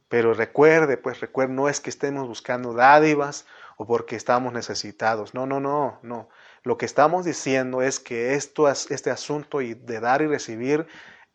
Pero 0.07 0.33
recuerde, 0.33 0.97
pues 0.97 1.19
recuerde, 1.19 1.53
no 1.53 1.67
es 1.67 1.79
que 1.79 1.89
estemos 1.89 2.27
buscando 2.27 2.73
dádivas 2.73 3.45
o 3.77 3.87
porque 3.87 4.15
estamos 4.15 4.53
necesitados. 4.53 5.33
No, 5.33 5.45
no, 5.45 5.59
no, 5.59 5.99
no. 6.03 6.29
Lo 6.63 6.77
que 6.77 6.85
estamos 6.85 7.25
diciendo 7.25 7.81
es 7.81 7.99
que 7.99 8.35
esto, 8.35 8.69
este 8.69 9.11
asunto 9.11 9.59
de 9.59 9.99
dar 9.99 10.21
y 10.21 10.27
recibir, 10.27 10.87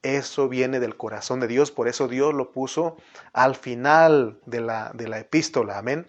eso 0.02 0.48
viene 0.48 0.80
del 0.80 0.96
corazón 0.96 1.40
de 1.40 1.48
Dios. 1.48 1.70
Por 1.70 1.88
eso 1.88 2.08
Dios 2.08 2.34
lo 2.34 2.52
puso 2.52 2.96
al 3.32 3.54
final 3.54 4.38
de 4.46 4.60
la, 4.60 4.90
de 4.94 5.08
la 5.08 5.18
epístola. 5.18 5.78
Amén. 5.78 6.06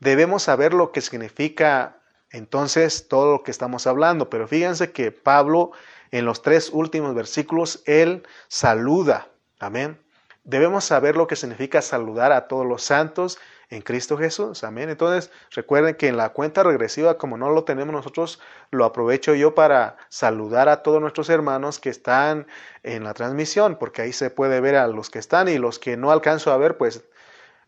Debemos 0.00 0.44
saber 0.44 0.74
lo 0.74 0.92
que 0.92 1.00
significa 1.00 1.96
entonces 2.30 3.08
todo 3.08 3.32
lo 3.32 3.42
que 3.42 3.50
estamos 3.50 3.86
hablando. 3.86 4.28
Pero 4.30 4.46
fíjense 4.46 4.92
que 4.92 5.12
Pablo 5.12 5.72
en 6.10 6.24
los 6.24 6.42
tres 6.42 6.70
últimos 6.72 7.14
versículos, 7.14 7.82
él 7.86 8.26
saluda. 8.48 9.28
Amén. 9.58 9.98
Debemos 10.44 10.84
saber 10.84 11.16
lo 11.16 11.26
que 11.26 11.36
significa 11.36 11.82
saludar 11.82 12.32
a 12.32 12.48
todos 12.48 12.66
los 12.66 12.82
santos 12.82 13.38
en 13.70 13.82
Cristo 13.82 14.16
Jesús. 14.16 14.64
Amén. 14.64 14.88
Entonces, 14.90 15.30
recuerden 15.50 15.94
que 15.94 16.08
en 16.08 16.16
la 16.16 16.30
cuenta 16.30 16.62
regresiva, 16.62 17.18
como 17.18 17.36
no 17.36 17.50
lo 17.50 17.64
tenemos 17.64 17.92
nosotros, 17.92 18.40
lo 18.70 18.84
aprovecho 18.84 19.34
yo 19.34 19.54
para 19.54 19.96
saludar 20.08 20.68
a 20.68 20.82
todos 20.82 21.00
nuestros 21.00 21.28
hermanos 21.28 21.78
que 21.78 21.90
están 21.90 22.46
en 22.82 23.04
la 23.04 23.14
transmisión, 23.14 23.76
porque 23.76 24.02
ahí 24.02 24.12
se 24.12 24.30
puede 24.30 24.60
ver 24.60 24.76
a 24.76 24.86
los 24.86 25.10
que 25.10 25.18
están 25.18 25.48
y 25.48 25.58
los 25.58 25.78
que 25.78 25.96
no 25.96 26.10
alcanzo 26.10 26.52
a 26.52 26.56
ver, 26.56 26.76
pues, 26.76 27.04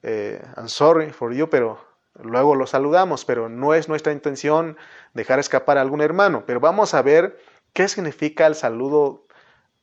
eh, 0.03 0.43
I'm 0.57 0.69
sorry 0.69 1.11
for 1.11 1.33
you, 1.35 1.49
pero 1.51 1.91
Luego 2.23 2.55
lo 2.55 2.67
saludamos, 2.67 3.25
pero 3.25 3.49
no 3.49 3.75
es 3.75 3.89
nuestra 3.89 4.13
intención 4.13 4.77
dejar 5.15 5.39
escapar 5.39 5.79
a 5.79 5.81
algún 5.81 6.01
hermano. 6.01 6.45
Pero 6.47 6.61
vamos 6.61 6.93
a 6.95 7.03
ver 7.03 7.39
qué 7.73 7.89
significa 7.89 8.47
el 8.47 8.55
saludo 8.55 9.27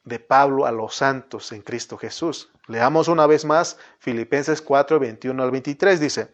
de 0.08 0.20
Pablo 0.20 0.66
a 0.66 0.72
los 0.72 0.96
santos 0.96 1.52
en 1.52 1.62
Cristo 1.62 1.98
Jesús. 1.98 2.50
Leamos 2.68 3.08
una 3.08 3.28
vez 3.28 3.46
más 3.46 3.78
Filipenses 4.00 4.62
4, 4.62 5.00
21 5.00 5.42
al 5.42 5.52
23. 5.52 6.00
Dice, 6.00 6.34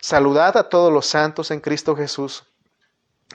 saludad 0.00 0.56
a 0.56 0.68
todos 0.68 0.92
los 0.92 1.06
santos 1.06 1.50
en 1.50 1.60
Cristo 1.60 1.96
Jesús. 1.96 2.46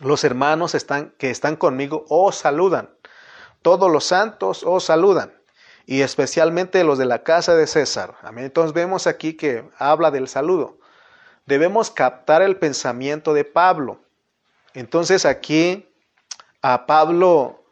Los 0.02 0.24
hermanos 0.24 0.76
están, 0.76 1.14
que 1.18 1.30
están 1.30 1.56
conmigo 1.56 2.06
os 2.10 2.36
saludan. 2.36 2.90
Todos 3.62 3.92
los 3.92 4.06
santos 4.06 4.64
os 4.64 4.86
saludan. 4.86 5.34
Y 5.86 6.02
especialmente 6.02 6.84
los 6.84 6.98
de 6.98 7.06
la 7.06 7.24
casa 7.24 7.56
de 7.56 7.68
César. 7.68 8.16
Amén. 8.22 8.46
Entonces 8.46 8.74
vemos 8.74 9.08
aquí 9.08 9.34
que 9.34 9.70
habla 9.78 10.12
del 10.12 10.28
saludo 10.28 10.80
debemos 11.50 11.90
captar 11.90 12.44
el 12.44 12.58
pensamiento 12.58 13.34
de 13.34 13.44
Pablo. 13.44 14.00
Entonces 14.76 15.26
aquí 15.26 15.90
a 16.62 16.86
Pablo 16.86 17.64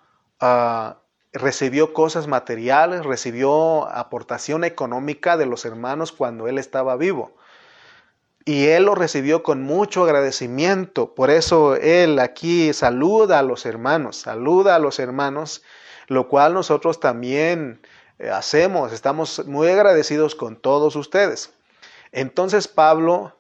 ah, 0.42 0.98
recibió 1.34 1.94
cosas 1.94 2.28
materiales, 2.28 3.06
recibió 3.06 3.88
aportación 3.90 4.64
económica 4.64 5.38
de 5.38 5.46
los 5.46 5.66
hermanos 5.66 6.12
cuando 6.12 6.48
él 6.48 6.58
estaba 6.58 6.96
vivo. 6.96 7.34
Y 8.46 8.68
él 8.68 8.86
lo 8.86 8.96
recibió 8.96 9.44
con 9.44 9.62
mucho 9.62 10.04
agradecimiento. 10.04 11.14
Por 11.14 11.30
eso 11.30 11.76
él 11.76 12.18
aquí 12.20 12.72
saluda 12.72 13.40
a 13.40 13.44
los 13.44 13.66
hermanos, 13.66 14.16
saluda 14.16 14.76
a 14.76 14.80
los 14.80 15.00
hermanos, 15.00 15.64
lo 16.08 16.30
cual 16.30 16.54
nosotros 16.54 17.02
también 17.02 17.82
eh, 18.20 18.30
hacemos. 18.30 18.94
Estamos 18.94 19.46
muy 19.48 19.68
agradecidos 19.68 20.34
con 20.34 20.56
todos 20.56 20.96
ustedes. 20.96 21.52
Entonces 22.14 22.70
Pablo 22.70 23.36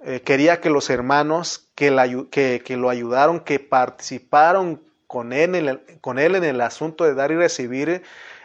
eh, 0.00 0.22
quería 0.22 0.60
que 0.60 0.70
los 0.70 0.90
hermanos 0.90 1.68
que, 1.74 1.90
lo 1.90 2.90
ayudaron, 2.90 3.40
que 3.40 3.58
participaron 3.60 4.82
con 5.08 5.32
él, 5.32 5.56
en 5.56 6.44
el, 6.44 6.60
asunto 6.60 7.02
de 7.02 7.14
dar 7.14 7.32
y 7.32 7.36
recibir, 7.36 8.02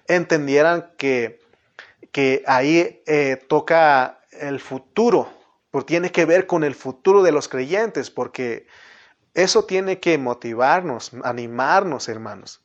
entendieran 0.08 0.92
que, 0.98 1.40
que 2.12 2.44
ahí 2.48 3.04
eh, 3.06 3.38
toca 3.48 4.22
el 4.32 4.60
futuro, 4.60 5.30
tiene 5.86 6.12
que 6.12 6.26
ver 6.26 6.48
con 6.48 6.64
el 6.64 6.74
futuro 6.74 7.22
de 7.22 7.32
los 7.32 7.48
creyentes, 7.48 8.10
porque 8.10 8.66
eso 9.34 9.66
tiene 9.66 10.00
que 10.00 10.18
motivarnos, 10.18 11.12
animarnos, 11.24 12.08
hermanos. 12.08 12.64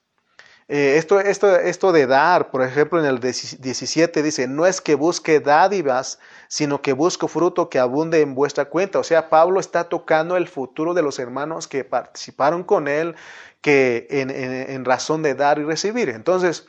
Eh, 0.71 0.99
esto, 0.99 1.19
esto, 1.19 1.57
esto 1.57 1.93
de 1.93 2.07
dar, 2.07 2.51
por 2.51 2.63
ejemplo, 2.63 3.01
en 3.01 3.07
el 3.07 3.21
17 3.21 4.23
dice, 4.23 4.47
no 4.47 4.67
es 4.67 4.83
que 4.83 4.95
busque 4.97 5.41
dádivas, 5.41 6.19
sino 6.47 6.83
que 6.83 6.93
busco 6.93 7.27
fruto 7.27 7.71
que 7.71 7.79
abunde 7.79 8.21
en 8.21 8.35
vuestra 8.35 8.67
cuenta. 8.67 8.99
O 8.99 9.03
sea, 9.03 9.31
Pablo 9.31 9.61
está 9.61 9.89
tocando 9.89 10.37
el 10.37 10.47
futuro 10.47 10.93
de 10.93 11.01
los 11.01 11.19
hermanos 11.19 11.69
que 11.69 11.85
participaron 11.85 12.65
con 12.65 12.87
él, 12.87 13.17
que 13.61 14.07
en, 14.11 14.85
razón 14.85 15.23
de 15.23 15.35
dar 15.35 15.59
y 15.59 15.65
recibir. 15.65 16.09
Entonces, 16.09 16.67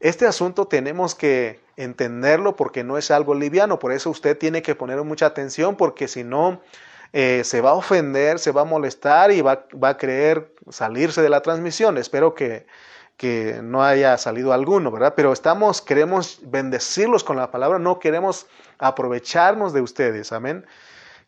este 0.00 0.26
asunto 0.26 0.66
tenemos 0.66 1.14
que 1.14 1.60
entenderlo 1.76 2.56
porque 2.56 2.84
no 2.84 2.98
es 2.98 3.10
algo 3.10 3.34
liviano, 3.34 3.78
por 3.78 3.92
eso 3.92 4.10
usted 4.10 4.36
tiene 4.36 4.62
que 4.62 4.74
poner 4.74 5.02
mucha 5.02 5.26
atención 5.26 5.76
porque 5.76 6.08
si 6.08 6.24
no, 6.24 6.60
eh, 7.12 7.42
se 7.44 7.60
va 7.60 7.70
a 7.70 7.74
ofender, 7.74 8.38
se 8.38 8.52
va 8.52 8.62
a 8.62 8.64
molestar 8.64 9.32
y 9.32 9.40
va, 9.40 9.66
a 9.82 9.96
querer 9.96 10.52
salirse 10.70 11.22
de 11.22 11.28
la 11.28 11.40
transmisión. 11.40 11.98
Espero 11.98 12.34
que 12.34 12.66
que 13.18 13.60
no 13.64 13.82
haya 13.82 14.16
salido 14.16 14.52
alguno, 14.52 14.92
¿verdad? 14.92 15.14
Pero 15.16 15.32
estamos, 15.32 15.82
queremos 15.82 16.38
bendecirlos 16.44 17.24
con 17.24 17.36
la 17.36 17.50
palabra, 17.50 17.80
no 17.80 17.98
queremos 17.98 18.46
aprovecharnos 18.78 19.72
de 19.72 19.80
ustedes, 19.80 20.30
amén. 20.30 20.64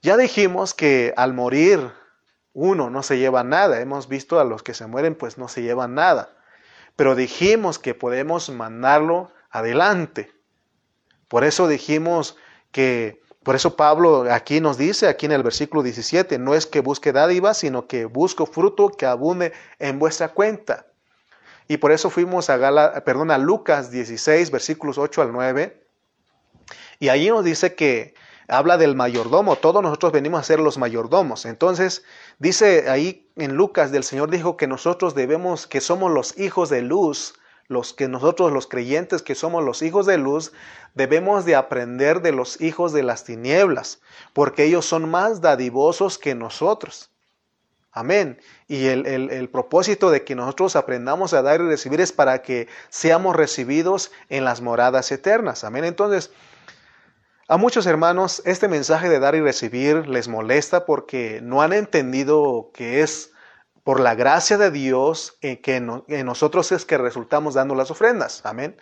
Ya 0.00 0.16
dijimos 0.16 0.72
que 0.72 1.12
al 1.16 1.34
morir 1.34 1.90
uno 2.52 2.90
no 2.90 3.02
se 3.02 3.18
lleva 3.18 3.44
nada, 3.44 3.80
hemos 3.80 4.08
visto 4.08 4.40
a 4.40 4.44
los 4.44 4.62
que 4.62 4.74
se 4.74 4.86
mueren 4.86 5.14
pues 5.14 5.38
no 5.38 5.48
se 5.48 5.62
llevan 5.62 5.94
nada, 5.94 6.30
pero 6.96 7.14
dijimos 7.14 7.78
que 7.78 7.94
podemos 7.94 8.50
mandarlo 8.50 9.32
adelante. 9.50 10.32
Por 11.28 11.44
eso 11.44 11.68
dijimos 11.68 12.36
que, 12.72 13.22
por 13.42 13.54
eso 13.54 13.76
Pablo 13.76 14.26
aquí 14.30 14.60
nos 14.60 14.76
dice, 14.78 15.08
aquí 15.08 15.26
en 15.26 15.32
el 15.32 15.42
versículo 15.42 15.82
17, 15.82 16.38
no 16.38 16.54
es 16.54 16.66
que 16.66 16.80
busque 16.80 17.12
dádiva, 17.12 17.54
sino 17.54 17.86
que 17.86 18.04
busco 18.04 18.46
fruto 18.46 18.90
que 18.90 19.06
abunde 19.06 19.52
en 19.78 19.98
vuestra 19.98 20.30
cuenta. 20.30 20.86
Y 21.68 21.76
por 21.76 21.92
eso 21.92 22.10
fuimos 22.10 22.50
a, 22.50 22.56
Gala, 22.56 23.04
perdón, 23.04 23.30
a 23.30 23.38
Lucas 23.38 23.92
16, 23.92 24.50
versículos 24.50 24.98
8 24.98 25.22
al 25.22 25.32
9. 25.32 25.86
Y 26.98 27.10
allí 27.10 27.30
nos 27.30 27.44
dice 27.44 27.76
que 27.76 28.14
habla 28.50 28.76
del 28.76 28.94
mayordomo. 28.94 29.56
Todos 29.56 29.82
nosotros 29.82 30.12
venimos 30.12 30.40
a 30.40 30.44
ser 30.44 30.60
los 30.60 30.76
mayordomos. 30.76 31.46
Entonces, 31.46 32.04
dice 32.38 32.90
ahí 32.90 33.30
en 33.36 33.54
Lucas, 33.54 33.92
del 33.92 34.04
Señor 34.04 34.30
dijo 34.30 34.56
que 34.56 34.66
nosotros 34.66 35.14
debemos, 35.14 35.66
que 35.66 35.80
somos 35.80 36.10
los 36.12 36.38
hijos 36.38 36.68
de 36.68 36.82
luz, 36.82 37.34
los 37.68 37.94
que 37.94 38.08
nosotros 38.08 38.52
los 38.52 38.66
creyentes 38.66 39.22
que 39.22 39.36
somos 39.36 39.62
los 39.64 39.80
hijos 39.82 40.04
de 40.04 40.18
luz, 40.18 40.52
debemos 40.94 41.44
de 41.44 41.54
aprender 41.54 42.20
de 42.20 42.32
los 42.32 42.60
hijos 42.60 42.92
de 42.92 43.04
las 43.04 43.22
tinieblas, 43.22 44.00
porque 44.32 44.64
ellos 44.64 44.84
son 44.84 45.08
más 45.08 45.40
dadivosos 45.40 46.18
que 46.18 46.34
nosotros. 46.34 47.10
Amén. 47.92 48.40
Y 48.68 48.86
el, 48.86 49.48
propósito 49.50 50.10
de 50.10 50.24
que 50.24 50.36
nosotros 50.36 50.76
aprendamos 50.76 51.32
a 51.32 51.42
dar 51.42 51.60
y 51.60 51.64
recibir 51.64 52.00
es 52.00 52.12
para 52.12 52.42
que 52.42 52.68
seamos 52.88 53.34
recibidos 53.34 54.12
en 54.28 54.44
las 54.44 54.60
moradas 54.60 55.10
eternas. 55.10 55.64
Amén. 55.64 55.84
Entonces, 55.84 56.30
A 57.50 57.56
muchos 57.56 57.84
hermanos 57.86 58.42
este 58.44 58.68
mensaje 58.68 59.08
de 59.08 59.18
dar 59.18 59.34
y 59.34 59.40
recibir 59.40 60.06
les 60.06 60.28
molesta 60.28 60.86
porque 60.86 61.40
no 61.42 61.62
han 61.62 61.72
entendido 61.72 62.70
que 62.72 63.02
es 63.02 63.32
por 63.82 63.98
la 63.98 64.14
gracia 64.14 64.56
de 64.56 64.70
Dios 64.70 65.36
en 65.40 65.60
que 65.60 65.74
en 65.74 66.26
nosotros 66.26 66.70
es 66.70 66.84
que 66.84 66.96
resultamos 66.96 67.54
dando 67.54 67.74
las 67.74 67.90
ofrendas. 67.90 68.42
Amén. 68.44 68.80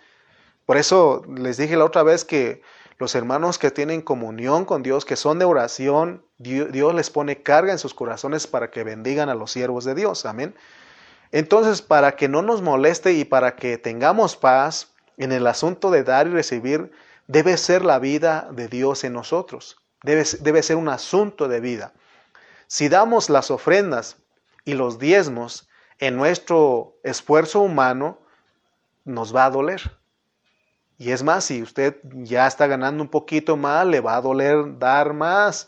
Por 0.67 0.77
eso 0.77 1.23
les 1.35 1.57
dije 1.57 1.77
la 1.77 1.85
otra 1.85 2.03
vez 2.03 2.23
que 2.25 2.61
los 2.99 3.15
hermanos 3.15 3.57
que 3.57 3.71
tienen 3.71 4.03
comunión 4.03 4.65
con 4.65 4.83
Dios, 4.83 5.03
que 5.03 5.15
son 5.15 5.39
de 5.39 5.45
oración, 5.45 6.23
Dios 6.37 6.93
les 6.93 7.09
pone 7.09 7.41
carga 7.41 7.71
en 7.71 7.79
sus 7.79 7.95
corazones 7.95 8.45
para 8.45 8.69
que 8.69 8.83
bendigan 8.83 9.29
a 9.29 9.33
los 9.33 9.49
siervos 9.49 9.83
de 9.83 9.95
Dios. 9.95 10.27
Amén. 10.27 10.53
Entonces, 11.31 11.81
para 11.81 12.15
que 12.15 12.27
no 12.27 12.43
nos 12.43 12.61
moleste 12.61 13.13
y 13.13 13.25
para 13.25 13.55
que 13.55 13.79
tengamos 13.79 14.35
paz 14.35 14.93
en 15.17 15.31
el 15.31 15.47
asunto 15.47 15.89
de 15.89 16.03
dar 16.03 16.27
y 16.27 16.29
recibir, 16.29 16.91
debe 17.29 17.57
ser 17.57 17.85
la 17.85 17.99
vida 17.99 18.49
de 18.51 18.67
Dios 18.67 19.03
en 19.03 19.13
nosotros. 19.13 19.77
Debe, 20.01 20.63
ser 20.63 20.77
un 20.77 20.89
asunto 20.89 21.47
de 21.47 21.59
vida. 21.59 21.93
Si 22.65 22.89
damos 22.89 23.29
las 23.29 23.51
ofrendas 23.51 24.17
y 24.65 24.73
los 24.73 24.97
diezmos 24.97 25.69
en 25.99 26.17
nuestro 26.17 26.97
esfuerzo 27.03 27.61
humano, 27.61 28.17
nos 29.05 29.35
va 29.35 29.45
a 29.45 29.51
doler. 29.51 29.99
Y 30.97 31.11
es 31.11 31.21
más, 31.21 31.45
si 31.45 31.61
usted 31.61 31.97
ya 32.03 32.47
está 32.47 32.65
ganando 32.65 33.03
un 33.03 33.09
poquito 33.09 33.55
más, 33.55 33.85
le 33.85 33.99
va 33.99 34.15
a 34.15 34.21
doler 34.21 34.79
dar 34.79 35.13
más, 35.13 35.67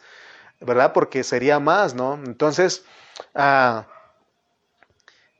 ¿verdad? 0.61 0.93
Porque 0.93 1.23
sería 1.23 1.59
más, 1.59 1.93
¿no? 1.93 2.15
Entonces, 2.25 2.85
ah, 3.35 3.85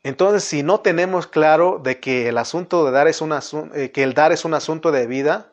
entonces 0.04 0.44
si 0.44 0.62
no 0.62 0.82
tenemos 0.82 1.26
claro 1.26 1.80
de 1.82 2.00
que 2.00 2.30
el 2.30 2.38
asunto 2.38 2.86
de 2.86 2.92
dar 2.92 3.08
es 3.08 3.22
un 3.22 3.34
eh, 3.74 3.92
que 3.92 4.04
el 4.04 4.14
dar 4.14 4.32
es 4.32 4.46
un 4.46 4.54
asunto 4.54 4.92
de 4.92 5.08
vida, 5.08 5.51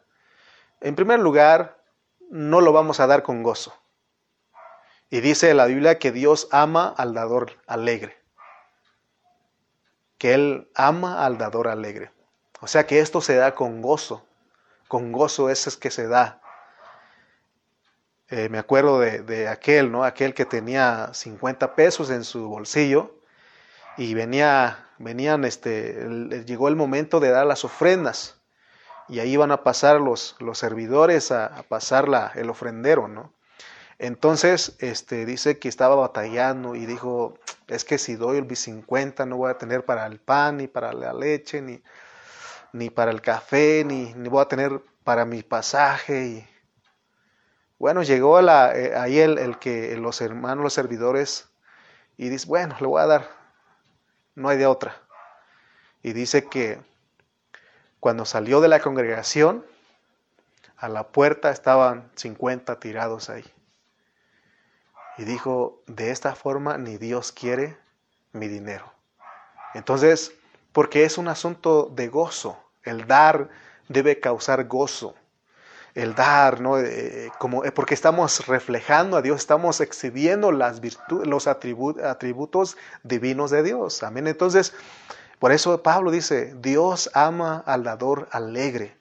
en 0.81 0.95
primer 0.95 1.21
lugar, 1.21 1.83
no 2.31 2.61
lo 2.61 2.73
vamos 2.73 3.01
a 3.01 3.07
dar 3.07 3.23
con 3.23 3.43
gozo. 3.43 3.75
Y 5.11 5.21
dice 5.21 5.55
la 5.55 5.67
Biblia 5.67 5.99
que 5.99 6.13
Dios 6.13 6.49
ama 6.53 6.95
al 6.97 7.15
dador 7.15 7.53
alegre. 7.67 8.19
Que 10.19 10.35
Él 10.35 10.71
ama 10.75 11.25
al 11.25 11.39
dador 11.39 11.69
alegre. 11.69 12.13
O 12.61 12.67
sea 12.67 12.87
que 12.87 13.01
esto 13.01 13.21
se 13.21 13.37
da 13.37 13.55
con 13.55 13.81
gozo. 13.81 14.27
Con 14.87 15.13
gozo 15.13 15.49
ese 15.49 15.71
es 15.71 15.77
que 15.77 15.91
se 15.91 16.07
da. 16.07 16.41
Eh, 18.29 18.49
me 18.51 18.59
acuerdo 18.59 19.01
de, 19.01 19.49
aquel, 19.49 19.91
¿no? 19.91 20.05
Aquel 20.05 20.35
que 20.35 20.45
tenía 20.45 21.11
50 21.15 21.75
pesos 21.75 22.11
en 22.11 22.25
su 22.25 22.49
bolsillo 22.49 23.15
y 23.97 24.13
venía, 24.13 24.91
venían, 24.99 25.45
este, 25.45 26.45
llegó 26.45 26.69
el 26.69 26.77
momento 26.77 27.21
de 27.21 27.31
dar 27.31 27.47
las 27.47 27.65
ofrendas 27.65 28.38
y 29.09 29.21
ahí 29.21 29.37
van 29.37 29.51
a 29.51 29.63
pasar 29.65 30.01
los, 30.01 30.37
los 30.39 30.59
servidores 30.59 31.33
a, 31.33 31.65
pasar 31.69 32.09
la, 32.09 32.33
el 32.35 32.51
ofrendero, 32.51 33.09
¿no? 33.09 33.33
Entonces, 33.99 34.77
este, 34.79 35.27
dice 35.27 35.59
que 35.59 35.69
estaba 35.69 35.97
batallando 35.97 36.77
y 36.77 36.87
dijo, 36.87 37.35
es 37.67 37.85
que 37.85 37.99
si 37.99 38.15
doy 38.15 38.39
el 38.39 38.57
50 38.57 39.27
no 39.27 39.39
voy 39.39 39.51
a 39.51 39.59
tener 39.59 39.85
para 39.85 40.07
el 40.07 40.21
pan, 40.21 40.59
ni 40.59 40.69
para 40.69 40.93
la 40.93 41.13
leche, 41.13 41.61
ni, 41.61 41.83
ni 42.73 42.91
para 42.91 43.11
el 43.11 43.21
café, 43.21 43.85
ni, 43.85 44.15
ni 44.15 44.29
voy 44.29 44.43
a 44.43 44.49
tener 44.49 44.81
para 45.03 45.25
mi 45.25 45.43
pasaje. 45.43 46.27
Y... 46.27 46.49
Bueno, 47.79 48.03
llegó 48.05 48.39
eh, 48.39 48.95
ahí 48.97 49.19
el, 49.19 49.39
el, 49.39 49.59
que 49.59 49.97
los 49.97 50.21
hermanos, 50.21 50.63
los 50.63 50.75
servidores, 50.75 51.49
y 52.17 52.29
dice, 52.29 52.47
bueno, 52.47 52.77
le 52.79 52.87
voy 52.87 53.03
a 53.03 53.07
dar, 53.07 53.29
no 54.37 54.49
hay 54.49 54.59
de 54.59 54.67
otra. 54.67 54.95
Y 56.03 56.13
dice 56.13 56.45
que 56.45 56.81
cuando 58.01 58.25
salió 58.25 58.61
de 58.61 58.69
la 58.69 58.81
congregación, 58.81 59.65
a 60.77 60.89
la 60.89 61.09
puerta 61.09 61.51
estaban 61.51 62.11
50 62.15 62.79
tirados 62.79 63.31
ahí. 63.31 63.45
Y 65.17 65.25
dijo, 65.25 65.83
de 65.87 66.11
esta 66.13 66.35
forma 66.37 66.79
ni 66.79 66.97
Dios 66.97 67.33
quiere 67.33 67.77
mi 68.33 68.47
dinero. 68.47 68.93
Entonces, 69.75 70.33
porque 70.73 71.05
es 71.05 71.19
un 71.19 71.29
asunto 71.29 71.91
de 71.93 72.09
gozo, 72.09 72.57
el 72.85 73.07
dar 73.07 73.49
debe 73.89 74.21
causar 74.21 74.65
gozo. 74.67 75.15
El 75.95 76.15
dar, 76.15 76.61
¿no? 76.61 76.79
Eh, 76.79 77.33
como, 77.39 77.65
eh, 77.65 77.73
porque 77.73 77.95
estamos 77.95 78.47
reflejando 78.47 79.17
a 79.17 79.23
Dios, 79.23 79.39
estamos 79.41 79.81
exhibiendo 79.81 80.53
las 80.53 80.81
virtudes, 80.81 81.27
los 81.27 81.49
atributos 81.49 82.77
divinos 83.03 83.51
de 83.51 83.65
Dios. 83.65 84.05
Amén. 84.05 84.29
Entonces, 84.29 84.75
por 85.39 85.53
eso 85.53 85.83
Pablo 85.83 86.11
dice, 86.11 86.55
Dios 86.57 87.11
ama 87.15 87.63
al 87.67 87.85
dador 87.85 88.29
alegre. 88.33 88.97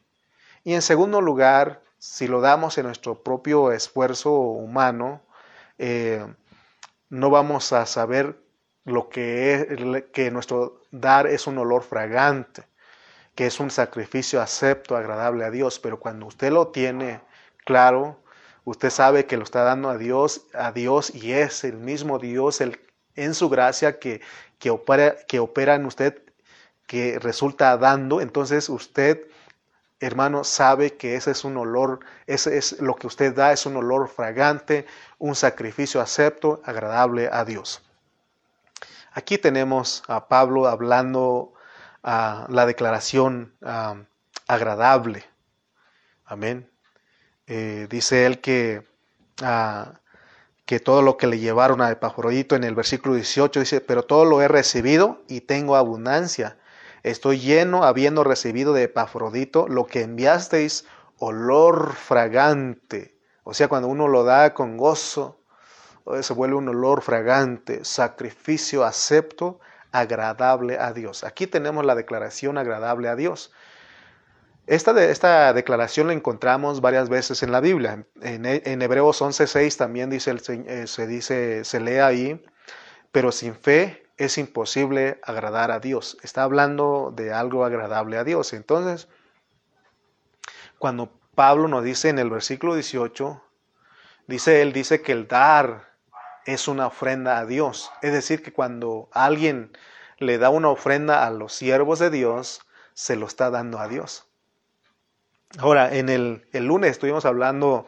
Y 0.63 0.73
en 0.73 0.81
segundo 0.81 1.21
lugar, 1.21 1.81
si 1.97 2.27
lo 2.27 2.41
damos 2.41 2.77
en 2.77 2.85
nuestro 2.85 3.23
propio 3.23 3.71
esfuerzo 3.71 4.31
humano, 4.31 5.21
eh, 5.77 6.25
no 7.09 7.29
vamos 7.29 7.73
a 7.73 7.85
saber 7.85 8.37
lo 8.85 9.09
que 9.09 9.53
es 9.53 10.03
que 10.13 10.31
nuestro 10.31 10.81
dar 10.91 11.27
es 11.27 11.47
un 11.47 11.57
olor 11.57 11.83
fragante, 11.83 12.63
que 13.35 13.47
es 13.47 13.59
un 13.59 13.71
sacrificio 13.71 14.41
acepto, 14.41 14.95
agradable 14.95 15.45
a 15.45 15.51
Dios, 15.51 15.79
pero 15.79 15.99
cuando 15.99 16.25
usted 16.25 16.51
lo 16.51 16.67
tiene 16.67 17.21
claro, 17.65 18.19
usted 18.65 18.89
sabe 18.89 19.25
que 19.25 19.37
lo 19.37 19.43
está 19.43 19.63
dando 19.63 19.89
a 19.89 19.97
Dios, 19.97 20.41
a 20.53 20.71
Dios 20.71 21.13
y 21.13 21.33
es 21.33 21.63
el 21.63 21.77
mismo 21.77 22.19
Dios 22.19 22.61
el, 22.61 22.79
en 23.15 23.33
su 23.33 23.49
gracia 23.49 23.99
que, 23.99 24.21
que, 24.59 24.69
opera, 24.69 25.15
que 25.27 25.39
opera 25.39 25.75
en 25.75 25.85
usted 25.85 26.23
que 26.87 27.19
resulta 27.19 27.77
dando, 27.77 28.21
entonces 28.21 28.69
usted, 28.69 29.27
hermano, 29.99 30.45
sabe 30.45 30.95
que 30.95 31.15
ese 31.15 31.31
es 31.31 31.43
un 31.43 31.57
olor, 31.57 31.99
ese 32.25 32.57
es 32.57 32.81
lo 32.81 32.95
que 32.95 33.07
usted 33.07 33.35
da, 33.35 33.51
es 33.51 33.65
un 33.65 33.75
olor 33.75 34.07
fragante, 34.07 34.87
un 35.19 35.35
sacrificio 35.35 36.01
acepto, 36.01 36.61
agradable 36.63 37.29
a 37.31 37.43
Dios. 37.43 37.83
Aquí 39.11 39.37
tenemos 39.37 40.03
a 40.07 40.27
Pablo 40.27 40.67
hablando 40.67 41.53
la 42.03 42.65
declaración 42.65 43.53
agradable. 44.47 45.25
Amén. 46.25 46.69
Eh, 47.47 47.87
dice 47.89 48.25
él 48.25 48.39
que, 48.39 48.83
que 50.65 50.79
todo 50.79 51.01
lo 51.01 51.17
que 51.17 51.27
le 51.27 51.39
llevaron 51.39 51.81
a 51.81 51.91
Epafrodito 51.91 52.55
en 52.55 52.63
el 52.63 52.75
versículo 52.75 53.15
18 53.15 53.59
dice, 53.59 53.81
pero 53.81 54.03
todo 54.03 54.23
lo 54.23 54.41
he 54.41 54.47
recibido 54.47 55.21
y 55.27 55.41
tengo 55.41 55.75
abundancia 55.75 56.57
Estoy 57.07 57.39
lleno, 57.39 57.85
habiendo 57.85 58.25
recibido 58.25 58.73
de 58.73 58.83
Epafrodito 58.83 59.69
lo 59.69 59.85
que 59.85 60.01
enviasteis, 60.01 60.85
olor 61.17 61.93
fragante. 61.93 63.17
O 63.43 63.53
sea, 63.53 63.69
cuando 63.69 63.87
uno 63.87 64.09
lo 64.09 64.25
da 64.25 64.53
con 64.53 64.75
gozo, 64.75 65.39
se 66.21 66.33
vuelve 66.33 66.55
un 66.55 66.67
olor 66.67 67.01
fragante, 67.01 67.85
sacrificio 67.85 68.83
acepto, 68.83 69.61
agradable 69.93 70.79
a 70.79 70.91
Dios. 70.91 71.23
Aquí 71.23 71.47
tenemos 71.47 71.85
la 71.85 71.95
declaración 71.95 72.57
agradable 72.57 73.07
a 73.07 73.15
Dios. 73.15 73.53
Esta, 74.65 75.01
esta 75.01 75.53
declaración 75.53 76.07
la 76.07 76.13
encontramos 76.13 76.81
varias 76.81 77.07
veces 77.07 77.41
en 77.41 77.53
la 77.53 77.61
Biblia. 77.61 78.05
En, 78.21 78.45
en 78.45 78.81
Hebreos 78.81 79.21
11.6 79.21 79.77
también 79.77 80.09
dice, 80.09 80.35
eh, 80.49 80.87
se 80.87 81.07
dice, 81.07 81.63
se 81.63 81.79
lee 81.79 81.99
ahí, 81.99 82.45
pero 83.13 83.31
sin 83.31 83.55
fe 83.55 84.06
es 84.17 84.37
imposible 84.37 85.19
agradar 85.23 85.71
a 85.71 85.79
Dios. 85.79 86.17
Está 86.23 86.43
hablando 86.43 87.13
de 87.15 87.33
algo 87.33 87.65
agradable 87.65 88.17
a 88.17 88.23
Dios. 88.23 88.53
Entonces, 88.53 89.07
cuando 90.79 91.11
Pablo 91.35 91.67
nos 91.67 91.83
dice 91.83 92.09
en 92.09 92.19
el 92.19 92.29
versículo 92.29 92.73
18, 92.73 93.41
dice 94.27 94.61
él, 94.61 94.73
dice 94.73 95.01
que 95.01 95.11
el 95.11 95.27
dar 95.27 95.93
es 96.45 96.67
una 96.67 96.87
ofrenda 96.87 97.37
a 97.37 97.45
Dios. 97.45 97.91
Es 98.01 98.11
decir, 98.11 98.41
que 98.41 98.53
cuando 98.53 99.09
alguien 99.11 99.71
le 100.17 100.39
da 100.39 100.49
una 100.49 100.69
ofrenda 100.69 101.25
a 101.27 101.29
los 101.29 101.53
siervos 101.53 101.99
de 101.99 102.09
Dios, 102.09 102.61
se 102.93 103.15
lo 103.15 103.27
está 103.27 103.51
dando 103.51 103.79
a 103.79 103.87
Dios. 103.87 104.25
Ahora, 105.59 105.95
en 105.95 106.09
el, 106.09 106.47
el 106.51 106.65
lunes 106.65 106.91
estuvimos 106.91 107.25
hablando, 107.25 107.87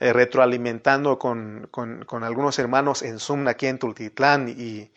eh, 0.00 0.12
retroalimentando 0.12 1.18
con, 1.18 1.68
con, 1.70 2.04
con, 2.04 2.24
algunos 2.24 2.58
hermanos 2.58 3.02
en 3.02 3.18
Zoom 3.18 3.48
aquí 3.48 3.66
en 3.66 3.78
Tultitlán 3.78 4.48
y, 4.48 4.90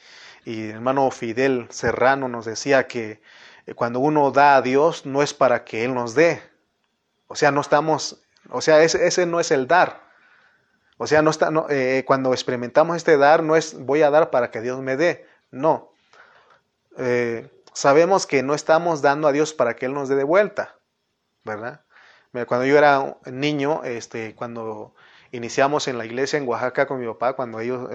y 0.45 0.69
el 0.69 0.75
hermano 0.75 1.09
Fidel 1.09 1.67
Serrano 1.71 2.29
nos 2.29 2.45
decía 2.45 2.87
que 2.87 3.19
eh, 3.65 3.73
cuando 3.73 3.99
uno 3.99 4.31
da 4.31 4.55
a 4.55 4.61
Dios 4.61 5.05
no 5.05 5.23
es 5.23 5.33
para 5.33 5.65
que 5.65 5.83
Él 5.83 5.93
nos 5.93 6.13
dé. 6.13 6.41
O 7.27 7.35
sea, 7.35 7.51
no 7.51 7.61
estamos, 7.61 8.21
o 8.49 8.61
sea, 8.61 8.83
ese, 8.83 9.25
no 9.25 9.39
es 9.39 9.49
el 9.49 9.67
dar. 9.67 10.05
O 10.97 11.07
sea, 11.07 11.23
no 11.23 11.31
está, 11.31 11.51
eh, 11.69 12.03
cuando 12.05 12.31
experimentamos 12.31 12.95
este 12.95 13.17
dar, 13.17 13.43
no 13.43 13.55
es 13.55 13.77
voy 13.77 14.03
a 14.03 14.11
dar 14.11 14.29
para 14.29 14.51
que 14.51 14.61
Dios 14.61 14.79
me 14.81 14.95
dé. 14.95 15.27
No. 15.49 15.91
Eh, 16.97 17.49
sabemos 17.73 18.27
que 18.27 18.43
no 18.43 18.53
estamos 18.53 19.01
dando 19.01 19.27
a 19.27 19.31
Dios 19.31 19.53
para 19.53 19.75
que 19.75 19.87
Él 19.87 19.93
nos 19.93 20.09
dé 20.09 20.15
de 20.15 20.23
vuelta, 20.23 20.75
¿verdad? 21.43 21.81
Cuando 22.47 22.65
yo 22.65 22.77
era 22.77 23.17
niño, 23.25 23.83
este, 23.85 24.35
cuando 24.35 24.93
iniciamos 25.35 25.87
en 25.87 25.97
la 25.97 26.05
iglesia 26.05 26.37
en 26.37 26.47
Oaxaca 26.47 26.87
con 26.87 26.99
mi 26.99 27.07
papá, 27.07 27.33
cuando 27.33 27.59
ellos, 27.59 27.89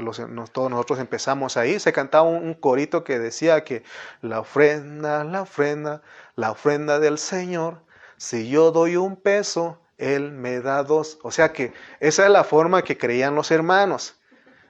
todos 0.53 0.70
nosotros 0.70 0.99
empezamos 0.99 1.57
ahí, 1.57 1.78
se 1.80 1.93
cantaba 1.93 2.28
un, 2.28 2.55
corito 2.55 3.05
que 3.05 3.18
decía 3.18 3.64
que 3.64 3.82
la 4.22 4.41
ofrenda, 4.41 5.24
la 5.24 5.43
ofrenda, 5.43 6.03
la 6.36 6.51
ofrenda 6.51 6.99
del 6.99 7.18
Señor, 7.18 7.82
si 8.16 8.49
yo 8.49 8.70
doy 8.70 8.97
un 8.97 9.16
peso, 9.16 9.80
Él 9.99 10.32
me 10.32 10.61
da 10.61 10.82
dos. 10.82 11.18
O 11.22 11.30
sea 11.30 11.53
que 11.53 11.72
esa 12.01 12.24
es 12.24 12.30
la 12.30 12.45
forma 12.45 12.82
que 12.82 12.99
creían 12.99 13.34
los 13.34 13.51
hermanos. 13.51 14.16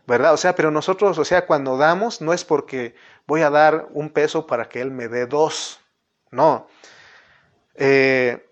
¿Verdad? 0.07 0.33
O 0.33 0.37
sea, 0.37 0.57
pero 0.57 0.71
nosotros, 0.71 1.19
o 1.19 1.25
sea, 1.25 1.47
cuando 1.47 1.77
damos, 1.77 2.21
no 2.21 2.33
es 2.33 2.45
porque 2.45 2.97
voy 3.27 3.43
a 3.43 3.51
dar 3.51 3.87
un 3.93 4.11
peso 4.11 4.47
para 4.47 4.69
que 4.69 4.81
Él 4.81 4.91
me 4.91 5.09
dé 5.09 5.27
dos. 5.27 5.81
No. 6.33 6.67
Eh, 7.75 8.50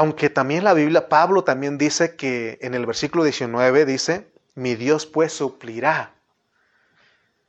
aunque 0.00 0.30
también 0.30 0.64
la 0.64 0.72
Biblia, 0.72 1.10
Pablo 1.10 1.44
también 1.44 1.76
dice 1.76 2.16
que 2.16 2.56
en 2.62 2.72
el 2.72 2.86
versículo 2.86 3.22
19 3.22 3.84
dice, 3.84 4.32
mi 4.54 4.74
Dios 4.74 5.04
pues 5.04 5.30
suplirá. 5.30 6.14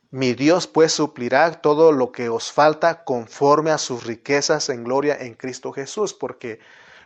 Mi 0.10 0.34
Dios 0.34 0.68
pues 0.68 0.92
suplirá 0.92 1.50
todo 1.62 1.94
lo 1.94 2.12
que 2.12 2.28
os 2.28 2.52
falta 2.52 3.06
conforme 3.06 3.72
a 3.72 3.78
sus 3.78 4.06
riquezas 4.06 4.68
en 4.68 4.84
gloria 4.84 5.16
en 5.18 5.36
Cristo 5.36 5.72
Jesús, 5.72 6.14
porque 6.14 6.60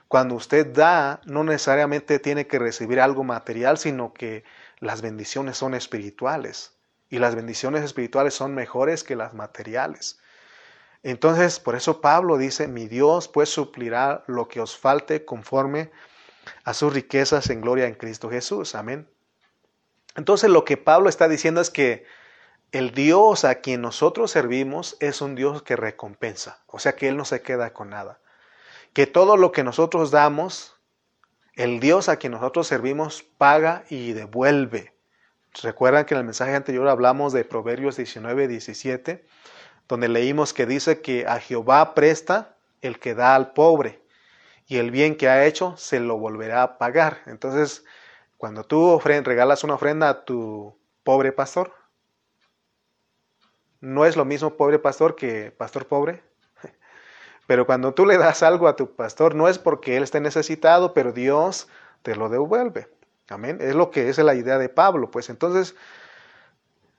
cuando 0.07 0.33
usted 0.33 0.65
da, 0.73 1.21
no 1.25 1.43
necesariamente 1.43 2.17
tiene 2.17 2.47
que 2.47 2.57
recibir 2.57 2.99
algo 2.99 3.23
material, 3.23 3.77
sino 3.77 4.15
que 4.15 4.43
las 4.79 5.03
bendiciones 5.03 5.57
son 5.57 5.75
espirituales. 5.75 6.73
Y 7.07 7.19
las 7.19 7.35
bendiciones 7.35 7.83
espirituales 7.83 8.33
son 8.33 8.55
mejores 8.55 9.03
que 9.03 9.15
las 9.15 9.35
materiales. 9.35 10.17
Entonces, 11.05 11.59
por 11.59 11.75
eso 11.75 12.01
Pablo 12.01 12.35
dice, 12.35 12.67
mi 12.67 12.87
Dios 12.87 13.27
pues 13.27 13.49
suplirá 13.49 14.23
lo 14.25 14.47
que 14.47 14.59
os 14.59 14.75
falte 14.75 15.23
conforme 15.23 15.91
a 16.63 16.73
sus 16.73 16.91
riquezas 16.91 17.51
en 17.51 17.61
gloria 17.61 17.85
en 17.85 17.93
Cristo 17.93 18.27
Jesús. 18.27 18.73
Amén. 18.73 19.07
Entonces 20.15 20.49
lo 20.49 20.65
que 20.65 20.77
Pablo 20.77 21.07
está 21.07 21.27
diciendo 21.27 21.61
es 21.61 21.69
que 21.69 22.07
el 22.71 22.89
Dios 22.89 23.45
a 23.45 23.53
quien 23.61 23.81
nosotros 23.81 24.31
servimos 24.31 24.97
es 24.99 25.21
un 25.21 25.35
Dios 25.35 25.61
que 25.61 25.75
recompensa, 25.75 26.63
o 26.65 26.79
sea 26.79 26.95
que 26.95 27.07
Él 27.07 27.17
no 27.17 27.25
se 27.25 27.43
queda 27.43 27.71
con 27.71 27.91
nada. 27.91 28.19
Que 28.93 29.05
todo 29.05 29.37
lo 29.37 29.51
que 29.51 29.63
nosotros 29.63 30.09
damos, 30.09 30.75
el 31.53 31.79
Dios 31.81 32.09
a 32.09 32.17
quien 32.17 32.31
nosotros 32.31 32.65
servimos 32.65 33.21
paga 33.37 33.83
y 33.91 34.13
devuelve. 34.13 34.95
Recuerdan 35.61 36.05
que 36.05 36.15
en 36.15 36.21
el 36.21 36.25
mensaje 36.25 36.55
anterior 36.55 36.87
hablamos 36.87 37.31
de 37.31 37.45
Proverbios 37.45 37.95
19, 37.95 38.47
17 38.47 39.23
donde 39.87 40.07
leímos 40.07 40.53
que 40.53 40.65
dice 40.65 41.01
que 41.01 41.25
a 41.27 41.39
Jehová 41.39 41.93
presta 41.93 42.55
el 42.81 42.99
que 42.99 43.13
da 43.13 43.35
al 43.35 43.53
pobre 43.53 44.01
y 44.67 44.77
el 44.77 44.91
bien 44.91 45.15
que 45.15 45.29
ha 45.29 45.45
hecho 45.45 45.75
se 45.77 45.99
lo 45.99 46.17
volverá 46.17 46.63
a 46.63 46.77
pagar. 46.77 47.21
Entonces, 47.27 47.83
cuando 48.37 48.63
tú 48.63 48.99
regalas 48.99 49.63
una 49.63 49.75
ofrenda 49.75 50.09
a 50.09 50.25
tu 50.25 50.77
pobre 51.03 51.31
pastor, 51.31 51.73
no 53.79 54.05
es 54.05 54.15
lo 54.15 54.25
mismo 54.25 54.57
pobre 54.57 54.79
pastor 54.79 55.15
que 55.15 55.51
pastor 55.51 55.87
pobre. 55.87 56.23
Pero 57.47 57.65
cuando 57.65 57.93
tú 57.93 58.05
le 58.05 58.17
das 58.17 58.41
algo 58.41 58.67
a 58.67 58.75
tu 58.75 58.95
pastor, 58.95 59.35
no 59.35 59.47
es 59.47 59.59
porque 59.59 59.97
él 59.97 60.03
esté 60.03 60.19
necesitado, 60.19 60.93
pero 60.95 61.11
Dios 61.11 61.67
te 62.01 62.15
lo 62.15 62.29
devuelve. 62.29 62.89
Amén. 63.29 63.59
Es 63.61 63.75
lo 63.75 63.91
que 63.91 64.09
es 64.09 64.17
la 64.17 64.33
idea 64.33 64.57
de 64.57 64.69
Pablo. 64.69 65.11
Pues 65.11 65.29
entonces, 65.29 65.75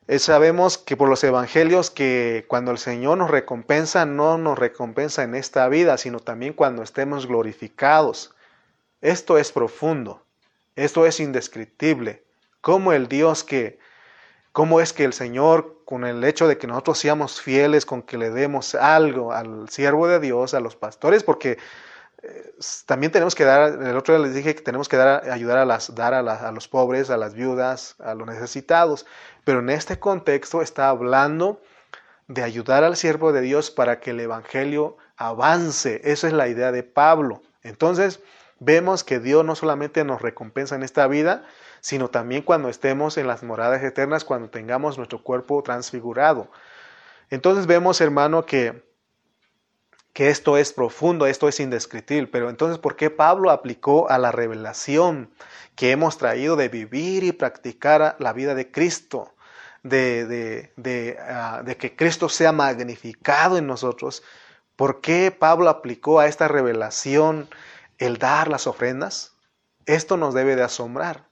eh, 0.08 0.18
sabemos 0.20 0.78
que 0.78 0.96
por 0.96 1.08
los 1.08 1.24
evangelios 1.24 1.90
que 1.90 2.44
cuando 2.48 2.70
el 2.70 2.78
Señor 2.78 3.18
nos 3.18 3.30
recompensa, 3.30 4.06
no 4.06 4.38
nos 4.38 4.58
recompensa 4.58 5.24
en 5.24 5.34
esta 5.34 5.68
vida, 5.68 5.98
sino 5.98 6.20
también 6.20 6.52
cuando 6.52 6.82
estemos 6.82 7.26
glorificados. 7.26 8.34
Esto 9.00 9.36
es 9.36 9.50
profundo, 9.50 10.22
esto 10.76 11.06
es 11.06 11.18
indescriptible. 11.18 12.22
Como 12.60 12.92
el 12.92 13.08
Dios 13.08 13.42
que, 13.42 13.78
cómo 14.52 14.80
es 14.80 14.92
que 14.92 15.04
el 15.04 15.12
Señor, 15.12 15.82
con 15.84 16.04
el 16.04 16.22
hecho 16.24 16.46
de 16.46 16.56
que 16.56 16.66
nosotros 16.66 16.98
seamos 16.98 17.40
fieles, 17.40 17.84
con 17.84 18.02
que 18.02 18.16
le 18.16 18.30
demos 18.30 18.74
algo 18.74 19.32
al 19.32 19.68
siervo 19.68 20.06
de 20.08 20.20
Dios, 20.20 20.54
a 20.54 20.60
los 20.60 20.76
pastores, 20.76 21.24
porque 21.24 21.58
también 22.86 23.12
tenemos 23.12 23.34
que 23.34 23.44
dar, 23.44 23.82
el 23.82 23.96
otro 23.96 24.16
día 24.16 24.24
les 24.26 24.34
dije 24.34 24.54
que 24.54 24.62
tenemos 24.62 24.88
que 24.88 24.96
dar, 24.96 25.28
ayudar 25.30 25.58
a, 25.58 25.64
las, 25.64 25.94
dar 25.94 26.14
a, 26.14 26.20
a, 26.20 26.52
los 26.52 26.68
pobres, 26.68 27.10
a 27.10 27.16
las 27.16 27.34
viudas, 27.34 27.96
a 27.98 28.14
los 28.14 28.26
necesitados, 28.26 29.06
pero 29.44 29.60
en 29.60 29.70
este 29.70 29.98
contexto 29.98 30.62
está 30.62 30.88
hablando 30.88 31.60
de 32.28 32.42
ayudar 32.42 32.84
al 32.84 32.96
siervo 32.96 33.32
de 33.32 33.40
Dios 33.40 33.70
para 33.70 34.00
que 34.00 34.10
el 34.10 34.20
Evangelio 34.20 34.96
avance. 35.16 36.00
Esa 36.04 36.26
es 36.26 36.32
la 36.32 36.48
idea 36.48 36.72
de 36.72 36.82
Pablo. 36.82 37.42
Entonces, 37.62 38.20
vemos 38.58 39.04
que 39.04 39.20
Dios 39.20 39.44
no 39.44 39.54
solamente 39.54 40.04
nos 40.04 40.22
recompensa 40.22 40.74
en 40.74 40.82
esta 40.82 41.06
vida, 41.06 41.44
sino 41.80 42.08
también 42.08 42.42
cuando 42.42 42.68
estemos 42.68 43.16
en 43.16 43.26
las 43.26 43.42
moradas 43.42 43.82
eternas, 43.82 44.24
cuando 44.24 44.50
tengamos 44.50 44.96
nuestro 44.98 45.22
cuerpo 45.22 45.62
transfigurado. 45.62 46.50
Entonces 47.30 47.66
vemos, 47.66 48.00
hermano, 48.00 48.46
que 48.46 48.85
que 50.16 50.30
esto 50.30 50.56
es 50.56 50.72
profundo, 50.72 51.26
esto 51.26 51.46
es 51.46 51.60
indescriptible. 51.60 52.26
Pero 52.26 52.48
entonces, 52.48 52.78
¿por 52.78 52.96
qué 52.96 53.10
Pablo 53.10 53.50
aplicó 53.50 54.08
a 54.08 54.16
la 54.16 54.32
revelación 54.32 55.28
que 55.74 55.90
hemos 55.90 56.16
traído 56.16 56.56
de 56.56 56.70
vivir 56.70 57.22
y 57.22 57.32
practicar 57.32 58.16
la 58.18 58.32
vida 58.32 58.54
de 58.54 58.70
Cristo? 58.70 59.34
Ah, 59.84 61.62
de, 61.66 61.76
que 61.78 61.94
Cristo 61.94 62.30
sea 62.30 62.52
magnificado 62.52 63.58
en 63.58 63.66
nosotros. 63.66 64.22
¿Por 64.74 65.02
qué 65.02 65.36
Pablo 65.38 65.68
aplicó 65.68 66.18
a 66.18 66.28
esta 66.28 66.48
revelación 66.48 67.50
el 67.98 68.16
dar 68.16 68.48
las 68.48 68.66
ofrendas? 68.66 69.34
Esto 69.84 70.16
nos 70.16 70.32
debe 70.32 70.56
de 70.56 70.62
asombrar. 70.62 71.26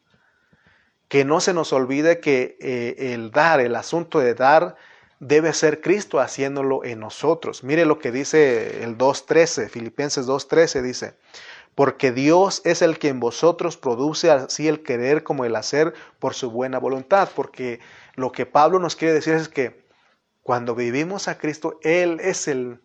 Que 1.08 1.24
no 1.24 1.40
se 1.40 1.54
nos 1.54 1.72
olvide 1.72 2.20
que 2.20 2.58
eh, 2.60 3.14
el 3.14 3.30
dar, 3.30 3.60
el 3.60 3.76
asunto 3.76 4.18
de 4.18 4.34
dar, 4.34 4.76
debe 5.20 5.52
ser 5.52 5.80
Cristo 5.80 6.20
haciéndolo 6.20 6.84
en 6.84 7.00
nosotros. 7.00 7.64
Mire 7.64 7.84
lo 7.84 7.98
que 7.98 8.12
dice 8.12 8.82
el 8.82 8.98
2.13, 8.98 9.68
Filipenses 9.68 10.26
2.13 10.26 10.82
dice, 10.82 11.14
porque 11.74 12.12
Dios 12.12 12.62
es 12.64 12.82
el 12.82 12.98
que 12.98 13.08
en 13.08 13.20
vosotros 13.20 13.76
produce 13.76 14.30
así 14.30 14.68
el 14.68 14.82
querer 14.82 15.22
como 15.22 15.44
el 15.44 15.56
hacer 15.56 15.94
por 16.18 16.34
su 16.34 16.50
buena 16.50 16.78
voluntad, 16.78 17.28
porque 17.34 17.80
lo 18.14 18.32
que 18.32 18.46
Pablo 18.46 18.78
nos 18.78 18.96
quiere 18.96 19.14
decir 19.14 19.34
es 19.34 19.48
que 19.48 19.84
cuando 20.42 20.74
vivimos 20.74 21.26
a 21.26 21.38
Cristo, 21.38 21.78
Él 21.82 22.20
es 22.20 22.48
el 22.48 22.80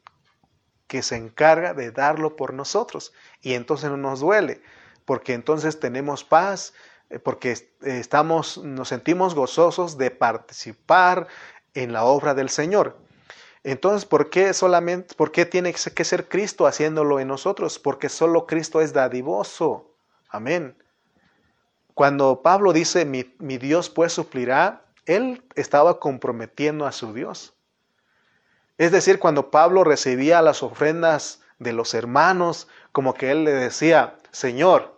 que 0.88 1.04
se 1.04 1.18
encarga 1.18 1.74
de 1.74 1.92
darlo 1.92 2.36
por 2.36 2.54
nosotros 2.54 3.14
y 3.42 3.54
entonces 3.54 3.92
no 3.92 3.98
nos 3.98 4.22
duele, 4.22 4.62
porque 5.06 5.34
entonces 5.34 5.80
tenemos 5.80 6.24
paz, 6.24 6.74
eh, 7.10 7.20
porque 7.20 7.56
estamos, 7.82 8.58
nos 8.58 8.88
sentimos 8.88 9.36
gozosos 9.36 9.98
de 9.98 10.10
participar 10.10 11.28
en 11.74 11.94
la 11.94 12.04
obra 12.04 12.34
del 12.34 12.50
Señor. 12.50 12.98
Entonces, 13.64 14.06
¿por 14.06 14.30
qué 14.30 14.54
solamente, 14.54 15.16
por 15.16 15.32
qué 15.32 15.46
tiene 15.46 15.74
que 15.74 16.04
ser 16.06 16.30
Cristo 16.30 16.66
haciéndolo 16.66 17.20
en 17.20 17.28
nosotros? 17.28 17.78
Porque 17.78 18.10
solo 18.10 18.48
Cristo 18.48 18.82
es 18.82 18.94
dadivoso. 18.94 19.92
Amén. 20.30 20.76
Cuando 22.00 22.42
Pablo 22.42 22.72
dice, 22.72 23.04
mi, 23.04 23.58
Dios 23.58 23.90
pues 23.90 24.14
suplirá, 24.14 24.86
él 25.06 25.44
estaba 25.56 26.00
comprometiendo 26.00 26.86
a 26.86 26.94
su 26.94 27.14
Dios. 27.14 27.54
Es 28.78 28.94
decir, 28.94 29.20
cuando 29.20 29.52
Pablo 29.52 29.84
recibía 29.84 30.42
las 30.42 30.64
ofrendas 30.64 31.42
de 31.58 31.74
los 31.74 31.94
hermanos, 31.94 32.70
como 32.94 33.14
que 33.14 33.32
él 33.32 33.44
le 33.44 33.52
decía, 33.52 34.16
Señor, 34.32 34.98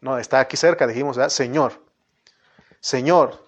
no, 0.00 0.18
está 0.18 0.40
aquí 0.40 0.56
cerca, 0.56 0.88
dijimos, 0.88 1.16
Señor, 1.32 1.84
Señor, 2.80 3.44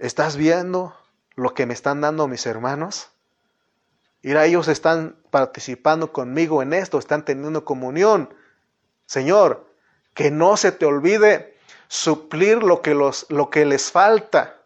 ¿estás 0.00 0.36
viendo 0.36 0.97
lo 1.38 1.54
que 1.54 1.66
me 1.66 1.74
están 1.74 2.00
dando 2.00 2.26
mis 2.26 2.46
hermanos? 2.46 3.10
Mira, 4.22 4.44
ellos 4.44 4.66
están 4.66 5.16
participando 5.30 6.12
conmigo 6.12 6.62
en 6.62 6.72
esto, 6.72 6.98
están 6.98 7.24
teniendo 7.24 7.64
comunión. 7.64 8.34
Señor, 9.06 9.66
que 10.14 10.30
no 10.32 10.56
se 10.56 10.72
te 10.72 10.84
olvide 10.84 11.56
suplir 11.86 12.62
lo 12.62 12.82
que, 12.82 12.94
los, 12.94 13.26
lo 13.28 13.50
que 13.50 13.64
les 13.64 13.92
falta. 13.92 14.56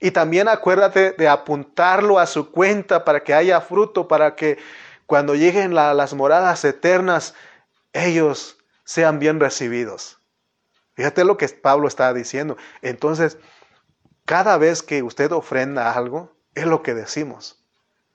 Y 0.00 0.10
también 0.12 0.48
acuérdate 0.48 1.12
de 1.12 1.28
apuntarlo 1.28 2.18
a 2.18 2.26
su 2.26 2.50
cuenta 2.50 3.04
para 3.04 3.20
que 3.20 3.34
haya 3.34 3.60
fruto, 3.60 4.08
para 4.08 4.34
que 4.34 4.58
cuando 5.04 5.34
lleguen 5.34 5.74
las 5.74 6.14
moradas 6.14 6.64
eternas, 6.64 7.34
ellos 7.92 8.56
sean 8.84 9.18
bien 9.18 9.40
recibidos. 9.40 10.18
Fíjate 10.94 11.24
lo 11.24 11.36
que 11.36 11.48
Pablo 11.48 11.86
está 11.86 12.12
diciendo. 12.14 12.56
Entonces, 12.80 13.36
cada 14.28 14.58
vez 14.58 14.82
que 14.82 15.02
usted 15.02 15.32
ofrenda 15.32 15.90
algo, 15.94 16.36
es 16.54 16.66
lo 16.66 16.82
que 16.82 16.92
decimos. 16.92 17.64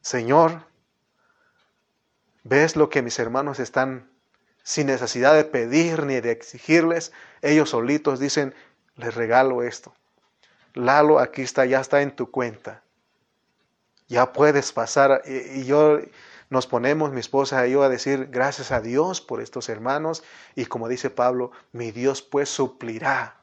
Señor, 0.01 0.61
¿ves 2.43 2.75
lo 2.75 2.91
que 2.91 3.01
mis 3.01 3.17
hermanos 3.17 3.59
están 3.59 4.11
sin 4.61 4.85
necesidad 4.85 5.33
de 5.33 5.43
pedir 5.43 6.05
ni 6.05 6.21
de 6.21 6.29
exigirles? 6.29 7.13
Ellos 7.41 7.71
solitos 7.71 8.19
dicen, 8.19 8.53
les 8.95 9.15
regalo 9.15 9.63
esto. 9.63 9.95
Lalo, 10.75 11.17
aquí 11.17 11.41
está, 11.41 11.65
ya 11.65 11.81
está 11.81 12.03
en 12.03 12.15
tu 12.15 12.29
cuenta. 12.29 12.83
Ya 14.07 14.33
puedes 14.33 14.71
pasar. 14.71 15.23
Y, 15.25 15.63
yo 15.63 15.97
nos 16.51 16.67
ponemos, 16.67 17.11
mi 17.11 17.21
esposa 17.21 17.65
y 17.65 17.71
yo, 17.71 17.81
a 17.81 17.89
decir 17.89 18.27
gracias 18.29 18.71
a 18.71 18.81
Dios 18.81 19.19
por 19.19 19.41
estos 19.41 19.67
hermanos. 19.67 20.23
Y 20.53 20.65
como 20.67 20.89
dice 20.89 21.09
Pablo, 21.09 21.49
mi 21.71 21.89
Dios 21.89 22.21
pues 22.21 22.49
suplirá 22.49 23.39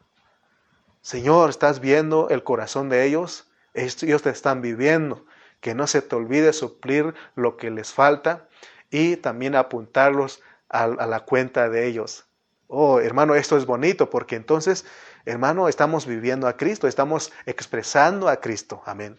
Señor, 1.03 1.51
estás 1.51 1.81
viendo 1.81 2.29
el 2.29 2.45
corazón 2.45 2.91
de 2.91 3.07
ellos, 3.07 3.51
ellos 3.73 4.23
te 4.23 4.31
están 4.31 4.61
viviendo, 4.61 5.25
que 5.61 5.75
no 5.75 5.87
se 5.87 6.03
te 6.03 6.15
olvide 6.15 6.53
suplir 6.53 7.15
lo 7.35 7.57
que 7.57 7.71
les 7.71 7.93
falta 7.93 8.49
y 8.91 9.17
también 9.17 9.55
apuntarlos 9.55 10.43
a, 10.69 10.87
la 10.87 11.21
cuenta 11.21 11.69
de 11.69 11.87
ellos. 11.87 12.27
Oh, 12.67 13.01
hermano, 13.01 13.35
esto 13.35 13.57
es 13.57 13.67
bonito 13.67 14.11
porque 14.11 14.37
entonces, 14.37 14.85
hermano, 15.25 15.69
estamos 15.69 16.07
viviendo 16.07 16.47
a 16.47 16.57
Cristo, 16.57 16.87
estamos 16.87 17.33
expresando 17.47 18.29
a 18.29 18.37
Cristo. 18.41 18.83
Amén. 18.85 19.19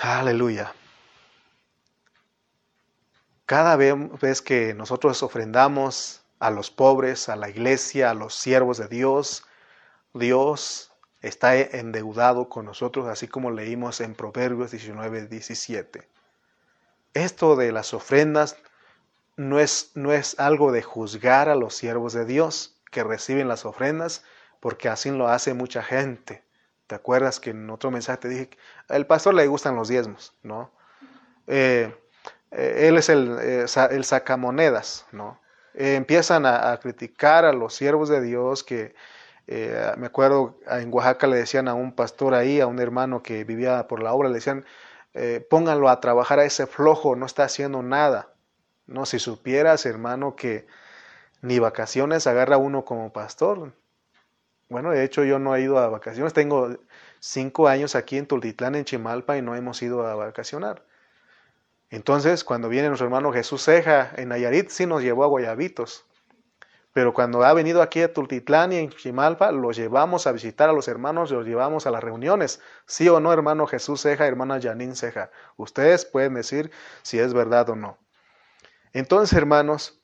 Aleluya. 0.00 0.72
Cada 3.44 3.76
vez 3.76 4.40
que 4.42 4.74
nosotros 4.74 5.22
ofrendamos 5.22 6.22
a 6.38 6.50
los 6.50 6.70
pobres, 6.70 7.28
a 7.28 7.36
la 7.36 7.48
iglesia, 7.48 8.10
a 8.10 8.14
los 8.14 8.34
siervos 8.34 8.78
de 8.78 8.88
Dios, 8.88 9.44
Dios 10.14 10.92
está 11.20 11.56
endeudado 11.56 12.48
con 12.48 12.64
nosotros, 12.64 13.06
así 13.06 13.28
como 13.28 13.50
leímos 13.50 14.00
en 14.00 14.14
Proverbios 14.14 14.70
19, 14.70 15.26
17. 15.26 16.08
Esto 17.14 17.56
de 17.56 17.72
las 17.72 17.94
ofrendas 17.94 18.56
no 19.36 19.58
es, 19.58 19.92
no 19.94 20.12
es 20.12 20.38
algo 20.38 20.72
de 20.72 20.82
juzgar 20.82 21.48
a 21.48 21.56
los 21.56 21.74
siervos 21.74 22.12
de 22.12 22.24
Dios 22.24 22.76
que 22.90 23.04
reciben 23.04 23.48
las 23.48 23.64
ofrendas, 23.64 24.24
porque 24.60 24.88
así 24.88 25.10
lo 25.10 25.28
hace 25.28 25.54
mucha 25.54 25.82
gente. 25.82 26.42
¿Te 26.86 26.94
acuerdas 26.94 27.38
que 27.38 27.50
en 27.50 27.68
otro 27.70 27.90
mensaje 27.90 28.18
te 28.18 28.28
dije, 28.28 28.50
al 28.88 29.06
pastor 29.06 29.34
le 29.34 29.46
gustan 29.46 29.76
los 29.76 29.88
diezmos, 29.88 30.34
¿no? 30.42 30.72
Eh, 31.46 31.94
eh, 32.50 32.88
él 32.88 32.96
es 32.96 33.08
el, 33.08 33.38
eh, 33.40 33.66
el 33.90 34.04
sacamonedas, 34.04 35.06
¿no? 35.12 35.40
Empiezan 35.78 36.44
a, 36.46 36.76
criticar 36.78 37.44
a 37.44 37.52
los 37.52 37.74
siervos 37.74 38.08
de 38.08 38.20
Dios 38.20 38.64
que, 38.64 38.94
me 39.46 40.06
acuerdo, 40.06 40.58
en 40.68 40.92
Oaxaca 40.92 41.26
le 41.26 41.36
decían 41.36 41.68
a 41.68 41.74
un 41.74 41.92
pastor 41.92 42.34
ahí, 42.34 42.60
a 42.60 42.66
un 42.66 42.80
hermano 42.80 43.22
que 43.22 43.44
vivía 43.44 43.86
por 43.86 44.02
la 44.02 44.12
obra, 44.12 44.28
le 44.28 44.36
decían, 44.36 44.64
pónganlo 45.48 45.88
a 45.88 46.00
trabajar 46.00 46.40
a 46.40 46.44
ese 46.44 46.66
flojo, 46.66 47.16
no 47.16 47.26
está 47.26 47.44
haciendo 47.44 47.82
nada. 47.82 48.34
No, 48.86 49.06
si 49.06 49.18
supieras, 49.18 49.86
hermano, 49.86 50.34
que 50.34 50.66
ni 51.42 51.58
vacaciones 51.58 52.26
agarra 52.26 52.56
uno 52.56 52.84
como 52.84 53.12
pastor. 53.12 53.74
Bueno, 54.68 54.90
de 54.90 55.04
hecho 55.04 55.24
yo 55.24 55.38
no 55.38 55.54
he 55.54 55.62
ido 55.62 55.78
a 55.78 55.88
vacaciones. 55.88 56.32
Tengo 56.34 56.76
cinco 57.20 57.68
años 57.68 57.94
aquí 57.94 58.18
en 58.18 58.26
Tultitlán, 58.26 58.74
en 58.74 58.84
Chimalpa, 58.84 59.36
y 59.36 59.42
no 59.42 59.54
hemos 59.56 59.82
ido 59.82 60.06
a 60.06 60.14
vacacionar. 60.14 60.84
Entonces, 61.90 62.44
cuando 62.44 62.68
viene 62.68 62.88
nuestro 62.88 63.06
hermano 63.06 63.32
Jesús 63.32 63.64
Ceja 63.64 64.12
en 64.16 64.28
Nayarit, 64.28 64.68
sí 64.68 64.86
nos 64.86 65.02
llevó 65.02 65.24
a 65.24 65.28
Guayabitos. 65.28 66.04
Pero 66.92 67.14
cuando 67.14 67.44
ha 67.44 67.52
venido 67.52 67.80
aquí 67.80 68.02
a 68.02 68.12
Tultitlán 68.12 68.72
y 68.72 68.76
en 68.78 68.90
Chimalpa, 68.90 69.52
los 69.52 69.76
llevamos 69.76 70.26
a 70.26 70.32
visitar 70.32 70.68
a 70.68 70.72
los 70.72 70.88
hermanos, 70.88 71.30
los 71.30 71.46
llevamos 71.46 71.86
a 71.86 71.90
las 71.90 72.02
reuniones. 72.02 72.60
¿Sí 72.86 73.08
o 73.08 73.20
no, 73.20 73.32
hermano 73.32 73.66
Jesús 73.66 74.02
Ceja, 74.02 74.26
hermana 74.26 74.60
Janine 74.60 74.96
Ceja? 74.96 75.30
Ustedes 75.56 76.04
pueden 76.04 76.34
decir 76.34 76.70
si 77.02 77.18
es 77.18 77.34
verdad 77.34 77.68
o 77.70 77.76
no. 77.76 77.98
Entonces, 78.92 79.36
hermanos, 79.36 80.02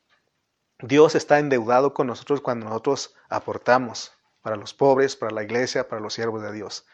Dios 0.78 1.14
está 1.14 1.39
endeudado 1.39 1.95
con 1.95 2.07
nosotros 2.07 2.41
cuando 2.41 2.66
nosotros 2.66 3.14
aportamos 3.28 4.12
para 4.41 4.57
los 4.57 4.72
pobres, 4.72 5.16
para 5.16 5.32
la 5.32 5.43
iglesia, 5.43 5.89
para 5.89 6.01
los 6.01 6.14
siervos 6.14 6.43
de 6.43 6.53
Dios. 6.53 6.87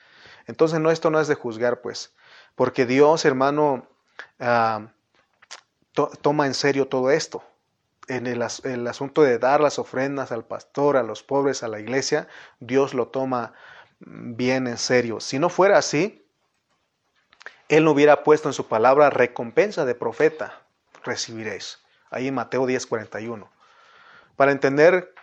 Entonces, 0.46 0.80
no, 0.80 0.90
esto 0.90 1.10
no 1.10 1.20
es 1.20 1.28
de 1.28 1.34
juzgar, 1.34 1.82
pues, 1.82 2.14
porque 2.54 2.86
Dios, 2.86 3.24
hermano, 3.24 3.86
ah, 4.38 4.88
toma 6.22 6.46
en 6.46 6.54
serio 6.54 6.88
todo 6.88 7.10
esto. 7.10 7.42
En 8.08 8.26
el, 8.26 8.44
el, 8.64 8.86
asunto 8.86 9.22
de 9.22 9.38
dar 9.38 9.60
las 9.60 9.78
ofrendas 9.78 10.32
al 10.32 10.44
pastor, 10.44 10.96
a 10.96 11.02
los 11.02 11.22
pobres, 11.22 11.62
a 11.62 11.68
la 11.68 11.78
iglesia, 11.78 12.26
Dios 12.58 12.92
lo 12.92 13.08
toma 13.08 13.52
bien 14.00 14.66
en 14.66 14.78
serio. 14.78 15.20
Si 15.20 15.38
no 15.38 15.48
fuera 15.48 15.78
así, 15.78 16.26
Él 17.68 17.84
no 17.84 17.92
hubiera 17.92 18.24
puesto 18.24 18.48
en 18.48 18.52
su 18.52 18.66
palabra 18.66 19.10
recompensa 19.10 19.84
de 19.84 19.94
profeta 19.94 20.60
recibiréis. 21.04 21.78
Ahí 22.10 22.28
en 22.28 22.34
Mateo 22.34 22.66
10, 22.66 22.86
41. 22.86 23.50
Para 24.36 24.52
entender 24.52 25.14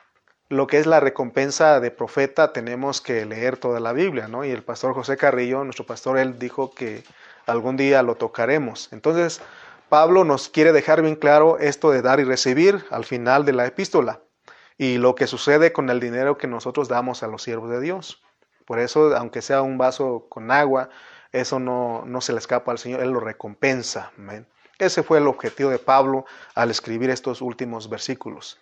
lo 0.50 0.68
que 0.68 0.78
es 0.80 0.86
la 0.86 1.00
recompensa 1.00 1.80
de 1.80 1.92
profeta 1.92 2.54
tenemos 2.54 3.02
que 3.02 3.26
leer 3.26 3.58
toda 3.58 3.80
la 3.80 3.92
Biblia, 3.92 4.28
¿no? 4.28 4.46
Y 4.46 4.52
el 4.52 4.64
pastor 4.64 4.94
José 4.94 5.18
Carrillo, 5.18 5.64
nuestro 5.64 5.86
pastor, 5.86 6.18
él 6.18 6.40
dijo 6.40 6.74
que 6.74 7.04
algún 7.48 7.78
día 7.78 8.04
lo 8.04 8.16
tocaremos. 8.16 8.90
Entonces, 8.92 9.42
Pablo 9.90 10.24
nos 10.24 10.50
quiere 10.50 10.74
dejar 10.74 11.02
bien 11.02 11.16
claro 11.16 11.58
esto 11.60 11.90
de 11.92 12.02
dar 12.02 12.20
y 12.20 12.24
recibir 12.24 12.86
al 12.92 13.06
final 13.06 13.46
de 13.46 13.54
la 13.54 13.66
epístola 13.66 14.22
y 14.78 14.98
lo 14.98 15.16
que 15.16 15.28
sucede 15.28 15.74
con 15.74 15.90
el 15.90 16.00
dinero 16.00 16.38
que 16.38 16.48
nosotros 16.48 16.88
damos 16.88 17.24
a 17.24 17.28
los 17.28 17.42
siervos 17.42 17.70
de 17.72 17.80
Dios. 17.80 18.22
Por 18.66 18.80
eso, 18.80 19.16
aunque 19.16 19.42
sea 19.42 19.62
un 19.62 19.78
vaso 19.78 20.28
con 20.30 20.52
agua, 20.52 20.90
eso 21.32 21.58
no, 21.60 22.04
no 22.06 22.22
se 22.22 22.34
le 22.34 22.40
escapa 22.40 22.72
al 22.72 22.78
Señor, 22.78 23.02
Él 23.02 23.12
lo 23.12 23.22
recompensa. 23.22 24.12
Ese 24.78 25.04
fue 25.04 25.18
el 25.18 25.28
objetivo 25.28 25.70
de 25.70 25.80
Pablo 25.80 26.26
al 26.54 26.70
escribir 26.70 27.10
estos 27.10 27.42
últimos 27.42 27.90
versículos. 27.90 28.60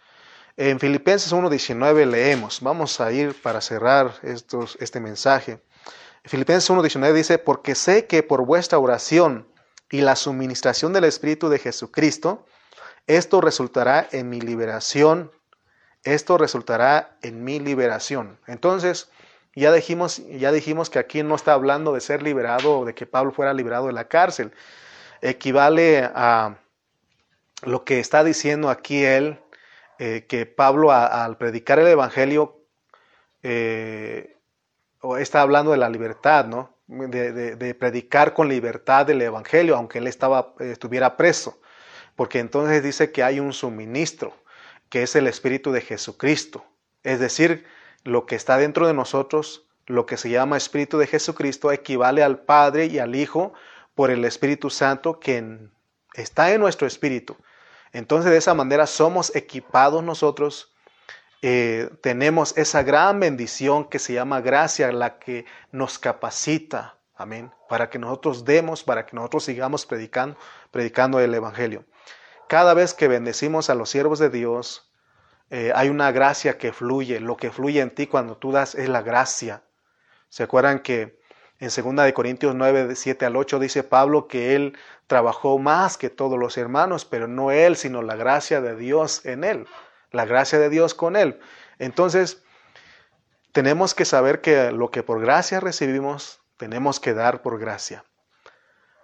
En 0.57 0.79
Filipenses 0.79 1.33
1.19 1.33 2.05
leemos, 2.05 2.61
vamos 2.61 3.01
a 3.01 3.11
ir 3.11 3.33
para 3.41 3.59
cerrar 3.59 4.13
estos, 4.21 4.77
este 4.79 5.01
mensaje. 5.01 5.59
Filipenses 6.27 6.69
1.19 6.69 7.13
dice, 7.13 7.37
porque 7.37 7.75
sé 7.75 8.07
que 8.07 8.23
por 8.23 8.45
vuestra 8.45 8.79
oración 8.79 9.47
y 9.91 10.01
la 10.01 10.15
suministración 10.15 10.91
del 10.91 11.03
Espíritu 11.03 11.49
de 11.49 11.59
Jesucristo, 11.59 12.45
esto 13.05 13.41
resultará 13.41 14.07
en 14.11 14.29
mi 14.29 14.41
liberación, 14.41 15.31
esto 16.03 16.37
resultará 16.37 17.17
en 17.21 17.43
mi 17.43 17.59
liberación. 17.59 18.39
Entonces, 18.47 19.09
ya 19.55 19.71
dijimos, 19.71 20.21
ya 20.27 20.51
dijimos 20.51 20.89
que 20.89 20.99
aquí 20.99 21.21
no 21.21 21.35
está 21.35 21.53
hablando 21.53 21.93
de 21.93 22.01
ser 22.01 22.23
liberado 22.23 22.79
o 22.79 22.85
de 22.85 22.95
que 22.95 23.05
Pablo 23.05 23.31
fuera 23.31 23.53
liberado 23.53 23.87
de 23.87 23.93
la 23.93 24.07
cárcel, 24.07 24.51
equivale 25.21 26.09
a 26.13 26.57
lo 27.63 27.85
que 27.85 27.99
está 27.99 28.23
diciendo 28.23 28.69
aquí 28.69 29.03
él, 29.03 29.39
eh, 29.99 30.25
que 30.27 30.45
Pablo 30.45 30.91
al 30.91 31.37
predicar 31.37 31.79
el 31.79 31.87
Evangelio 31.87 32.59
eh, 33.43 34.34
está 35.17 35.41
hablando 35.41 35.71
de 35.71 35.77
la 35.77 35.89
libertad, 35.89 36.45
¿no? 36.45 36.75
De, 36.87 37.75
predicar 37.79 38.33
con 38.33 38.47
libertad 38.47 39.09
el 39.09 39.21
Evangelio, 39.21 39.75
aunque 39.75 39.97
él 39.97 40.07
estaba, 40.07 40.53
estuviera 40.59 41.17
preso, 41.17 41.59
porque 42.15 42.39
entonces 42.39 42.83
dice 42.83 43.11
que 43.11 43.23
hay 43.23 43.39
un 43.39 43.53
suministro, 43.53 44.33
que 44.89 45.03
es 45.03 45.15
el 45.15 45.27
Espíritu 45.27 45.71
de 45.71 45.81
Jesucristo, 45.81 46.63
es 47.03 47.19
decir, 47.19 47.65
lo 48.03 48.25
que 48.25 48.35
está 48.35 48.57
dentro 48.57 48.85
de 48.85 48.93
nosotros, 48.93 49.67
lo 49.87 50.05
que 50.05 50.17
se 50.17 50.29
llama 50.29 50.57
Espíritu 50.57 50.97
de 50.97 51.07
Jesucristo, 51.07 51.71
equivale 51.71 52.23
al 52.23 52.39
Padre 52.39 52.85
y 52.85 52.99
al 52.99 53.15
Hijo, 53.15 53.53
por 53.95 54.11
el 54.11 54.25
Espíritu 54.25 54.69
Santo 54.69 55.19
que 55.19 55.69
está 56.13 56.53
en 56.53 56.61
nuestro 56.61 56.85
espíritu. 56.85 57.37
Entonces 57.93 58.31
de 58.31 58.37
esa 58.37 58.53
manera 58.53 58.87
somos 58.87 59.33
equipados 59.35 60.03
nosotros, 60.03 60.74
eh, 61.47 61.91
tenemos 62.01 62.57
esa 62.57 62.81
gran 62.81 63.19
bendición 63.19 63.87
que 63.87 63.99
se 63.99 64.13
llama 64.13 64.41
gracia, 64.41 64.91
la 64.91 65.19
que 65.19 65.45
nos 65.71 65.99
capacita, 65.99 66.97
amén, 67.13 67.53
para 67.69 67.91
que 67.91 67.99
nosotros 67.99 68.45
demos, 68.45 68.83
para 68.83 69.05
que 69.05 69.15
nosotros 69.15 69.43
sigamos 69.43 69.85
predicando, 69.85 70.39
predicando 70.71 71.19
el 71.19 71.31
Evangelio. 71.35 71.85
Cada 72.49 72.73
vez 72.73 72.95
que 72.95 73.07
bendecimos 73.07 73.69
a 73.69 73.75
los 73.75 73.91
siervos 73.91 74.17
de 74.17 74.31
Dios, 74.31 74.91
eh, 75.51 75.71
hay 75.75 75.89
una 75.89 76.11
gracia 76.11 76.57
que 76.57 76.73
fluye, 76.73 77.19
lo 77.19 77.37
que 77.37 77.51
fluye 77.51 77.79
en 77.79 77.93
ti 77.93 78.07
cuando 78.07 78.37
tú 78.37 78.51
das 78.51 78.73
es 78.73 78.89
la 78.89 79.03
gracia. 79.03 79.61
¿Se 80.29 80.41
acuerdan 80.41 80.79
que 80.79 81.19
en 81.59 81.69
2 81.69 82.11
Corintios 82.13 82.55
9, 82.55 82.87
de 82.87 82.95
7 82.95 83.23
al 83.23 83.35
8 83.35 83.59
dice 83.59 83.83
Pablo 83.83 84.27
que 84.27 84.55
él 84.55 84.75
trabajó 85.05 85.59
más 85.59 85.99
que 85.99 86.09
todos 86.09 86.39
los 86.39 86.57
hermanos, 86.57 87.05
pero 87.05 87.27
no 87.27 87.51
él, 87.51 87.75
sino 87.75 88.01
la 88.01 88.15
gracia 88.15 88.61
de 88.61 88.75
Dios 88.75 89.23
en 89.27 89.43
él, 89.43 89.67
la 90.15 90.25
gracia 90.25 90.59
de 90.59 90.69
Dios 90.69 90.93
con 90.93 91.15
él. 91.15 91.39
Entonces, 91.79 92.43
tenemos 93.51 93.93
que 93.93 94.05
saber 94.05 94.41
que 94.41 94.71
lo 94.71 94.89
que 94.91 95.03
por 95.03 95.21
gracia 95.21 95.59
recibimos, 95.59 96.41
tenemos 96.57 96.99
que 96.99 97.13
dar 97.13 97.41
por 97.41 97.59
gracia. 97.59 98.05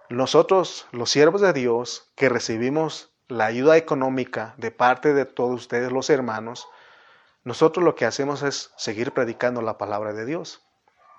Nosotros, 0.09 0.87
los 0.91 1.09
siervos 1.09 1.41
de 1.41 1.53
Dios, 1.53 2.11
que 2.15 2.29
recibimos 2.29 3.13
la 3.27 3.45
ayuda 3.45 3.77
económica 3.77 4.53
de 4.57 4.71
parte 4.71 5.13
de 5.13 5.25
todos 5.25 5.61
ustedes, 5.61 5.91
los 5.91 6.09
hermanos, 6.09 6.67
nosotros 7.43 7.83
lo 7.83 7.95
que 7.95 8.05
hacemos 8.05 8.43
es 8.43 8.71
seguir 8.77 9.13
predicando 9.13 9.61
la 9.61 9.77
palabra 9.77 10.13
de 10.13 10.25
Dios. 10.25 10.61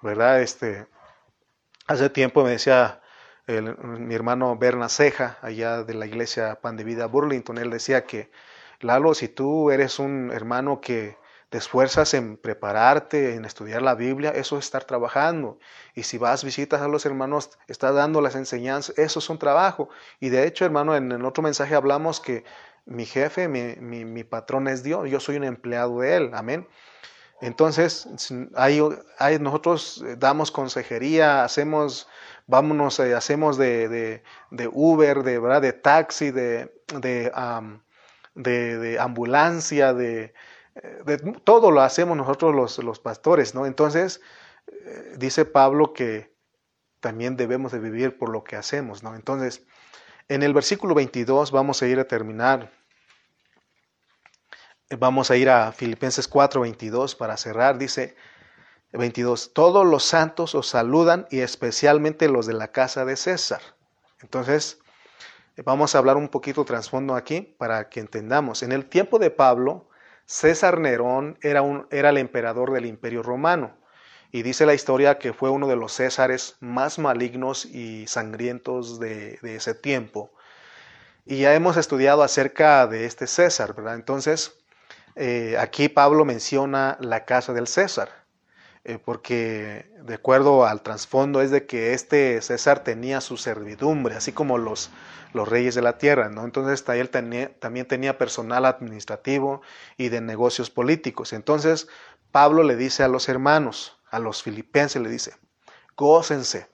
¿Verdad? 0.03 0.43
Este, 0.43 0.87
Hace 1.87 2.11
tiempo 2.11 2.45
me 2.45 2.51
decía 2.51 3.01
mi 3.47 4.15
hermano 4.15 4.57
Berna 4.57 4.89
Ceja, 4.89 5.37
allá 5.43 5.83
de 5.83 5.95
la 5.95 6.07
iglesia 6.07 6.61
Pan 6.61 6.77
de 6.77 6.85
Vida 6.85 7.07
Burlington, 7.07 7.59
él 7.59 7.71
decía 7.71 8.05
que, 8.05 8.31
Lalo, 8.83 9.15
si 9.15 9.29
tú 9.29 9.71
eres 9.71 9.99
un 9.99 10.31
hermano 10.33 10.81
que 10.81 11.17
te 11.51 11.59
esfuerzas 11.59 12.15
en 12.15 12.37
prepararte, 12.37 13.35
en 13.35 13.45
estudiar 13.45 13.83
la 13.83 13.95
Biblia, 13.95 14.31
eso 14.31 14.59
es 14.59 14.65
estar 14.65 14.85
trabajando. 14.85 15.59
Y 15.95 16.03
si 16.05 16.19
vas, 16.19 16.45
visitas 16.45 16.81
a 16.81 16.89
los 16.89 17.07
hermanos, 17.07 17.51
estás 17.69 17.95
dando 17.95 18.21
las 18.21 18.35
enseñanzas, 18.35 18.99
eso 18.99 19.19
es 19.19 19.31
un 19.31 19.39
trabajo. 19.39 19.89
Y 20.19 20.31
de 20.31 20.47
hecho, 20.47 20.65
hermano, 20.65 20.97
en 20.97 21.13
el 21.13 21.25
otro 21.25 21.43
mensaje 21.43 21.75
hablamos 21.75 22.21
que 22.21 22.45
mi 22.85 23.07
jefe, 23.07 23.49
mi, 23.49 23.77
mi 24.05 24.25
patrón 24.25 24.67
es 24.69 24.83
Dios, 24.83 25.09
yo 25.09 25.21
soy 25.21 25.37
un 25.37 25.45
empleado 25.45 26.01
de 26.01 26.17
Él, 26.17 26.31
amén. 26.35 26.67
Entonces, 27.43 28.09
hay, 28.55 28.81
nosotros 29.41 30.05
damos 30.17 30.53
consejería, 30.53 31.43
hacemos, 31.43 32.09
vámonos, 32.47 33.01
eh, 33.01 33.15
hacemos 33.15 33.59
de, 33.59 34.23
de, 34.51 34.71
Uber, 34.73 35.25
de, 35.25 35.41
de 35.41 35.73
taxi, 35.73 36.31
de, 36.31 36.73
de, 37.01 37.33
de, 38.35 38.99
ambulancia, 39.01 39.95
de, 39.95 40.35
de, 41.05 41.19
todo 41.45 41.71
lo 41.71 41.83
hacemos 41.83 42.17
nosotros 42.17 42.55
los, 42.55 42.79
los 42.79 42.99
pastores, 43.01 43.55
¿no? 43.55 43.67
Entonces, 43.67 44.21
eh, 44.67 45.15
dice 45.17 45.45
Pablo 45.45 45.93
que 45.93 46.33
también 47.01 47.37
debemos 47.37 47.73
de 47.73 47.81
vivir 47.81 48.17
por 48.17 48.31
lo 48.31 48.45
que 48.45 48.57
hacemos, 48.57 49.03
¿no? 49.03 49.15
Entonces, 49.15 49.65
en 50.29 50.43
el 50.43 50.55
versículo 50.55 50.95
22 50.95 51.51
vamos 51.51 51.83
a 51.83 51.87
ir 51.87 51.99
a 51.99 52.05
terminar. 52.05 52.71
Vamos 54.99 55.31
a 55.31 55.37
ir 55.37 55.49
a 55.49 55.73
Filipenses 55.73 56.29
4, 56.29 56.61
22 56.61 57.15
para 57.15 57.37
cerrar. 57.37 57.79
Dice 57.79 58.15
22, 58.93 59.53
todos 59.55 59.87
los 59.87 60.05
santos 60.05 60.55
os 60.55 60.69
saludan 60.69 61.27
y 61.31 61.41
especialmente 61.41 62.29
los 62.29 62.47
de 62.47 62.53
la 62.53 62.69
casa 62.69 63.05
de 63.05 63.17
César. 63.17 63.63
Entonces, 64.21 64.82
vamos 65.65 65.95
a 65.95 65.99
hablar 65.99 66.17
un 66.17 66.29
poquito 66.29 66.65
trasfondo 66.65 67.15
aquí 67.15 67.41
para 67.59 67.89
que 67.89 68.01
entendamos. 68.01 68.63
En 68.63 68.73
el 68.73 68.87
tiempo 68.87 69.19
de 69.19 69.31
Pablo, 69.31 69.89
César 70.25 70.79
Nerón 70.79 71.39
era, 71.43 71.63
un, 71.63 71.87
era 71.91 72.11
el 72.11 72.19
emperador 72.19 72.73
del 72.73 72.87
imperio 72.87 73.23
romano. 73.23 73.77
Y 74.31 74.43
dice 74.43 74.65
la 74.65 74.73
historia 74.73 75.19
que 75.19 75.35
fue 75.35 75.51
uno 75.51 75.69
de 75.69 75.77
los 75.77 75.93
césares 75.93 76.57
más 76.61 76.99
malignos 76.99 77.67
y 77.67 78.07
sangrientos 78.07 78.99
de, 78.99 79.39
ese 79.43 79.75
tiempo. 79.75 80.33
Y 81.27 81.41
ya 81.41 81.55
hemos 81.55 81.77
estudiado 81.77 82.23
acerca 82.23 82.87
de 82.87 83.05
este 83.05 83.27
César, 83.27 83.75
¿verdad? 83.75 83.95
Entonces, 83.95 84.59
eh, 85.17 85.57
aquí 85.61 85.91
Pablo 85.91 86.25
menciona 86.25 86.97
la 87.01 87.27
casa 87.27 87.53
del 87.53 87.67
César, 87.67 88.22
eh, 88.85 88.99
porque 88.99 89.91
de 90.03 90.15
acuerdo 90.15 90.67
al 90.67 90.83
trasfondo 90.83 91.41
es 91.41 91.51
de 91.51 91.67
que 91.67 91.95
este 91.95 92.43
César 92.43 92.83
tenía 92.83 93.21
su 93.21 93.37
servidumbre, 93.37 94.17
así 94.17 94.33
como 94.33 94.59
los, 94.59 94.91
los 95.33 95.49
reyes 95.49 95.77
de 95.77 95.83
la 95.83 95.99
tierra, 95.99 96.29
¿no? 96.29 96.45
Entonces 96.45 96.85
él 96.89 97.09
también 97.09 97.87
tenía 97.87 98.19
personal 98.19 98.67
administrativo 98.67 99.63
y 99.97 100.09
de 100.09 100.21
negocios 100.21 100.71
políticos. 100.71 101.33
Entonces 101.33 101.87
Pablo 102.33 102.65
le 102.65 102.77
dice 102.77 103.05
a 103.05 103.09
los 103.09 103.29
hermanos, 103.29 104.01
a 104.11 104.19
los 104.19 104.43
filipenses 104.43 105.01
le 105.01 105.11
dice, 105.11 105.37
gócense, 105.97 106.69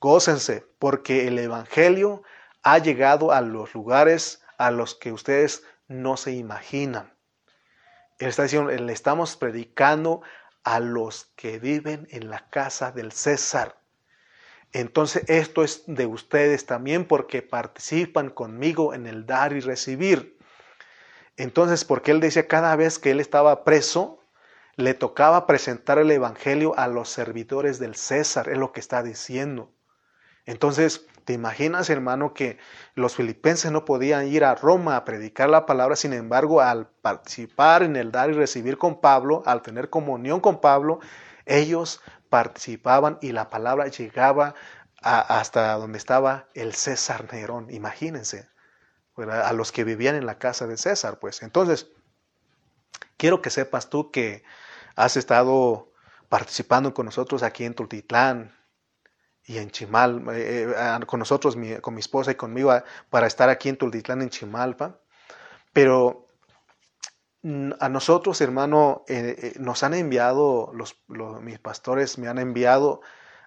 gócense, 0.00 0.66
porque 0.78 1.26
el 1.26 1.38
Evangelio 1.38 2.22
ha 2.62 2.78
llegado 2.78 3.32
a 3.32 3.40
los 3.40 3.72
lugares 3.74 4.42
a 4.58 4.70
los 4.70 4.94
que 4.94 5.12
ustedes 5.12 5.64
no 5.88 6.16
se 6.16 6.32
imaginan. 6.32 7.14
Él 8.18 8.28
está 8.28 8.44
diciendo, 8.44 8.70
le 8.70 8.92
estamos 8.92 9.36
predicando 9.36 10.22
a 10.64 10.80
los 10.80 11.26
que 11.36 11.58
viven 11.58 12.08
en 12.10 12.30
la 12.30 12.48
casa 12.50 12.90
del 12.90 13.12
César. 13.12 13.78
Entonces 14.72 15.22
esto 15.28 15.62
es 15.62 15.84
de 15.86 16.06
ustedes 16.06 16.66
también 16.66 17.06
porque 17.06 17.42
participan 17.42 18.30
conmigo 18.30 18.92
en 18.92 19.06
el 19.06 19.24
dar 19.24 19.52
y 19.52 19.60
recibir. 19.60 20.36
Entonces, 21.36 21.84
porque 21.84 22.10
él 22.10 22.20
decía 22.20 22.48
cada 22.48 22.74
vez 22.76 22.98
que 22.98 23.10
él 23.10 23.20
estaba 23.20 23.64
preso, 23.64 24.20
le 24.76 24.94
tocaba 24.94 25.46
presentar 25.46 25.98
el 25.98 26.10
Evangelio 26.10 26.76
a 26.76 26.88
los 26.88 27.08
servidores 27.08 27.78
del 27.78 27.94
César, 27.94 28.48
es 28.48 28.58
lo 28.58 28.72
que 28.72 28.80
está 28.80 29.02
diciendo. 29.02 29.72
Entonces, 30.46 31.06
¿te 31.24 31.32
imaginas, 31.32 31.90
hermano, 31.90 32.34
que 32.34 32.58
los 32.94 33.16
filipenses 33.16 33.72
no 33.72 33.84
podían 33.84 34.28
ir 34.28 34.44
a 34.44 34.54
Roma 34.54 34.96
a 34.96 35.04
predicar 35.04 35.48
la 35.48 35.66
palabra? 35.66 35.96
Sin 35.96 36.12
embargo, 36.12 36.60
al 36.60 36.86
participar 36.86 37.82
en 37.82 37.96
el 37.96 38.12
dar 38.12 38.30
y 38.30 38.34
recibir 38.34 38.78
con 38.78 39.00
Pablo, 39.00 39.42
al 39.46 39.62
tener 39.62 39.90
comunión 39.90 40.40
con 40.40 40.60
Pablo, 40.60 41.00
ellos 41.46 42.00
participaban 42.28 43.18
y 43.20 43.32
la 43.32 43.50
palabra 43.50 43.88
llegaba 43.88 44.54
hasta 45.02 45.74
donde 45.74 45.98
estaba 45.98 46.48
el 46.54 46.74
César 46.74 47.32
Nerón. 47.32 47.70
Imagínense, 47.70 48.48
a 49.16 49.52
los 49.52 49.70
que 49.70 49.84
vivían 49.84 50.14
en 50.14 50.26
la 50.26 50.38
casa 50.38 50.66
de 50.66 50.76
César, 50.76 51.18
pues. 51.18 51.42
Entonces, 51.42 51.88
quiero 53.16 53.42
que 53.42 53.50
sepas 53.50 53.90
tú 53.90 54.10
que 54.10 54.42
has 54.96 55.16
estado 55.16 55.92
participando 56.28 56.94
con 56.94 57.06
nosotros 57.06 57.42
aquí 57.42 57.64
en 57.64 57.74
Tultitlán 57.74 58.54
y 59.46 59.58
en 59.58 59.70
Chimal, 59.70 60.24
eh, 60.32 60.74
eh, 60.76 61.06
con 61.06 61.18
nosotros, 61.18 61.56
con 61.80 61.94
mi 61.94 62.00
esposa 62.00 62.32
y 62.32 62.34
conmigo, 62.34 62.72
para 63.10 63.26
estar 63.26 63.50
aquí 63.50 63.68
en 63.68 63.76
Tultitlán, 63.76 64.22
en 64.22 64.30
Chimalpa. 64.30 64.98
Pero 65.72 66.28
mm, 67.42 67.72
a 67.78 67.88
nosotros, 67.88 68.40
hermano, 68.40 69.04
eh, 69.08 69.54
nos 69.58 69.82
han 69.82 69.94
enviado, 69.94 70.72
los, 70.74 70.96
mis 71.42 71.58
pastores 71.58 72.18
me 72.18 72.28
han 72.28 72.38
enviado 72.38 73.02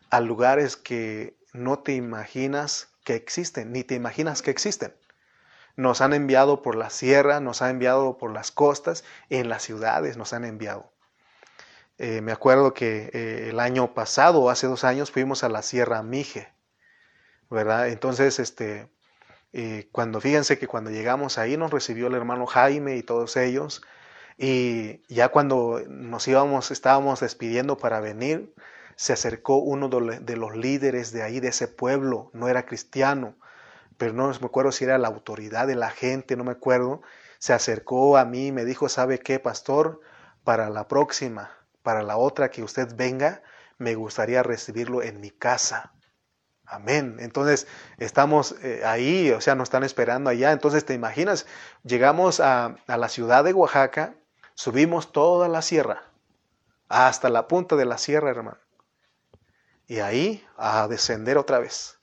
a 0.10 0.22
lugares 0.22 0.78
que 0.78 1.38
no 1.54 1.80
te 1.80 1.94
imaginas 1.94 2.90
que 3.04 3.16
existen, 3.16 3.72
ni 3.72 3.84
te 3.84 3.96
imaginas 3.96 4.42
que 4.42 4.52
existen. 4.52 4.96
Nos 5.76 6.02
han 6.02 6.14
enviado 6.14 6.62
por 6.62 6.76
la 6.76 6.90
sierra, 6.90 7.40
nos 7.40 7.62
han 7.62 7.72
enviado 7.72 8.18
por 8.18 8.32
las 8.34 8.52
costas, 8.52 9.04
en 9.30 9.50
las 9.50 9.64
ciudades 9.64 10.18
nos 10.18 10.34
han 10.34 10.46
enviado. 10.46 10.92
Eh, 11.98 12.22
me 12.22 12.32
acuerdo 12.32 12.74
que 12.74 13.10
eh, 13.14 13.50
el 13.50 13.60
año 13.60 13.94
pasado, 13.94 14.50
hace 14.50 14.68
dos 14.68 14.84
años, 14.84 15.12
fuimos 15.12 15.44
a 15.44 15.50
la 15.50 15.64
Sierra 15.64 16.04
Mije, 16.04 16.54
¿verdad? 17.50 17.90
Entonces, 17.90 18.40
este, 18.40 18.90
eh, 19.54 19.90
cuando 19.92 20.22
fíjense 20.22 20.60
que 20.60 20.68
cuando 20.68 20.92
llegamos 20.92 21.38
ahí 21.38 21.58
nos 21.58 21.72
recibió 21.72 22.08
el 22.08 22.16
hermano 22.16 22.46
Jaime 22.46 22.98
y 22.98 23.04
todos 23.04 23.38
ellos, 23.38 23.82
y 24.38 25.02
ya 25.14 25.30
cuando 25.30 25.82
nos 25.88 26.28
íbamos, 26.28 26.72
estábamos 26.72 27.22
despidiendo 27.22 27.78
para 27.78 28.00
venir, 28.00 28.54
se 28.96 29.14
acercó 29.14 29.58
uno 29.58 29.90
de 29.90 30.38
los 30.38 30.56
líderes 30.56 31.12
de 31.12 31.24
ahí, 31.24 31.40
de 31.40 31.50
ese 31.50 31.68
pueblo, 31.68 32.30
no 32.34 32.48
era 32.48 32.66
cristiano, 32.66 33.36
pero 33.98 34.14
no 34.14 34.28
me 34.30 34.46
acuerdo 34.46 34.72
si 34.72 34.86
era 34.86 34.98
la 35.00 35.08
autoridad 35.08 35.68
de 35.68 35.76
la 35.76 35.90
gente, 35.92 36.36
no 36.36 36.44
me 36.44 36.52
acuerdo, 36.52 37.02
se 37.40 37.54
acercó 37.54 38.18
a 38.18 38.26
mí 38.26 38.48
y 38.48 38.52
me 38.52 38.66
dijo, 38.66 38.90
¿sabe 38.90 39.20
qué, 39.20 39.40
pastor? 39.40 40.02
Para 40.44 40.70
la 40.70 40.88
próxima, 40.88 41.52
para 41.84 42.04
la 42.04 42.18
otra 42.18 42.50
que 42.50 42.64
usted 42.64 42.96
venga, 42.96 43.42
me 43.78 43.96
gustaría 43.96 44.44
recibirlo 44.44 45.02
en 45.02 45.20
mi 45.22 45.32
casa. 45.32 45.94
Amén. 46.70 47.16
Entonces, 47.20 47.66
estamos 47.98 48.56
eh, 48.62 48.82
ahí, 48.86 49.32
o 49.32 49.40
sea, 49.40 49.56
nos 49.56 49.68
están 49.68 49.86
esperando 49.86 50.30
allá. 50.30 50.52
Entonces, 50.52 50.84
¿te 50.86 50.94
imaginas? 50.94 51.46
Llegamos 51.84 52.42
a, 52.42 52.76
la 52.88 53.08
ciudad 53.08 53.46
de 53.46 53.54
Oaxaca, 53.54 54.16
subimos 54.54 55.14
toda 55.14 55.48
la 55.48 55.62
sierra, 55.62 56.04
hasta 56.90 57.30
la 57.30 57.48
punta 57.48 57.78
de 57.78 57.86
la 57.86 57.98
sierra, 57.98 58.32
hermano. 58.32 58.58
Y 59.88 60.00
ahí 60.00 60.46
a 60.58 60.90
descender 60.90 61.38
otra 61.38 61.60
vez. 61.60 62.00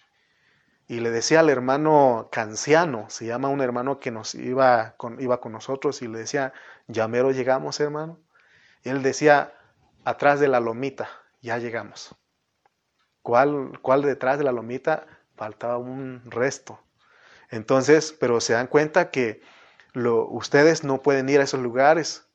Y 0.86 1.00
le 1.00 1.10
decía 1.10 1.40
al 1.40 1.50
hermano 1.50 2.30
Canciano, 2.32 3.10
se 3.10 3.26
llama 3.26 3.48
un 3.48 3.60
hermano 3.60 4.00
que 4.00 4.10
nos 4.10 4.34
iba 4.34 4.94
con, 4.96 5.20
iba 5.20 5.40
con 5.42 5.52
nosotros, 5.52 6.00
y 6.00 6.08
le 6.08 6.18
decía, 6.18 6.54
ya 6.86 7.06
mero 7.06 7.32
llegamos, 7.32 7.80
hermano. 7.80 8.18
Y 8.82 8.88
él 8.88 9.02
decía, 9.02 9.52
atrás 10.04 10.40
de 10.40 10.48
la 10.48 10.60
lomita, 10.60 11.08
ya 11.40 11.58
llegamos. 11.58 12.14
¿Cuál, 13.22 13.78
cuál 13.80 14.02
detrás 14.02 14.38
de 14.38 14.44
la 14.44 14.52
lomita? 14.52 15.06
Faltaba 15.36 15.78
un 15.78 16.22
resto. 16.26 16.80
Entonces, 17.50 18.12
pero 18.12 18.40
se 18.40 18.52
dan 18.52 18.66
cuenta 18.66 19.10
que 19.10 19.42
lo, 19.92 20.26
ustedes 20.28 20.84
no 20.84 21.02
pueden 21.02 21.28
ir 21.28 21.40
a 21.40 21.44
esos 21.44 21.60
lugares, 21.60 22.26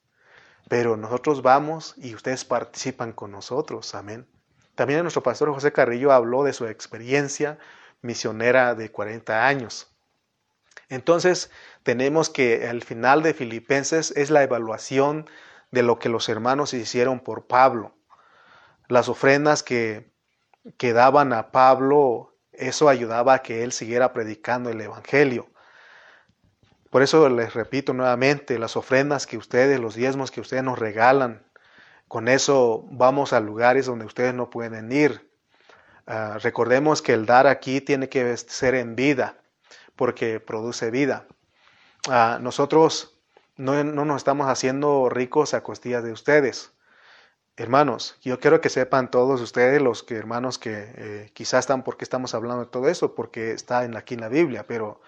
pero 0.68 0.98
nosotros 0.98 1.42
vamos 1.42 1.94
y 1.98 2.16
ustedes 2.16 2.46
participan 2.46 3.12
con 3.12 3.32
nosotros. 3.32 3.96
Amén. 3.96 4.28
También 4.76 5.02
nuestro 5.02 5.24
pastor 5.24 5.54
José 5.54 5.72
Carrillo 5.74 6.12
habló 6.12 6.44
de 6.44 6.54
su 6.54 6.66
experiencia 6.66 7.60
misionera 8.02 8.76
de 8.76 8.92
40 8.92 9.46
años. 9.46 9.92
Entonces, 10.88 11.52
tenemos 11.84 12.30
que 12.30 12.70
el 12.70 12.84
final 12.84 13.22
de 13.22 13.34
Filipenses 13.34 14.12
es 14.16 14.30
la 14.30 14.42
evaluación 14.42 15.30
de 15.72 15.84
lo 15.84 16.00
que 16.00 16.10
los 16.10 16.30
hermanos 16.30 16.74
hicieron 16.74 17.20
por 17.20 17.48
Pablo. 17.48 17.96
Las 18.88 19.10
ofrendas 19.10 19.64
que, 19.64 20.12
que 20.78 20.94
daban 20.94 21.34
a 21.34 21.52
Pablo, 21.52 22.36
eso 22.54 22.90
ayudaba 22.90 23.36
a 23.36 23.42
que 23.44 23.64
él 23.64 23.72
siguiera 23.72 24.14
predicando 24.14 24.70
el 24.70 24.82
Evangelio. 24.82 25.50
Por 26.90 27.04
eso 27.04 27.30
les 27.30 27.54
repito 27.54 27.94
nuevamente, 27.94 28.58
las 28.58 28.76
ofrendas 28.76 29.28
que 29.28 29.38
ustedes, 29.38 29.80
los 29.80 29.94
diezmos 29.94 30.32
que 30.32 30.42
ustedes 30.42 30.64
nos 30.64 30.80
regalan, 30.80 31.46
con 32.08 32.28
eso 32.28 32.86
vamos 32.90 33.34
a 33.34 33.40
lugares 33.40 33.86
donde 33.86 34.06
ustedes 34.06 34.34
no 34.34 34.50
pueden 34.50 34.92
ir. 34.92 35.30
Ah, 36.08 36.40
recordemos 36.42 37.04
que 37.04 37.14
el 37.14 37.28
dar 37.28 37.46
aquí 37.46 37.82
tiene 37.82 38.10
que 38.10 38.36
ser 38.36 38.74
en 38.74 38.96
vida, 38.96 39.38
porque 39.96 40.40
produce 40.40 40.90
vida. 40.90 41.28
Uh, 42.08 42.42
nosotros 42.42 43.19
no, 43.60 43.84
nos 43.84 44.18
estamos 44.18 44.48
haciendo 44.48 45.10
ricos 45.10 45.54
a 45.54 45.62
costillas 45.62 46.02
de 46.04 46.14
ustedes. 46.14 46.72
Hermanos, 47.58 48.18
yo 48.22 48.40
quiero 48.40 48.62
que 48.62 48.70
sepan 48.70 49.12
todos 49.12 49.42
ustedes, 49.42 49.82
los 49.82 50.02
que 50.02 50.16
hermanos 50.16 50.58
que 50.58 50.94
eh, 50.96 51.32
quizás 51.34 51.66
están 51.66 51.84
porque 51.84 52.06
estamos 52.06 52.34
hablando 52.34 52.64
de 52.64 52.72
todo 52.72 52.88
eso, 52.88 53.16
porque 53.16 53.52
está 53.52 53.84
en, 53.84 53.98
aquí 53.98 54.14
en 54.14 54.22
la 54.22 54.30
Biblia, 54.30 54.66
pero 54.66 55.02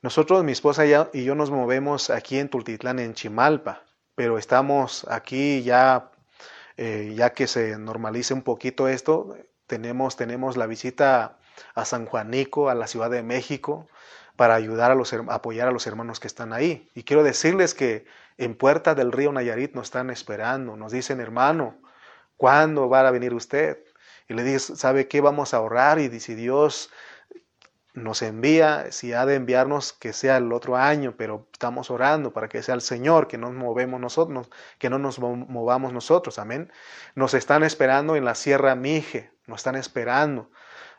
nosotros, 0.00 0.44
mi 0.44 0.52
esposa 0.52 0.84
y 0.86 1.24
yo 1.24 1.34
nos 1.34 1.50
movemos 1.50 2.10
aquí 2.10 2.38
en 2.38 2.48
Tultitlán, 2.48 3.00
en 3.00 3.14
Chimalpa, 3.14 3.82
pero 4.14 4.38
estamos 4.38 5.04
aquí 5.10 5.64
ya, 5.64 6.12
eh, 6.76 7.14
ya 7.16 7.30
que 7.30 7.48
se 7.48 7.76
normalice 7.78 8.32
un 8.32 8.42
poquito 8.42 8.86
esto, 8.86 9.36
tenemos, 9.66 10.14
tenemos 10.14 10.56
la 10.56 10.66
visita 10.66 11.38
a 11.74 11.84
San 11.84 12.06
Juanico, 12.06 12.68
a 12.68 12.76
la 12.76 12.86
Ciudad 12.86 13.10
de 13.10 13.24
México, 13.24 13.88
para 14.42 14.56
ayudar 14.56 14.90
a 14.90 14.96
los, 14.96 15.12
apoyar 15.12 15.68
a 15.68 15.70
los 15.70 15.86
hermanos 15.86 16.18
que 16.18 16.26
están 16.26 16.52
ahí. 16.52 16.90
Y 16.96 17.04
quiero 17.04 17.22
decirles 17.22 17.74
que 17.74 18.06
en 18.38 18.56
Puerta 18.56 18.96
del 18.96 19.12
Río 19.12 19.30
Nayarit 19.30 19.72
nos 19.72 19.84
están 19.84 20.10
esperando, 20.10 20.76
nos 20.76 20.90
dicen, 20.90 21.20
hermano, 21.20 21.76
¿cuándo 22.36 22.88
va 22.88 23.06
a 23.06 23.10
venir 23.12 23.34
usted? 23.34 23.78
Y 24.28 24.34
le 24.34 24.42
dice, 24.42 24.74
¿sabe 24.74 25.06
qué? 25.06 25.20
Vamos 25.20 25.54
a 25.54 25.58
ahorrar 25.58 26.00
y 26.00 26.18
si 26.18 26.34
Dios 26.34 26.90
nos 27.94 28.20
envía, 28.22 28.90
si 28.90 29.12
ha 29.12 29.26
de 29.26 29.36
enviarnos, 29.36 29.92
que 29.92 30.12
sea 30.12 30.38
el 30.38 30.52
otro 30.52 30.74
año, 30.74 31.14
pero 31.16 31.46
estamos 31.52 31.92
orando 31.92 32.32
para 32.32 32.48
que 32.48 32.64
sea 32.64 32.74
el 32.74 32.80
Señor, 32.80 33.28
que 33.28 33.38
nos 33.38 33.52
movemos 33.52 34.00
nosotros, 34.00 34.50
que 34.80 34.90
no 34.90 34.98
nos 34.98 35.20
movamos 35.20 35.92
nosotros, 35.92 36.40
amén. 36.40 36.72
Nos 37.14 37.34
están 37.34 37.62
esperando 37.62 38.16
en 38.16 38.24
la 38.24 38.34
Sierra 38.34 38.74
Mije, 38.74 39.30
nos 39.46 39.60
están 39.60 39.76
esperando. 39.76 40.50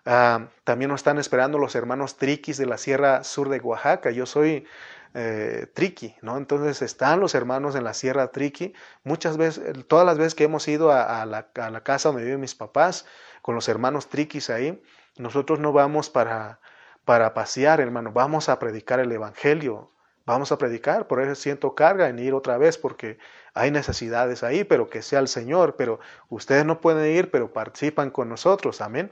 Ah, 0.05 0.49
también 0.65 0.89
nos 0.89 0.99
están 0.99 1.17
esperando 1.17 1.57
los 1.57 1.75
hermanos 1.75 2.17
triquis 2.17 2.57
de 2.57 2.65
la 2.65 2.77
Sierra 2.77 3.23
Sur 3.23 3.49
de 3.49 3.59
Oaxaca. 3.59 4.11
Yo 4.11 4.25
soy 4.25 4.65
eh, 5.13 5.67
triqui, 5.73 6.15
¿no? 6.21 6.37
Entonces 6.37 6.81
están 6.81 7.19
los 7.19 7.35
hermanos 7.35 7.75
en 7.75 7.83
la 7.83 7.93
Sierra 7.93 8.31
Triqui. 8.31 8.73
Muchas 9.03 9.37
veces, 9.37 9.87
todas 9.87 10.05
las 10.05 10.17
veces 10.17 10.35
que 10.35 10.43
hemos 10.45 10.67
ido 10.67 10.91
a, 10.91 11.25
la, 11.25 11.49
a 11.55 11.83
casa 11.83 12.09
donde 12.09 12.23
viven 12.25 12.41
mis 12.41 12.55
papás, 12.55 13.05
con 13.41 13.55
los 13.55 13.69
hermanos 13.69 14.09
triquis 14.09 14.49
ahí, 14.49 14.81
nosotros 15.17 15.59
no 15.59 15.71
vamos 15.73 16.09
para, 16.09 16.59
para 17.05 17.33
pasear, 17.33 17.79
hermano, 17.79 18.11
vamos 18.11 18.49
a 18.49 18.59
predicar 18.59 18.99
el 18.99 19.11
Evangelio. 19.11 19.91
Vamos 20.25 20.53
a 20.53 20.57
predicar, 20.57 21.07
por 21.07 21.21
eso 21.21 21.35
siento 21.35 21.75
carga 21.75 22.07
en 22.07 22.17
ir 22.17 22.33
otra 22.33 22.57
vez 22.57 22.77
porque 22.77 23.17
hay 23.53 23.71
necesidades 23.71 24.41
ahí, 24.43 24.63
pero 24.63 24.89
que 24.89 25.01
sea 25.01 25.19
el 25.19 25.27
Señor, 25.27 25.75
pero 25.75 25.99
ustedes 26.29 26.65
no 26.65 26.79
pueden 26.79 27.13
ir, 27.13 27.29
pero 27.29 27.51
participan 27.51 28.09
con 28.09 28.29
nosotros, 28.29 28.79
amén. 28.79 29.11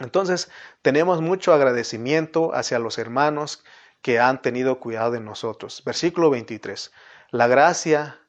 Entonces, 0.00 0.50
tenemos 0.82 1.22
mucho 1.22 1.54
agradecimiento 1.54 2.54
hacia 2.54 2.78
los 2.78 2.98
hermanos 2.98 3.64
que 4.02 4.20
han 4.20 4.42
tenido 4.42 4.78
cuidado 4.78 5.10
de 5.12 5.20
nosotros. 5.20 5.82
Versículo 5.84 6.30
23. 6.30 6.92
La 7.30 7.46
gracia, 7.46 8.20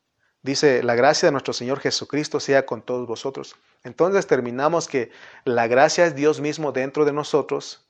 dice, 0.41 0.81
la 0.81 0.95
gracia 0.95 1.27
de 1.27 1.31
nuestro 1.31 1.53
Señor 1.53 1.79
Jesucristo 1.79 2.39
sea 2.39 2.65
con 2.65 2.81
todos 2.81 3.05
vosotros. 3.05 3.55
Entonces 3.83 4.27
terminamos 4.27 4.87
que 4.87 5.11
la 5.43 5.67
gracia 5.67 6.05
es 6.05 6.15
Dios 6.15 6.41
mismo 6.41 6.71
dentro 6.71 7.05
de 7.05 7.13
nosotros. 7.13 7.87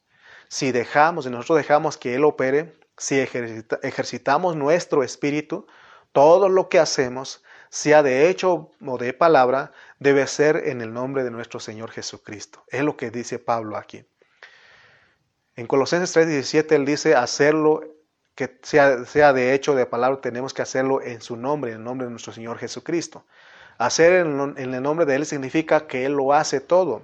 Si 0.47 0.71
dejamos, 0.71 1.25
y 1.25 1.29
nosotros 1.29 1.57
dejamos 1.57 1.97
que 1.97 2.15
Él 2.15 2.23
opere, 2.23 2.77
si 2.97 3.19
ejercitamos 3.19 4.55
nuestro 4.55 5.03
espíritu, 5.03 5.67
todo 6.11 6.49
lo 6.49 6.67
que 6.67 6.79
hacemos, 6.79 7.43
sea 7.69 8.03
de 8.03 8.29
hecho 8.29 8.71
o 8.85 8.97
de 8.97 9.13
palabra, 9.13 9.71
debe 9.99 10.25
ser 10.27 10.67
en 10.67 10.81
el 10.81 10.93
nombre 10.93 11.23
de 11.23 11.31
nuestro 11.31 11.59
Señor 11.59 11.91
Jesucristo. 11.91 12.63
Es 12.67 12.83
lo 12.83 12.97
que 12.97 13.11
dice 13.11 13.39
Pablo 13.39 13.77
aquí. 13.77 14.05
En 15.55 15.67
Colosenses 15.67 16.15
3:17 16.15 16.75
él 16.75 16.85
dice 16.85 17.15
hacerlo 17.15 17.81
que 18.35 18.59
sea, 18.61 19.03
sea 19.05 19.33
de 19.33 19.55
hecho 19.55 19.73
de 19.73 19.87
palabra, 19.87 20.21
tenemos 20.21 20.53
que 20.53 20.61
hacerlo 20.61 21.01
en 21.01 21.21
su 21.21 21.35
nombre, 21.35 21.71
en 21.71 21.77
el 21.77 21.83
nombre 21.83 22.05
de 22.05 22.11
nuestro 22.11 22.31
Señor 22.31 22.59
Jesucristo. 22.59 23.25
Hacer 23.79 24.13
en, 24.13 24.53
en 24.57 24.73
el 24.75 24.83
nombre 24.83 25.07
de 25.07 25.15
Él 25.15 25.25
significa 25.25 25.87
que 25.87 26.05
Él 26.05 26.13
lo 26.13 26.33
hace 26.33 26.61
todo. 26.61 27.01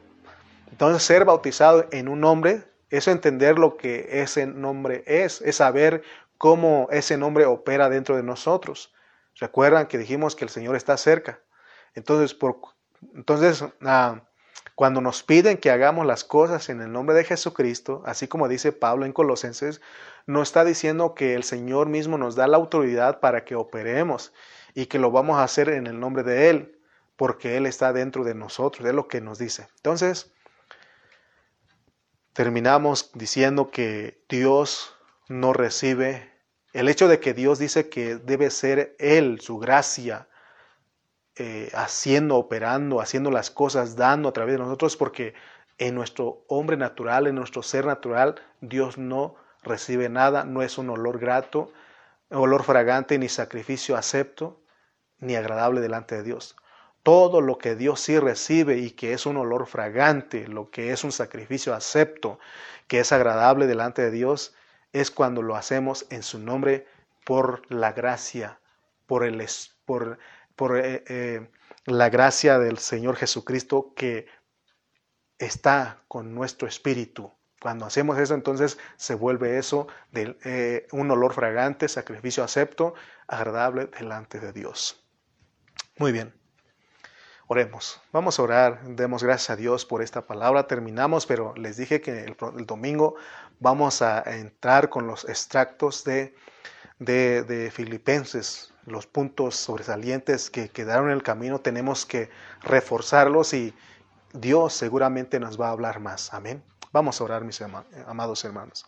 Entonces, 0.70 1.03
ser 1.03 1.26
bautizado 1.26 1.88
en 1.91 2.07
un 2.07 2.20
nombre, 2.20 2.64
eso 2.91 3.09
entender 3.09 3.57
lo 3.57 3.78
que 3.78 4.07
ese 4.11 4.45
nombre 4.45 5.03
es, 5.07 5.41
es 5.41 5.55
saber 5.55 6.03
cómo 6.38 6.88
ese 6.91 7.18
nombre 7.18 7.45
opera 7.45 7.89
dentro 7.89 8.16
de 8.16 8.24
nosotros. 8.24 8.93
Recuerdan 9.39 9.88
que 9.88 9.97
dijimos 9.97 10.36
que 10.36 10.45
el 10.45 10.49
Señor 10.49 10.75
está 10.75 10.97
cerca. 10.97 11.41
Entonces, 11.95 12.38
entonces 13.15 13.65
ah, 13.81 14.23
cuando 14.75 15.01
nos 15.01 15.21
piden 15.23 15.57
que 15.57 15.69
hagamos 15.69 16.05
las 16.05 16.23
cosas 16.23 16.69
en 16.69 16.81
el 16.81 16.91
nombre 16.91 17.15
de 17.15 17.23
Jesucristo, 17.23 18.01
así 18.05 18.27
como 18.27 18.47
dice 18.47 18.71
Pablo 18.71 19.05
en 19.05 19.13
Colosenses, 19.13 19.81
no 20.25 20.41
está 20.41 20.65
diciendo 20.65 21.13
que 21.13 21.36
el 21.36 21.43
Señor 21.43 21.88
mismo 21.89 22.17
nos 22.17 22.36
da 22.36 22.47
la 22.47 22.57
autoridad 22.57 23.19
para 23.19 23.45
que 23.45 23.55
operemos 23.55 24.34
y 24.73 24.88
que 24.88 24.99
lo 24.99 25.11
vamos 25.11 25.38
a 25.38 25.43
hacer 25.43 25.69
en 25.69 25.86
el 25.86 25.99
nombre 25.99 26.23
de 26.23 26.49
Él, 26.49 26.79
porque 27.15 27.57
Él 27.57 27.67
está 27.67 27.93
dentro 27.93 28.23
de 28.23 28.34
nosotros, 28.34 28.88
es 28.88 28.95
lo 28.95 29.07
que 29.07 29.21
nos 29.21 29.38
dice. 29.38 29.67
Entonces, 29.75 30.34
terminamos 32.34 33.11
diciendo 33.13 33.69
que 33.69 34.23
Dios 34.27 34.95
no 35.29 35.53
recibe, 35.53 36.32
el 36.74 36.89
hecho 36.89 37.07
de 37.07 37.19
que 37.19 37.34
Dios 37.34 37.59
dice 37.59 37.88
que 37.88 38.15
debe 38.15 38.49
ser 38.49 38.95
Él, 38.99 39.39
su 39.39 39.59
gracia, 39.59 40.28
eh, 41.36 41.71
haciendo, 41.74 42.36
operando, 42.36 42.99
haciendo 42.99 43.32
las 43.32 43.51
cosas, 43.51 43.95
dando 43.95 44.30
a 44.30 44.34
través 44.34 44.53
de 44.53 44.59
nosotros, 44.59 44.97
porque 44.97 45.34
en 45.78 45.95
nuestro 45.95 46.43
hombre 46.47 46.78
natural, 46.78 47.28
en 47.28 47.36
nuestro 47.36 47.63
ser 47.63 47.86
natural, 47.86 48.36
Dios 48.61 48.97
no 48.97 49.36
recibe 49.61 50.09
nada, 50.09 50.43
no 50.43 50.61
es 50.61 50.78
un 50.78 50.89
olor 50.89 51.19
grato, 51.19 51.71
olor 52.30 52.63
fragante, 52.63 53.17
ni 53.17 53.30
sacrificio 53.30 53.95
acepto, 53.95 54.59
ni 55.19 55.36
agradable 55.36 55.80
delante 55.82 56.15
de 56.15 56.24
Dios. 56.24 56.55
Todo 57.03 57.41
lo 57.41 57.57
que 57.57 57.76
Dios 57.76 57.99
sí 57.99 58.17
recibe 58.17 58.78
y 58.78 58.91
que 58.91 59.13
es 59.13 59.26
un 59.26 59.38
olor 59.38 59.67
fragante, 59.67 60.47
lo 60.47 60.69
que 60.69 60.91
es 60.91 61.03
un 61.03 61.11
sacrificio 61.11 61.74
acepto, 61.74 62.39
que 62.88 62.99
es 62.99 63.11
agradable 63.11 63.67
delante 63.67 64.01
de 64.01 64.11
Dios, 64.11 64.55
es 64.93 65.11
cuando 65.11 65.41
lo 65.41 65.55
hacemos 65.55 66.05
en 66.09 66.23
su 66.23 66.39
nombre 66.39 66.87
por 67.25 67.69
la 67.71 67.91
gracia, 67.91 68.59
por 69.05 69.25
el, 69.25 69.45
por 69.85 70.17
por 70.55 70.77
eh, 70.77 71.03
eh, 71.07 71.49
la 71.85 72.09
gracia 72.09 72.59
del 72.59 72.77
Señor 72.77 73.15
Jesucristo 73.15 73.93
que 73.95 74.27
está 75.37 76.03
con 76.07 76.33
nuestro 76.33 76.67
espíritu. 76.67 77.31
Cuando 77.59 77.85
hacemos 77.85 78.17
eso, 78.17 78.33
entonces 78.33 78.77
se 78.97 79.15
vuelve 79.15 79.57
eso 79.57 79.87
de 80.11 80.37
eh, 80.43 80.87
un 80.91 81.09
olor 81.11 81.33
fragante, 81.33 81.87
sacrificio 81.87 82.43
acepto, 82.43 82.93
agradable 83.27 83.87
delante 83.87 84.39
de 84.39 84.51
Dios. 84.51 85.01
Muy 85.97 86.11
bien. 86.11 86.42
Oremos. 87.47 88.01
Vamos 88.11 88.39
a 88.39 88.43
orar. 88.43 88.83
Demos 88.83 89.23
gracias 89.23 89.49
a 89.51 89.55
Dios 89.55 89.85
por 89.85 90.01
esta 90.01 90.25
palabra. 90.25 90.67
Terminamos, 90.67 91.25
pero 91.25 91.53
les 91.55 91.77
dije 91.77 92.01
que 92.01 92.23
el, 92.25 92.35
domingo 92.65 93.15
vamos 93.59 94.01
a 94.01 94.21
entrar 94.37 94.89
con 94.89 95.07
los 95.07 95.27
extractos 95.27 96.03
de, 96.03 96.35
de, 96.99 97.43
de 97.43 97.71
Filipenses 97.71 98.73
los 98.85 99.07
puntos 99.07 99.55
sobresalientes 99.55 100.49
que 100.49 100.69
quedaron 100.69 101.07
en 101.07 101.13
el 101.13 101.23
camino 101.23 101.59
tenemos 101.59 102.05
que 102.05 102.29
reforzarlos 102.61 103.53
y 103.53 103.73
Dios 104.33 104.73
seguramente 104.73 105.39
nos 105.39 105.59
va 105.59 105.67
a 105.67 105.71
hablar 105.71 105.99
más. 105.99 106.33
Amén. 106.33 106.63
Vamos 106.91 107.19
a 107.19 107.23
orar, 107.23 107.43
mis 107.43 107.61
amados 107.61 108.43
hermanos. 108.45 108.85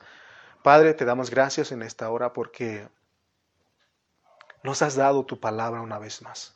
Padre, 0.63 0.93
te 0.93 1.05
damos 1.05 1.29
gracias 1.29 1.71
en 1.71 1.81
esta 1.81 2.09
hora 2.09 2.33
porque 2.33 2.87
nos 4.63 4.81
has 4.81 4.95
dado 4.95 5.25
tu 5.25 5.39
palabra 5.39 5.81
una 5.81 5.99
vez 5.99 6.21
más. 6.21 6.55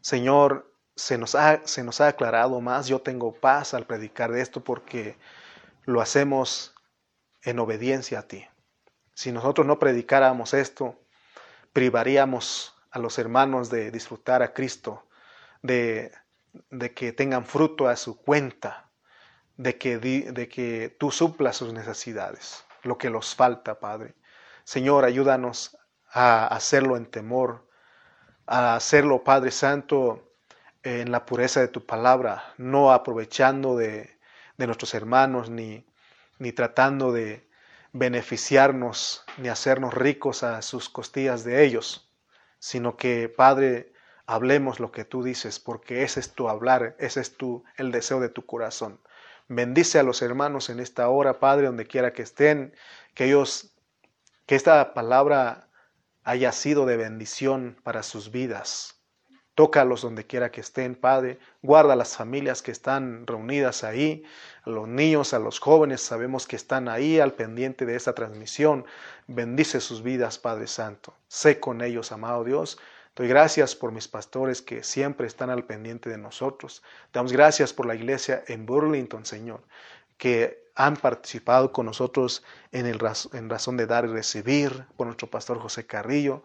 Señor, 0.00 0.67
se 0.98 1.16
nos 1.16 1.36
ha, 1.36 1.64
se 1.64 1.84
nos 1.84 2.00
ha 2.00 2.08
aclarado 2.08 2.60
más. 2.60 2.88
Yo 2.88 3.00
tengo 3.00 3.32
paz 3.32 3.72
al 3.72 3.86
predicar 3.86 4.32
de 4.32 4.42
esto 4.42 4.64
porque 4.64 5.16
lo 5.84 6.00
hacemos 6.00 6.74
en 7.42 7.60
obediencia 7.60 8.18
a 8.18 8.22
ti. 8.22 8.44
Si 9.14 9.30
nosotros 9.30 9.64
no 9.64 9.78
predicáramos 9.78 10.54
esto, 10.54 10.98
privaríamos 11.72 12.74
a 12.90 12.98
los 12.98 13.16
hermanos 13.18 13.70
de 13.70 13.92
disfrutar 13.92 14.42
a 14.42 14.52
Cristo, 14.52 15.06
de, 15.62 16.10
de 16.70 16.92
que 16.92 17.12
tengan 17.12 17.46
fruto 17.46 17.86
a 17.86 17.94
su 17.94 18.20
cuenta, 18.20 18.90
de 19.56 19.78
que, 19.78 19.98
de 19.98 20.48
que 20.48 20.96
tú 20.98 21.12
suplas 21.12 21.56
sus 21.56 21.72
necesidades, 21.72 22.64
lo 22.82 22.98
que 22.98 23.08
los 23.08 23.36
falta, 23.36 23.78
Padre. 23.78 24.16
Señor, 24.64 25.04
ayúdanos 25.04 25.78
a 26.10 26.48
hacerlo 26.48 26.96
en 26.96 27.06
temor, 27.06 27.68
a 28.46 28.74
hacerlo, 28.74 29.22
Padre 29.22 29.52
Santo, 29.52 30.27
en 30.88 31.12
la 31.12 31.26
pureza 31.26 31.60
de 31.60 31.68
tu 31.68 31.84
palabra, 31.86 32.54
no 32.56 32.92
aprovechando 32.92 33.76
de, 33.76 34.18
de 34.56 34.66
nuestros 34.66 34.94
hermanos 34.94 35.50
ni, 35.50 35.86
ni 36.38 36.52
tratando 36.52 37.12
de, 37.12 37.48
beneficiarnos 37.92 39.24
ni 39.38 39.48
hacernos 39.48 39.94
ricos 39.94 40.42
a 40.42 40.62
sus 40.62 40.88
costillas 40.88 41.44
de 41.44 41.64
ellos, 41.64 42.10
sino 42.58 42.96
que, 42.96 43.28
Padre, 43.28 43.92
hablemos 44.26 44.80
lo 44.80 44.92
que 44.92 45.04
tú 45.04 45.22
dices, 45.22 45.58
porque 45.58 46.02
ese 46.02 46.20
es 46.20 46.32
tu 46.32 46.48
hablar, 46.48 46.96
ese 46.98 47.20
es 47.20 47.36
tu, 47.36 47.64
el 47.76 47.92
deseo 47.92 48.20
de 48.20 48.28
tu 48.28 48.44
corazón. 48.44 49.00
Bendice 49.48 49.98
a 49.98 50.02
los 50.02 50.20
hermanos 50.20 50.68
en 50.68 50.80
esta 50.80 51.08
hora, 51.08 51.40
Padre, 51.40 51.66
donde 51.66 51.86
quiera 51.86 52.12
que 52.12 52.22
estén, 52.22 52.74
que 53.14 53.26
ellos, 53.26 53.74
que 54.46 54.54
esta 54.54 54.92
palabra 54.92 55.68
haya 56.24 56.52
sido 56.52 56.84
de 56.84 56.98
bendición 56.98 57.80
para 57.82 58.02
sus 58.02 58.30
vidas. 58.30 58.97
Tócalos 59.58 60.02
donde 60.02 60.24
quiera 60.24 60.52
que 60.52 60.60
estén, 60.60 60.94
Padre. 60.94 61.40
Guarda 61.62 61.96
las 61.96 62.16
familias 62.16 62.62
que 62.62 62.70
están 62.70 63.26
reunidas 63.26 63.82
ahí, 63.82 64.22
a 64.62 64.70
los 64.70 64.86
niños, 64.86 65.34
a 65.34 65.40
los 65.40 65.58
jóvenes, 65.58 66.00
sabemos 66.00 66.46
que 66.46 66.54
están 66.54 66.88
ahí 66.88 67.18
al 67.18 67.32
pendiente 67.32 67.84
de 67.84 67.96
esta 67.96 68.14
transmisión. 68.14 68.86
Bendice 69.26 69.80
sus 69.80 70.04
vidas, 70.04 70.38
Padre 70.38 70.68
Santo. 70.68 71.12
Sé 71.26 71.58
con 71.58 71.80
ellos, 71.80 72.12
amado 72.12 72.44
Dios. 72.44 72.78
Doy 73.16 73.26
gracias 73.26 73.74
por 73.74 73.90
mis 73.90 74.06
pastores 74.06 74.62
que 74.62 74.84
siempre 74.84 75.26
están 75.26 75.50
al 75.50 75.64
pendiente 75.64 76.08
de 76.08 76.18
nosotros. 76.18 76.84
Damos 77.12 77.32
gracias 77.32 77.72
por 77.72 77.86
la 77.86 77.96
iglesia 77.96 78.44
en 78.46 78.64
Burlington, 78.64 79.26
Señor, 79.26 79.64
que 80.18 80.68
han 80.76 80.96
participado 80.96 81.72
con 81.72 81.86
nosotros 81.86 82.44
en, 82.70 82.86
el, 82.86 83.00
razón 83.00 83.76
de 83.76 83.86
dar 83.88 84.04
y 84.04 84.08
recibir, 84.08 84.84
por 84.96 85.08
nuestro 85.08 85.28
pastor 85.28 85.58
José 85.58 85.84
Carrillo, 85.84 86.44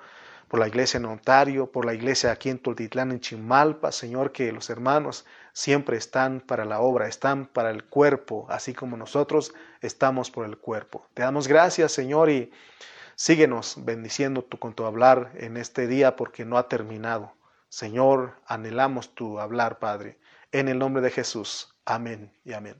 por 0.53 0.59
la 0.59 0.67
iglesia 0.67 0.99
en 0.99 1.05
Ontario, 1.05 1.71
por 1.71 1.83
la 1.83 1.95
iglesia 1.95 2.31
aquí 2.31 2.51
en 2.51 2.59
Tultitlán, 2.59 3.11
en 3.11 3.19
Chimalpa, 3.19 3.91
Señor, 3.91 4.31
que 4.31 4.51
los 4.51 4.69
hermanos 4.69 5.25
siempre 5.51 5.97
están 5.97 6.41
para 6.41 6.63
la 6.63 6.79
obra, 6.79 7.07
están 7.07 7.47
para 7.47 7.71
el 7.71 7.85
cuerpo, 7.85 8.45
así 8.49 8.71
como 8.71 8.95
nosotros 8.95 9.55
estamos 9.81 10.29
por 10.29 10.45
el 10.45 10.59
cuerpo. 10.59 11.07
Te 11.15 11.23
damos 11.23 11.47
gracias, 11.47 11.91
Señor, 11.91 12.29
y 12.29 12.51
síguenos 13.15 13.83
bendiciendo 13.83 14.43
tú 14.43 14.59
con 14.59 14.75
tu 14.75 14.85
hablar 14.85 15.31
en 15.37 15.57
este 15.57 15.87
día 15.87 16.15
porque 16.15 16.45
no 16.45 16.59
ha 16.59 16.67
terminado. 16.67 17.33
Señor, 17.67 18.35
anhelamos 18.45 19.15
tu 19.15 19.39
hablar, 19.39 19.79
Padre. 19.79 20.19
En 20.51 20.67
el 20.67 20.77
nombre 20.77 21.01
de 21.01 21.09
Jesús. 21.09 21.73
Amén 21.83 22.31
y 22.45 22.53
amén. 22.53 22.79